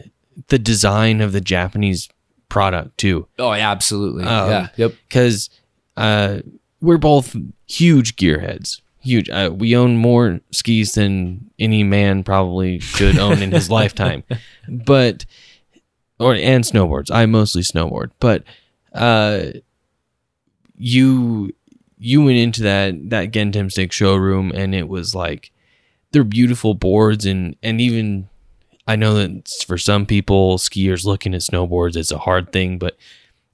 [0.49, 2.09] the design of the Japanese
[2.49, 4.25] product too Oh, yeah, absolutely.
[4.25, 4.69] Um, yeah.
[4.77, 4.95] Yep.
[5.11, 5.51] cuz
[5.97, 6.39] uh
[6.81, 7.37] we're both
[7.67, 8.81] huge gearheads.
[9.05, 9.29] Huge.
[9.29, 14.25] Uh, we own more skis than any man probably should own in his lifetime.
[14.69, 15.27] But
[16.19, 17.11] or and snowboards.
[17.13, 18.45] I mostly snowboard, but
[18.93, 19.47] uh
[20.77, 21.53] you
[21.99, 25.51] you went into that that Gentemstick showroom and it was like
[26.13, 28.29] they're beautiful boards and and even
[28.87, 32.97] I know that for some people skiers looking at snowboards it's a hard thing but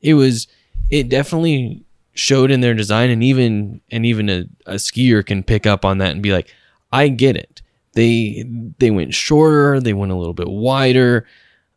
[0.00, 0.46] it was
[0.90, 5.66] it definitely showed in their design and even and even a, a skier can pick
[5.66, 6.52] up on that and be like
[6.92, 7.62] I get it.
[7.92, 8.44] They
[8.78, 11.26] they went shorter they went a little bit wider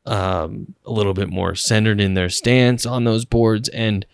[0.05, 4.05] um, a little bit more centered in their stance on those boards and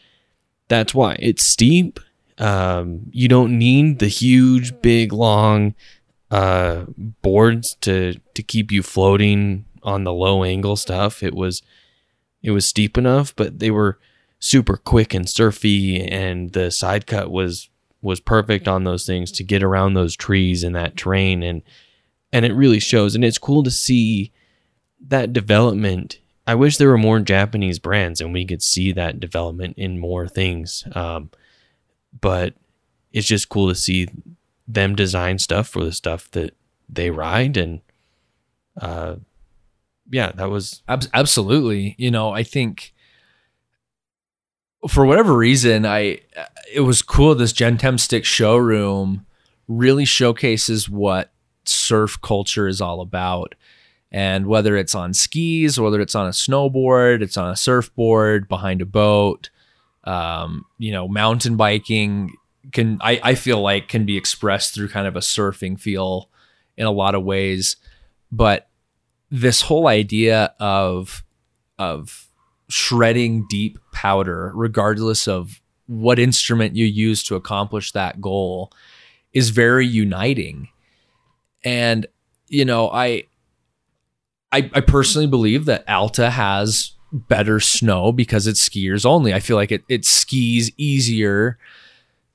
[0.68, 1.18] that's why.
[1.20, 2.00] It's steep.
[2.38, 5.74] Um, you don't need the huge big long
[6.32, 6.86] uh,
[7.22, 11.24] boards to to keep you floating on the low angle stuff.
[11.24, 11.64] It was
[12.44, 14.00] it was steep enough but they were
[14.40, 17.70] super quick and surfy and the side cut was
[18.02, 21.62] was perfect on those things to get around those trees and that terrain and
[22.32, 24.32] and it really shows and it's cool to see
[25.02, 29.76] that development I wish there were more Japanese brands and we could see that development
[29.78, 30.84] in more things.
[30.96, 31.30] Um,
[32.20, 32.56] but
[33.14, 34.08] it's just cool to see
[34.68, 36.56] them design stuff for the stuff that
[36.90, 37.82] they ride and
[38.82, 39.16] uh
[40.10, 41.94] yeah that was Ab- absolutely.
[42.00, 42.96] You know, I think
[44.88, 46.22] for whatever reason, I
[46.74, 47.36] it was cool.
[47.36, 49.26] This Gentemstick showroom
[49.68, 51.32] really showcases what
[51.66, 53.56] surf culture is all about.
[54.12, 58.82] And whether it's on skis, whether it's on a snowboard, it's on a surfboard, behind
[58.82, 59.52] a boat,
[60.04, 62.34] um, you know, mountain biking
[62.72, 66.30] can I, I feel like can be expressed through kind of a surfing feel
[66.78, 67.78] in a lot of ways.
[68.32, 68.70] But
[69.30, 71.24] this whole idea of
[71.78, 72.29] of
[72.70, 78.72] shredding deep powder, regardless of what instrument you use to accomplish that goal,
[79.34, 80.70] is very uniting.
[81.64, 82.06] And
[82.48, 83.24] you know, I
[84.52, 89.34] I, I personally believe that Alta has better snow because it's skiers only.
[89.34, 91.58] I feel like it it skis easier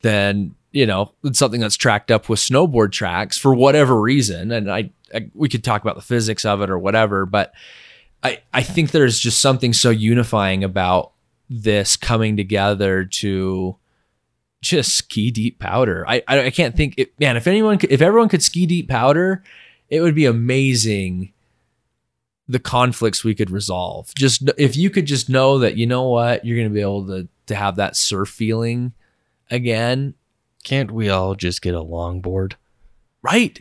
[0.02, 4.51] than you know something that's tracked up with snowboard tracks for whatever reason.
[4.52, 7.52] And I, I we could talk about the physics of it or whatever, but
[8.25, 11.13] I I think there's just something so unifying about
[11.49, 13.77] this coming together to
[14.63, 16.05] just ski deep powder.
[16.09, 18.89] I I, I can't think it, man if anyone could, if everyone could ski deep
[18.89, 19.43] powder,
[19.89, 21.33] it would be amazing
[22.49, 24.13] the conflicts we could resolve.
[24.17, 27.07] Just if you could just know that you know what you're going to be able
[27.07, 28.93] to to have that surf feeling
[29.51, 30.15] again,
[30.65, 32.55] can't we all just get a longboard
[33.25, 33.61] right?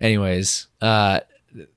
[0.00, 1.20] Anyways, uh,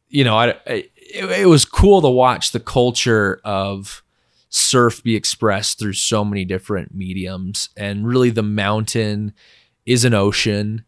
[0.07, 4.03] you know, I, I it, it was cool to watch the culture of
[4.49, 9.34] surf be expressed through so many different mediums, and really the mountain
[9.86, 10.84] is an ocean.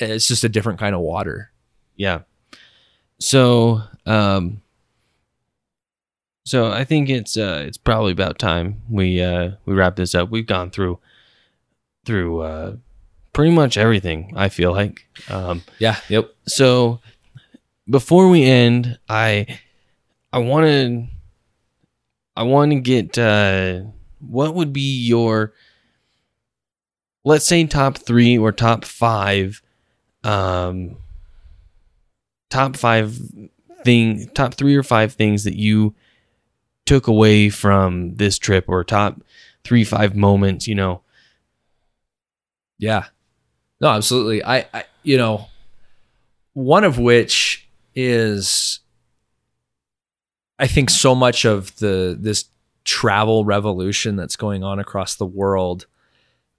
[0.00, 1.50] It's just a different kind of water.
[1.96, 2.20] yeah
[3.20, 4.60] so um
[6.44, 10.28] so i think it's uh it's probably about time we uh we wrap this up
[10.28, 10.98] we've gone through
[12.04, 12.74] through uh
[13.32, 15.96] pretty much everything i feel like um Yeah.
[16.08, 16.30] Yep.
[16.48, 16.98] so
[17.88, 19.46] before we end i
[20.32, 21.06] i want to
[22.36, 23.80] i want to get uh
[24.20, 25.52] what would be your
[27.24, 29.62] let's say top 3 or top 5
[30.24, 30.96] um
[32.50, 33.18] top 5
[33.84, 35.94] thing top 3 or 5 things that you
[36.86, 39.22] took away from this trip or top
[39.64, 41.02] 3 5 moments you know
[42.78, 43.04] Yeah.
[43.80, 44.44] No, absolutely.
[44.44, 45.46] I, I you know,
[46.52, 47.61] one of which
[47.94, 48.80] is
[50.58, 52.46] I think so much of the this
[52.84, 55.86] travel revolution that's going on across the world.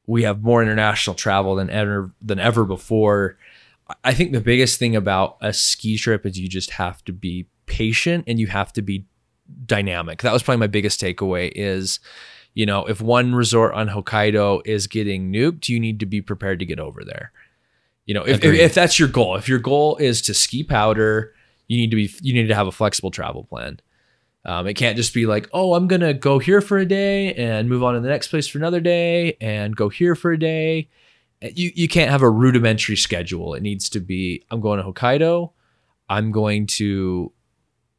[0.06, 3.38] We have more international travel than ever than ever before.
[4.04, 7.48] I think the biggest thing about a ski trip is you just have to be
[7.66, 9.06] patient and you have to be
[9.66, 10.22] dynamic.
[10.22, 12.00] That was probably my biggest takeaway is
[12.54, 16.60] you know, if one resort on Hokkaido is getting nuked, you need to be prepared
[16.60, 17.32] to get over there.
[18.06, 21.34] You know, if, if, if that's your goal, if your goal is to ski powder,
[21.68, 23.80] you need to be you need to have a flexible travel plan.
[24.46, 27.70] Um, it can't just be like, oh, I'm gonna go here for a day and
[27.70, 30.90] move on to the next place for another day and go here for a day.
[31.42, 33.54] You you can't have a rudimentary schedule.
[33.54, 35.52] It needs to be I'm going to Hokkaido.
[36.10, 37.32] I'm going to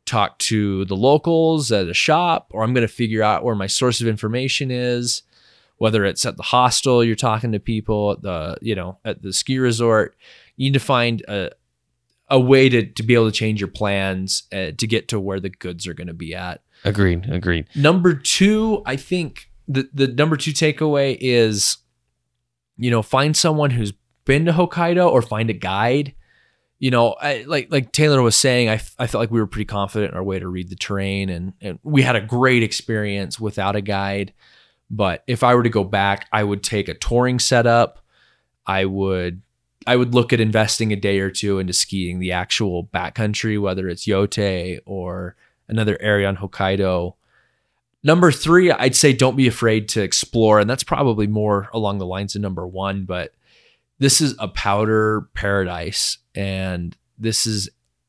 [0.06, 3.66] talk to the locals at a shop, or I'm going to figure out where my
[3.66, 5.22] source of information is,
[5.78, 9.32] whether it's at the hostel, you're talking to people at the, you know, at the
[9.32, 10.16] ski resort.
[10.56, 11.50] You need to find a,
[12.28, 15.40] a way to, to be able to change your plans uh, to get to where
[15.40, 16.62] the goods are going to be at.
[16.84, 21.78] agreed agreed Number two, I think the, the number two takeaway is,
[22.76, 23.92] you know, find someone who's
[24.24, 26.14] been to Hokkaido or find a guide.
[26.78, 29.46] You know, I, like like Taylor was saying, I, f- I felt like we were
[29.46, 32.62] pretty confident in our way to read the terrain, and, and we had a great
[32.62, 34.32] experience without a guide.
[34.94, 37.98] But if I were to go back, I would take a touring setup.
[38.64, 39.42] I would
[39.86, 43.88] I would look at investing a day or two into skiing the actual backcountry, whether
[43.88, 45.36] it's Yotei or
[45.68, 47.14] another area on Hokkaido.
[48.02, 50.60] Number three, I'd say don't be afraid to explore.
[50.60, 53.34] And that's probably more along the lines of number one, but
[53.98, 56.18] this is a powder paradise.
[56.34, 57.68] And this is,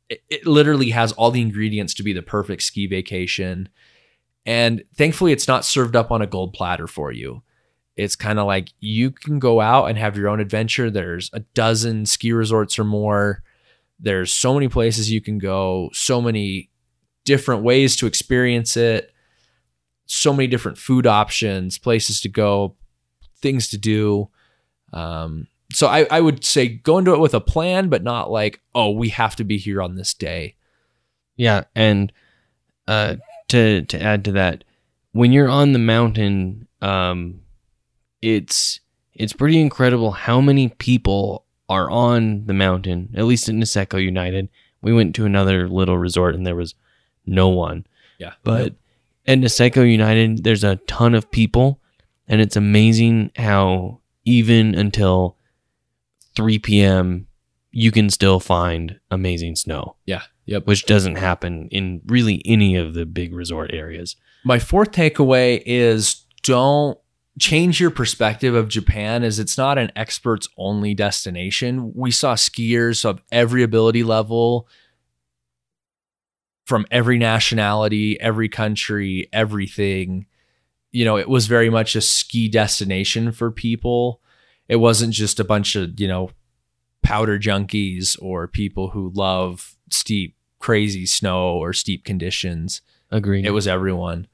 [0.10, 3.70] it, it literally has all the ingredients to be the perfect ski vacation.
[4.45, 7.41] And thankfully, it's not served up on a gold platter for you.
[7.95, 10.91] It's kind of like you can go out and have your own adventure.
[10.91, 13.41] There's a dozen ski resorts or more.
[13.99, 16.69] There's so many places you can go, so many
[17.23, 19.11] different ways to experience it,
[20.05, 22.76] so many different food options, places to go,
[23.41, 24.30] things to do.
[24.93, 28.61] Um, so I, I would say go into it with a plan, but not like,
[28.76, 30.55] oh, we have to be here on this day.
[31.38, 32.13] Yeah, and
[32.88, 33.15] uh,
[33.49, 34.63] to to add to that,
[35.11, 37.41] when you're on the mountain, um,
[38.22, 38.80] it's
[39.13, 43.09] it's pretty incredible how many people are on the mountain.
[43.15, 44.49] At least at Niseko United,
[44.81, 46.76] we went to another little resort and there was
[47.26, 47.85] no one.
[48.19, 48.34] Yeah.
[48.43, 48.76] But
[49.26, 51.80] at Niseko United, there's a ton of people,
[52.27, 55.38] and it's amazing how even until
[56.35, 57.27] 3 p.m.
[57.72, 60.23] you can still find amazing snow, yeah.
[60.47, 60.67] Yep.
[60.67, 64.15] which doesn't happen in really any of the big resort areas.
[64.43, 66.99] My fourth takeaway is don't
[67.39, 71.93] change your perspective of Japan as it's not an experts only destination.
[71.95, 74.67] We saw skiers of every ability level
[76.65, 80.26] from every nationality, every country, everything.
[80.91, 84.22] You know, it was very much a ski destination for people.
[84.67, 86.31] It wasn't just a bunch of, you know,
[87.03, 92.82] powder junkies or people who love steep, crazy snow or steep conditions.
[93.12, 93.45] Agreed.
[93.45, 94.28] It was everyone.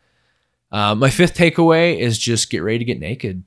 [0.72, 3.44] Uh, my fifth takeaway is just get ready to get naked.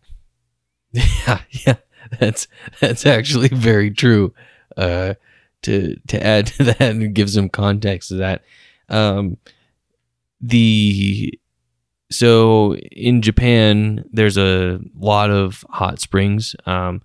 [0.93, 1.76] yeah, yeah.
[2.20, 2.47] That's
[2.81, 4.35] that's actually very true.
[4.76, 5.14] Uh,
[5.62, 8.44] to to add to that and give some context to that,
[8.89, 9.39] um,
[10.40, 11.39] the
[12.10, 17.02] so in Japan there's a lot of hot springs, um,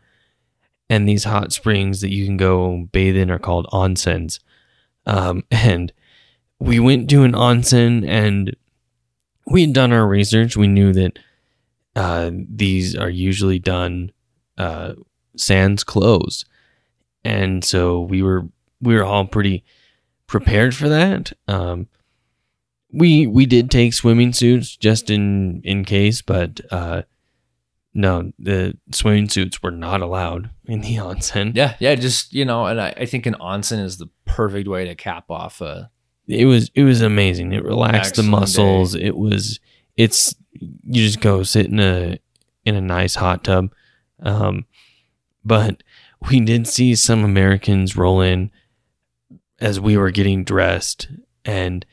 [0.90, 4.40] and these hot springs that you can go bathe in are called onsens,
[5.10, 5.92] um, and
[6.60, 8.56] we went to an onsen and
[9.48, 10.56] we had done our research.
[10.56, 11.20] We knew that
[11.96, 14.12] uh, these are usually done
[14.58, 14.94] uh,
[15.36, 16.46] sans clothes,
[17.24, 18.48] and so we were
[18.82, 19.64] we were all pretty
[20.28, 21.34] prepared for that.
[21.48, 21.88] Um,
[22.92, 27.04] we we did take swimming suits just in in case, but uh,
[27.94, 31.56] no, the swimming suits were not allowed in the onsen.
[31.56, 34.86] Yeah, yeah, just you know, and I, I think an onsen is the perfect way
[34.86, 35.90] to cap off a
[36.30, 37.54] it was it was amazing.
[37.54, 38.94] It relaxed the muscles.
[38.94, 39.60] It was
[39.98, 42.20] it's you just go sit in a
[42.66, 43.74] in a nice hot tub.
[44.22, 44.66] Um,
[45.44, 45.82] but
[46.30, 48.52] we did see some Americans roll in
[49.60, 51.10] as we were getting dressed,
[51.44, 51.84] and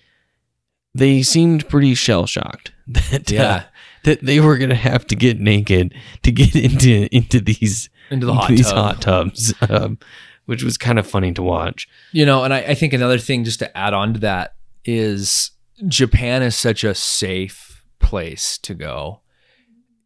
[0.94, 3.64] they seemed pretty shell shocked that uh, Yeah.
[4.06, 8.32] That they were gonna have to get naked to get into into these into the
[8.32, 8.76] into hot these tub.
[8.76, 9.98] hot tubs, um,
[10.46, 11.88] which was kind of funny to watch.
[12.12, 14.54] You know, and I, I think another thing just to add on to that
[14.84, 15.50] is
[15.86, 19.20] Japan is such a safe place to go.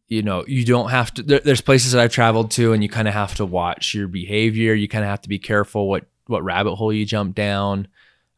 [0.07, 1.23] You know, you don't have to.
[1.23, 4.07] There, there's places that I've traveled to, and you kind of have to watch your
[4.07, 4.73] behavior.
[4.73, 7.87] You kind of have to be careful what what rabbit hole you jump down.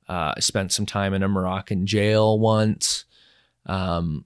[0.07, 3.05] Uh, I spent some time in a Moroccan jail once.
[3.65, 4.25] Um,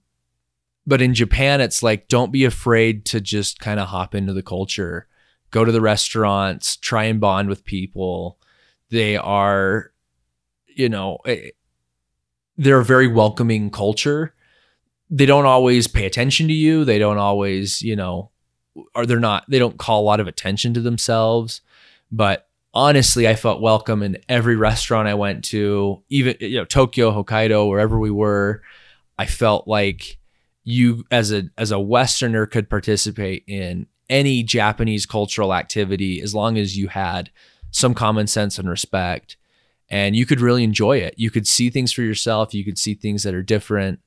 [0.87, 4.41] but in Japan, it's like don't be afraid to just kind of hop into the
[4.41, 5.05] culture,
[5.51, 8.39] go to the restaurants, try and bond with people.
[8.89, 9.91] They are,
[10.65, 11.49] you know, eh,
[12.55, 14.33] they're a very welcoming culture.
[15.09, 16.85] They don't always pay attention to you.
[16.85, 18.31] They don't always, you know,
[18.95, 21.59] or they're not, they don't call a lot of attention to themselves.
[22.13, 27.11] But honestly, I felt welcome in every restaurant I went to, even, you know, Tokyo,
[27.11, 28.61] Hokkaido, wherever we were.
[29.19, 30.16] I felt like
[30.67, 36.57] you as a as a westerner could participate in any Japanese cultural activity as long
[36.57, 37.31] as you had
[37.71, 39.37] some common sense and respect
[39.89, 41.13] and you could really enjoy it.
[41.15, 44.01] You could see things for yourself, you could see things that are different.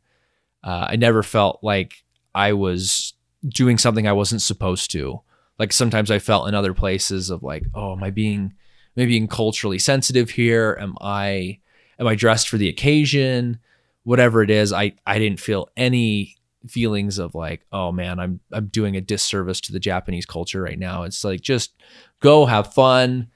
[0.62, 2.04] Uh, I never felt like
[2.34, 3.14] I was
[3.48, 5.22] doing something I wasn't supposed to.
[5.58, 8.52] Like sometimes I felt in other places of like, oh, am I being
[8.96, 10.76] maybe being culturally sensitive here?
[10.78, 11.60] Am I
[11.98, 13.60] am I dressed for the occasion?
[14.02, 16.36] Whatever it is, I I didn't feel any
[16.68, 20.78] feelings of like, oh man, I'm I'm doing a disservice to the Japanese culture right
[20.78, 21.04] now.
[21.04, 21.74] It's like just
[22.20, 23.28] go have fun,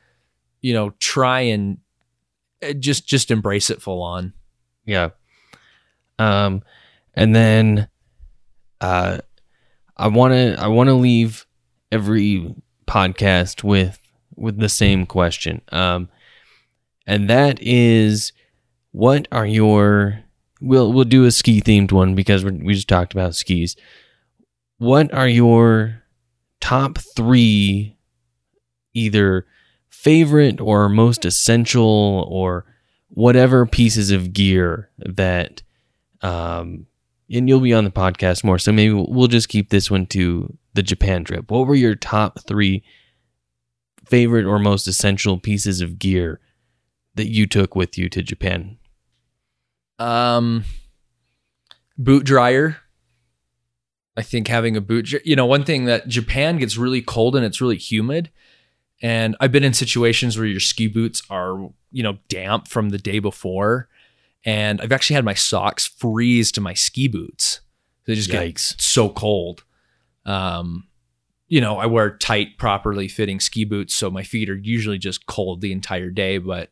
[0.61, 1.79] you know, try and
[2.63, 4.33] uh, just just embrace it full on.
[4.85, 5.11] Yeah.
[6.19, 6.63] Um,
[7.15, 7.89] and then,
[8.81, 9.19] uh,
[9.97, 11.47] I want to I want to leave
[11.93, 12.55] every
[12.87, 13.99] podcast with
[14.37, 15.63] with the same question.
[15.71, 16.09] Um,
[17.07, 18.33] and that is,
[18.93, 20.24] what are your
[20.65, 23.77] we'll we'll do a ski themed one because we just talked about skis.
[24.79, 26.03] What are your
[26.61, 27.97] top three,
[28.95, 29.47] either
[29.91, 32.65] favorite or most essential or
[33.09, 35.63] whatever pieces of gear that
[36.21, 36.87] um
[37.31, 40.57] and you'll be on the podcast more so maybe we'll just keep this one to
[40.75, 41.51] the Japan trip.
[41.51, 42.83] What were your top 3
[44.05, 46.41] favorite or most essential pieces of gear
[47.15, 48.77] that you took with you to Japan?
[50.05, 50.65] Um,
[51.97, 52.77] boot dryer.
[54.17, 57.45] I think having a boot, you know, one thing that Japan gets really cold and
[57.45, 58.31] it's really humid.
[59.03, 62.99] And I've been in situations where your ski boots are, you know, damp from the
[62.99, 63.89] day before.
[64.45, 67.61] and I've actually had my socks freeze to my ski boots.
[68.07, 68.73] They just Yikes.
[68.73, 69.65] get so cold.
[70.27, 70.87] Um,
[71.49, 75.27] you know, I wear tight, properly fitting ski boots, so my feet are usually just
[75.27, 76.39] cold the entire day.
[76.39, 76.71] But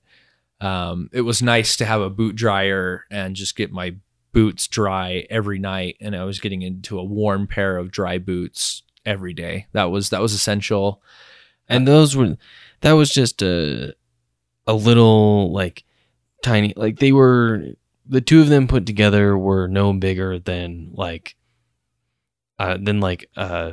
[0.63, 3.97] um, it was nice to have a boot dryer and just get my
[4.33, 5.97] boots dry every night.
[6.01, 9.67] And I was getting into a warm pair of dry boots every day.
[9.73, 11.03] That was that was essential.
[11.69, 12.37] and those were
[12.83, 13.95] that was just a
[14.67, 15.85] a little like
[16.43, 17.65] tiny like they were
[18.07, 21.37] the two of them put together were no bigger than like
[22.59, 23.73] uh than like uh,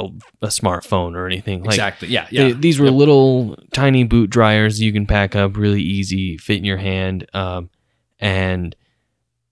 [0.00, 2.08] a a smartphone or anything like exactly.
[2.08, 2.26] Yeah.
[2.30, 2.94] they- these were Yep.
[2.94, 7.70] little tiny boot dryers you can pack up really easy fit in your hand um
[8.18, 8.74] and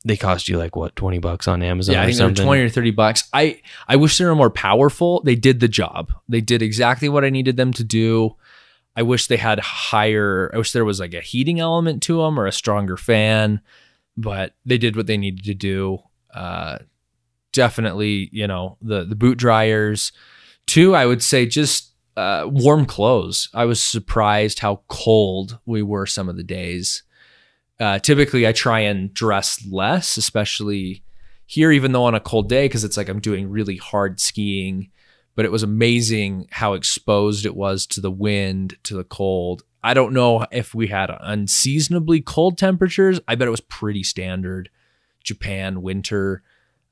[0.05, 2.45] they cost you like what 20 bucks on Amazon yeah, I think they were something
[2.47, 3.29] twenty or thirty bucks.
[3.33, 5.20] I I wish they were more powerful.
[5.25, 6.12] They did the job.
[6.29, 8.37] They did exactly what I needed them to do.
[8.97, 10.51] I wish they had higher.
[10.55, 13.61] I wish there was like a heating element to them or a stronger fan,
[14.16, 15.99] but they did what they needed to do.
[16.33, 16.79] Uh,
[17.53, 20.12] definitely, you know the the boot dryers.
[20.69, 23.49] Two, I would say just uh, warm clothes.
[23.55, 27.03] I was surprised how cold we were some of the days.
[27.81, 31.03] Uh, typically, I try and dress less, especially
[31.47, 34.90] here, even though on a cold day, because it's like I'm doing really hard skiing.
[35.36, 39.62] But it was amazing how exposed it was to the wind, to the cold.
[39.82, 43.20] I don't know if we had unseasonably cold temperatures.
[43.27, 44.69] I bet it was pretty standard
[45.24, 46.43] Japan winter.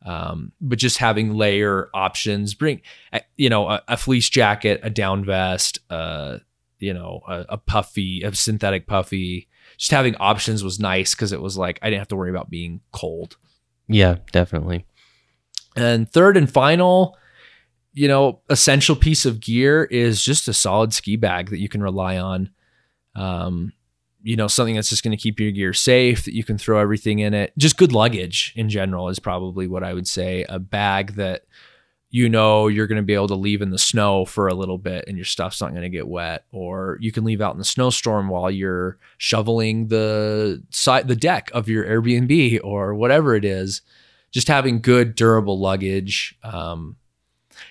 [0.07, 2.81] Um, but just having layer options, bring,
[3.13, 6.39] uh, you know, a, a fleece jacket, a down vest, uh,
[6.79, 11.41] you know, a, a puffy, a synthetic puffy, just having options was nice because it
[11.41, 13.37] was like I didn't have to worry about being cold.
[13.89, 14.87] yeah definitely
[15.77, 17.17] And third and final,
[17.93, 21.83] you know, essential piece of gear is just a solid ski bag that you can
[21.83, 22.51] rely on.
[23.15, 23.73] Um,
[24.27, 26.81] you know, something that's just going to keep your gear safe, that you can throw
[26.81, 27.53] everything in it.
[27.57, 30.45] Just good luggage in general is probably what I would say.
[30.49, 31.45] A bag that
[32.11, 34.79] you know you're going to be able to leave in the snow for a little
[34.79, 37.59] bit and your stuff's not going to get wet or you can leave out in
[37.59, 43.45] the snowstorm while you're shoveling the side the deck of your Airbnb or whatever it
[43.45, 43.83] is
[44.31, 46.97] just having good durable luggage um,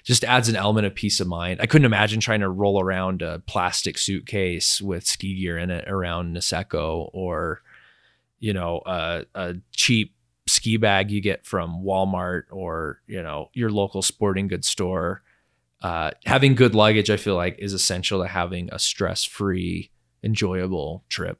[0.04, 1.60] just adds an element of peace of mind.
[1.62, 5.88] I couldn't imagine trying to roll around a plastic suitcase with ski gear in it
[5.88, 7.62] around Niseko or,
[8.40, 10.14] you know, a, a cheap
[10.48, 15.22] ski bag you get from Walmart or, you know, your local sporting goods store.
[15.82, 19.92] Uh, having good luggage, I feel like, is essential to having a stress free,
[20.24, 21.40] enjoyable trip.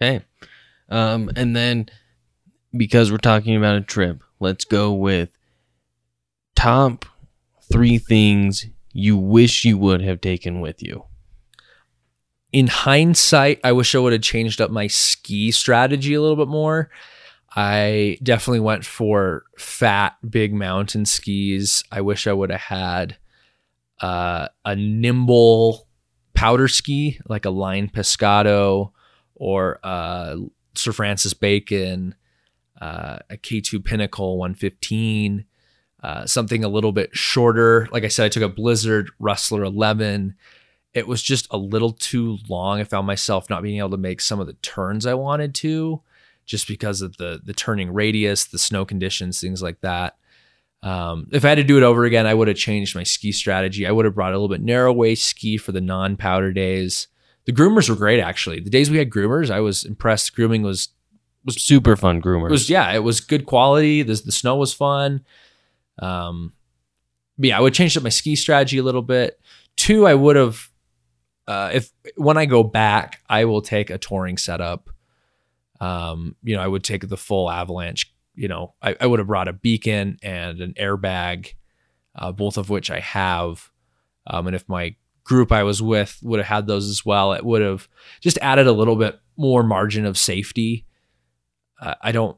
[0.00, 0.24] Okay.
[0.88, 1.88] Um, and then
[2.76, 5.36] because we're talking about a trip, let's go with
[6.54, 7.04] top
[7.70, 11.04] three things you wish you would have taken with you.
[12.52, 16.48] in hindsight, I wish I would have changed up my ski strategy a little bit
[16.48, 16.90] more.
[17.54, 21.84] I definitely went for fat, big mountain skis.
[21.90, 23.16] I wish I would have had
[24.00, 25.86] uh, a nimble
[26.34, 28.92] powder ski, like a Line Pescado
[29.34, 30.36] or uh,
[30.74, 32.14] Sir Francis Bacon,
[32.80, 35.44] uh, a K2 Pinnacle 115,
[36.02, 37.88] uh, something a little bit shorter.
[37.90, 40.34] Like I said, I took a Blizzard Rustler 11
[40.96, 42.80] it was just a little too long.
[42.80, 46.00] I found myself not being able to make some of the turns I wanted to,
[46.46, 50.16] just because of the the turning radius, the snow conditions, things like that.
[50.82, 53.30] Um, if I had to do it over again, I would have changed my ski
[53.30, 53.86] strategy.
[53.86, 57.08] I would have brought a little bit narrow waist ski for the non powder days.
[57.44, 58.60] The groomers were great, actually.
[58.60, 60.34] The days we had groomers, I was impressed.
[60.34, 60.88] Grooming was
[61.50, 62.48] Super fun groomers.
[62.48, 64.02] it was yeah, it was good quality.
[64.02, 65.26] The the snow was fun.
[65.98, 66.52] Um,
[67.38, 69.40] but yeah, I would change up my ski strategy a little bit.
[69.76, 70.70] Two, I would have
[71.46, 74.90] uh, if when I go back, I will take a touring setup.
[75.80, 78.12] Um, you know, I would take the full avalanche.
[78.34, 81.54] You know, I, I would have brought a beacon and an airbag,
[82.14, 83.70] uh, both of which I have.
[84.26, 87.44] Um, and if my group I was with would have had those as well, it
[87.44, 87.88] would have
[88.20, 90.84] just added a little bit more margin of safety.
[91.80, 92.36] Uh, I don't,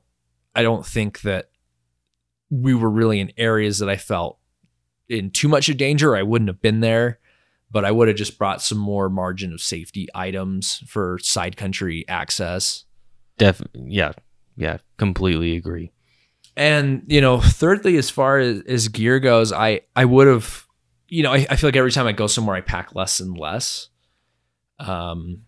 [0.54, 1.50] I don't think that
[2.50, 4.38] we were really in areas that I felt
[5.08, 6.16] in too much of danger.
[6.16, 7.18] I wouldn't have been there
[7.70, 12.04] but I would have just brought some more margin of safety items for side country
[12.08, 12.84] access.
[13.36, 14.12] Def- yeah.
[14.56, 14.78] Yeah.
[14.96, 15.92] Completely agree.
[16.56, 20.66] And, you know, thirdly, as far as, as gear goes, I, I would have,
[21.08, 23.38] you know, I, I feel like every time I go somewhere, I pack less and
[23.38, 23.90] less.
[24.78, 25.42] Um,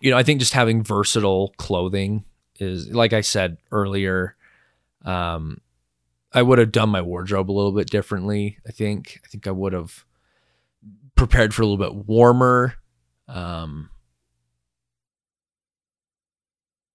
[0.00, 2.24] you know, I think just having versatile clothing
[2.58, 4.36] is, like I said earlier,
[5.04, 5.60] um,
[6.32, 8.58] I would have done my wardrobe a little bit differently.
[8.66, 10.04] I think, I think I would have
[11.16, 12.74] prepared for a little bit warmer.
[13.28, 13.90] Um,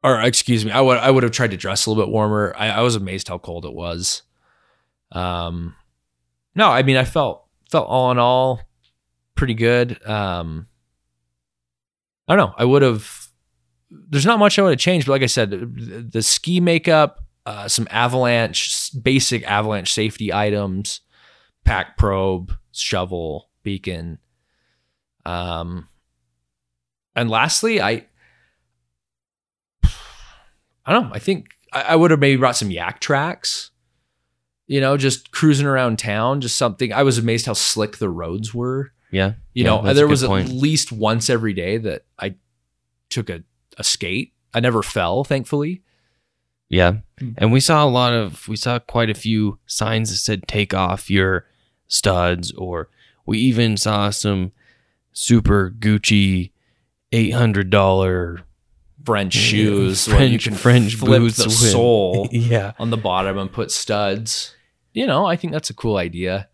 [0.05, 2.53] or excuse me, I would I would have tried to dress a little bit warmer.
[2.55, 4.21] I, I was amazed how cold it was.
[5.11, 5.75] Um,
[6.53, 8.61] no, I mean I felt felt all in all
[9.33, 9.99] pretty good.
[10.07, 10.67] Um,
[12.27, 12.55] I don't know.
[12.55, 13.29] I would have.
[13.89, 17.24] There's not much I would have changed, but like I said, the, the ski makeup,
[17.45, 21.01] uh, some avalanche, basic avalanche safety items,
[21.63, 24.19] pack probe, shovel, beacon.
[25.25, 25.87] Um,
[27.15, 28.05] and lastly, I
[30.85, 31.15] I don't know.
[31.15, 33.69] I think I, I would have maybe brought some Yaktrax.
[34.67, 36.91] You know, just cruising around town, just something.
[36.91, 38.91] I was amazed how slick the roads were.
[39.11, 39.33] Yeah.
[39.53, 42.35] You Yeah, know, there was at least once every day that I
[43.09, 43.43] took a,
[43.77, 44.33] a skate.
[44.55, 45.83] I never fell, thankfully.
[46.69, 46.97] Yeah.
[47.19, 47.31] Hmm.
[47.37, 50.73] And we saw a lot of, we saw quite a few signs that said take
[50.73, 51.45] off your
[51.87, 52.89] studs, or
[53.25, 54.51] we even saw some
[55.13, 56.51] super Gucci
[57.11, 58.41] $800
[59.05, 62.71] French shoes, where you French, can French flip boots the with- sole yeah.
[62.79, 64.55] on the bottom and put studs.
[64.93, 66.49] You know, I think that's a cool idea.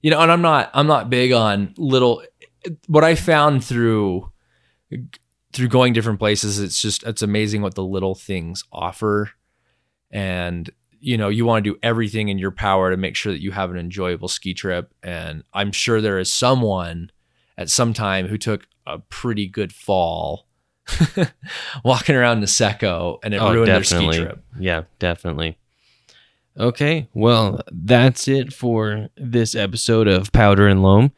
[0.00, 2.24] You know, and I'm not I'm not big on little
[2.88, 4.32] what I found through
[5.52, 9.30] through going different places, it's just it's amazing what the little things offer.
[10.12, 10.68] And
[11.00, 13.50] you know, you want to do everything in your power to make sure that you
[13.50, 14.94] have an enjoyable ski trip.
[15.02, 17.10] And I'm sure there is someone
[17.58, 20.46] at some time who took a pretty good fall
[21.84, 24.06] walking around Niseko and it Oh, ruined definitely.
[24.06, 24.44] their ski trip.
[24.60, 25.58] Yeah, definitely.
[26.58, 31.12] Okay, well, that's it for this episode of Powder and Loam.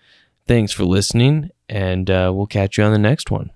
[0.47, 3.51] Thanks for listening, and uh, we'll catch you on the next one.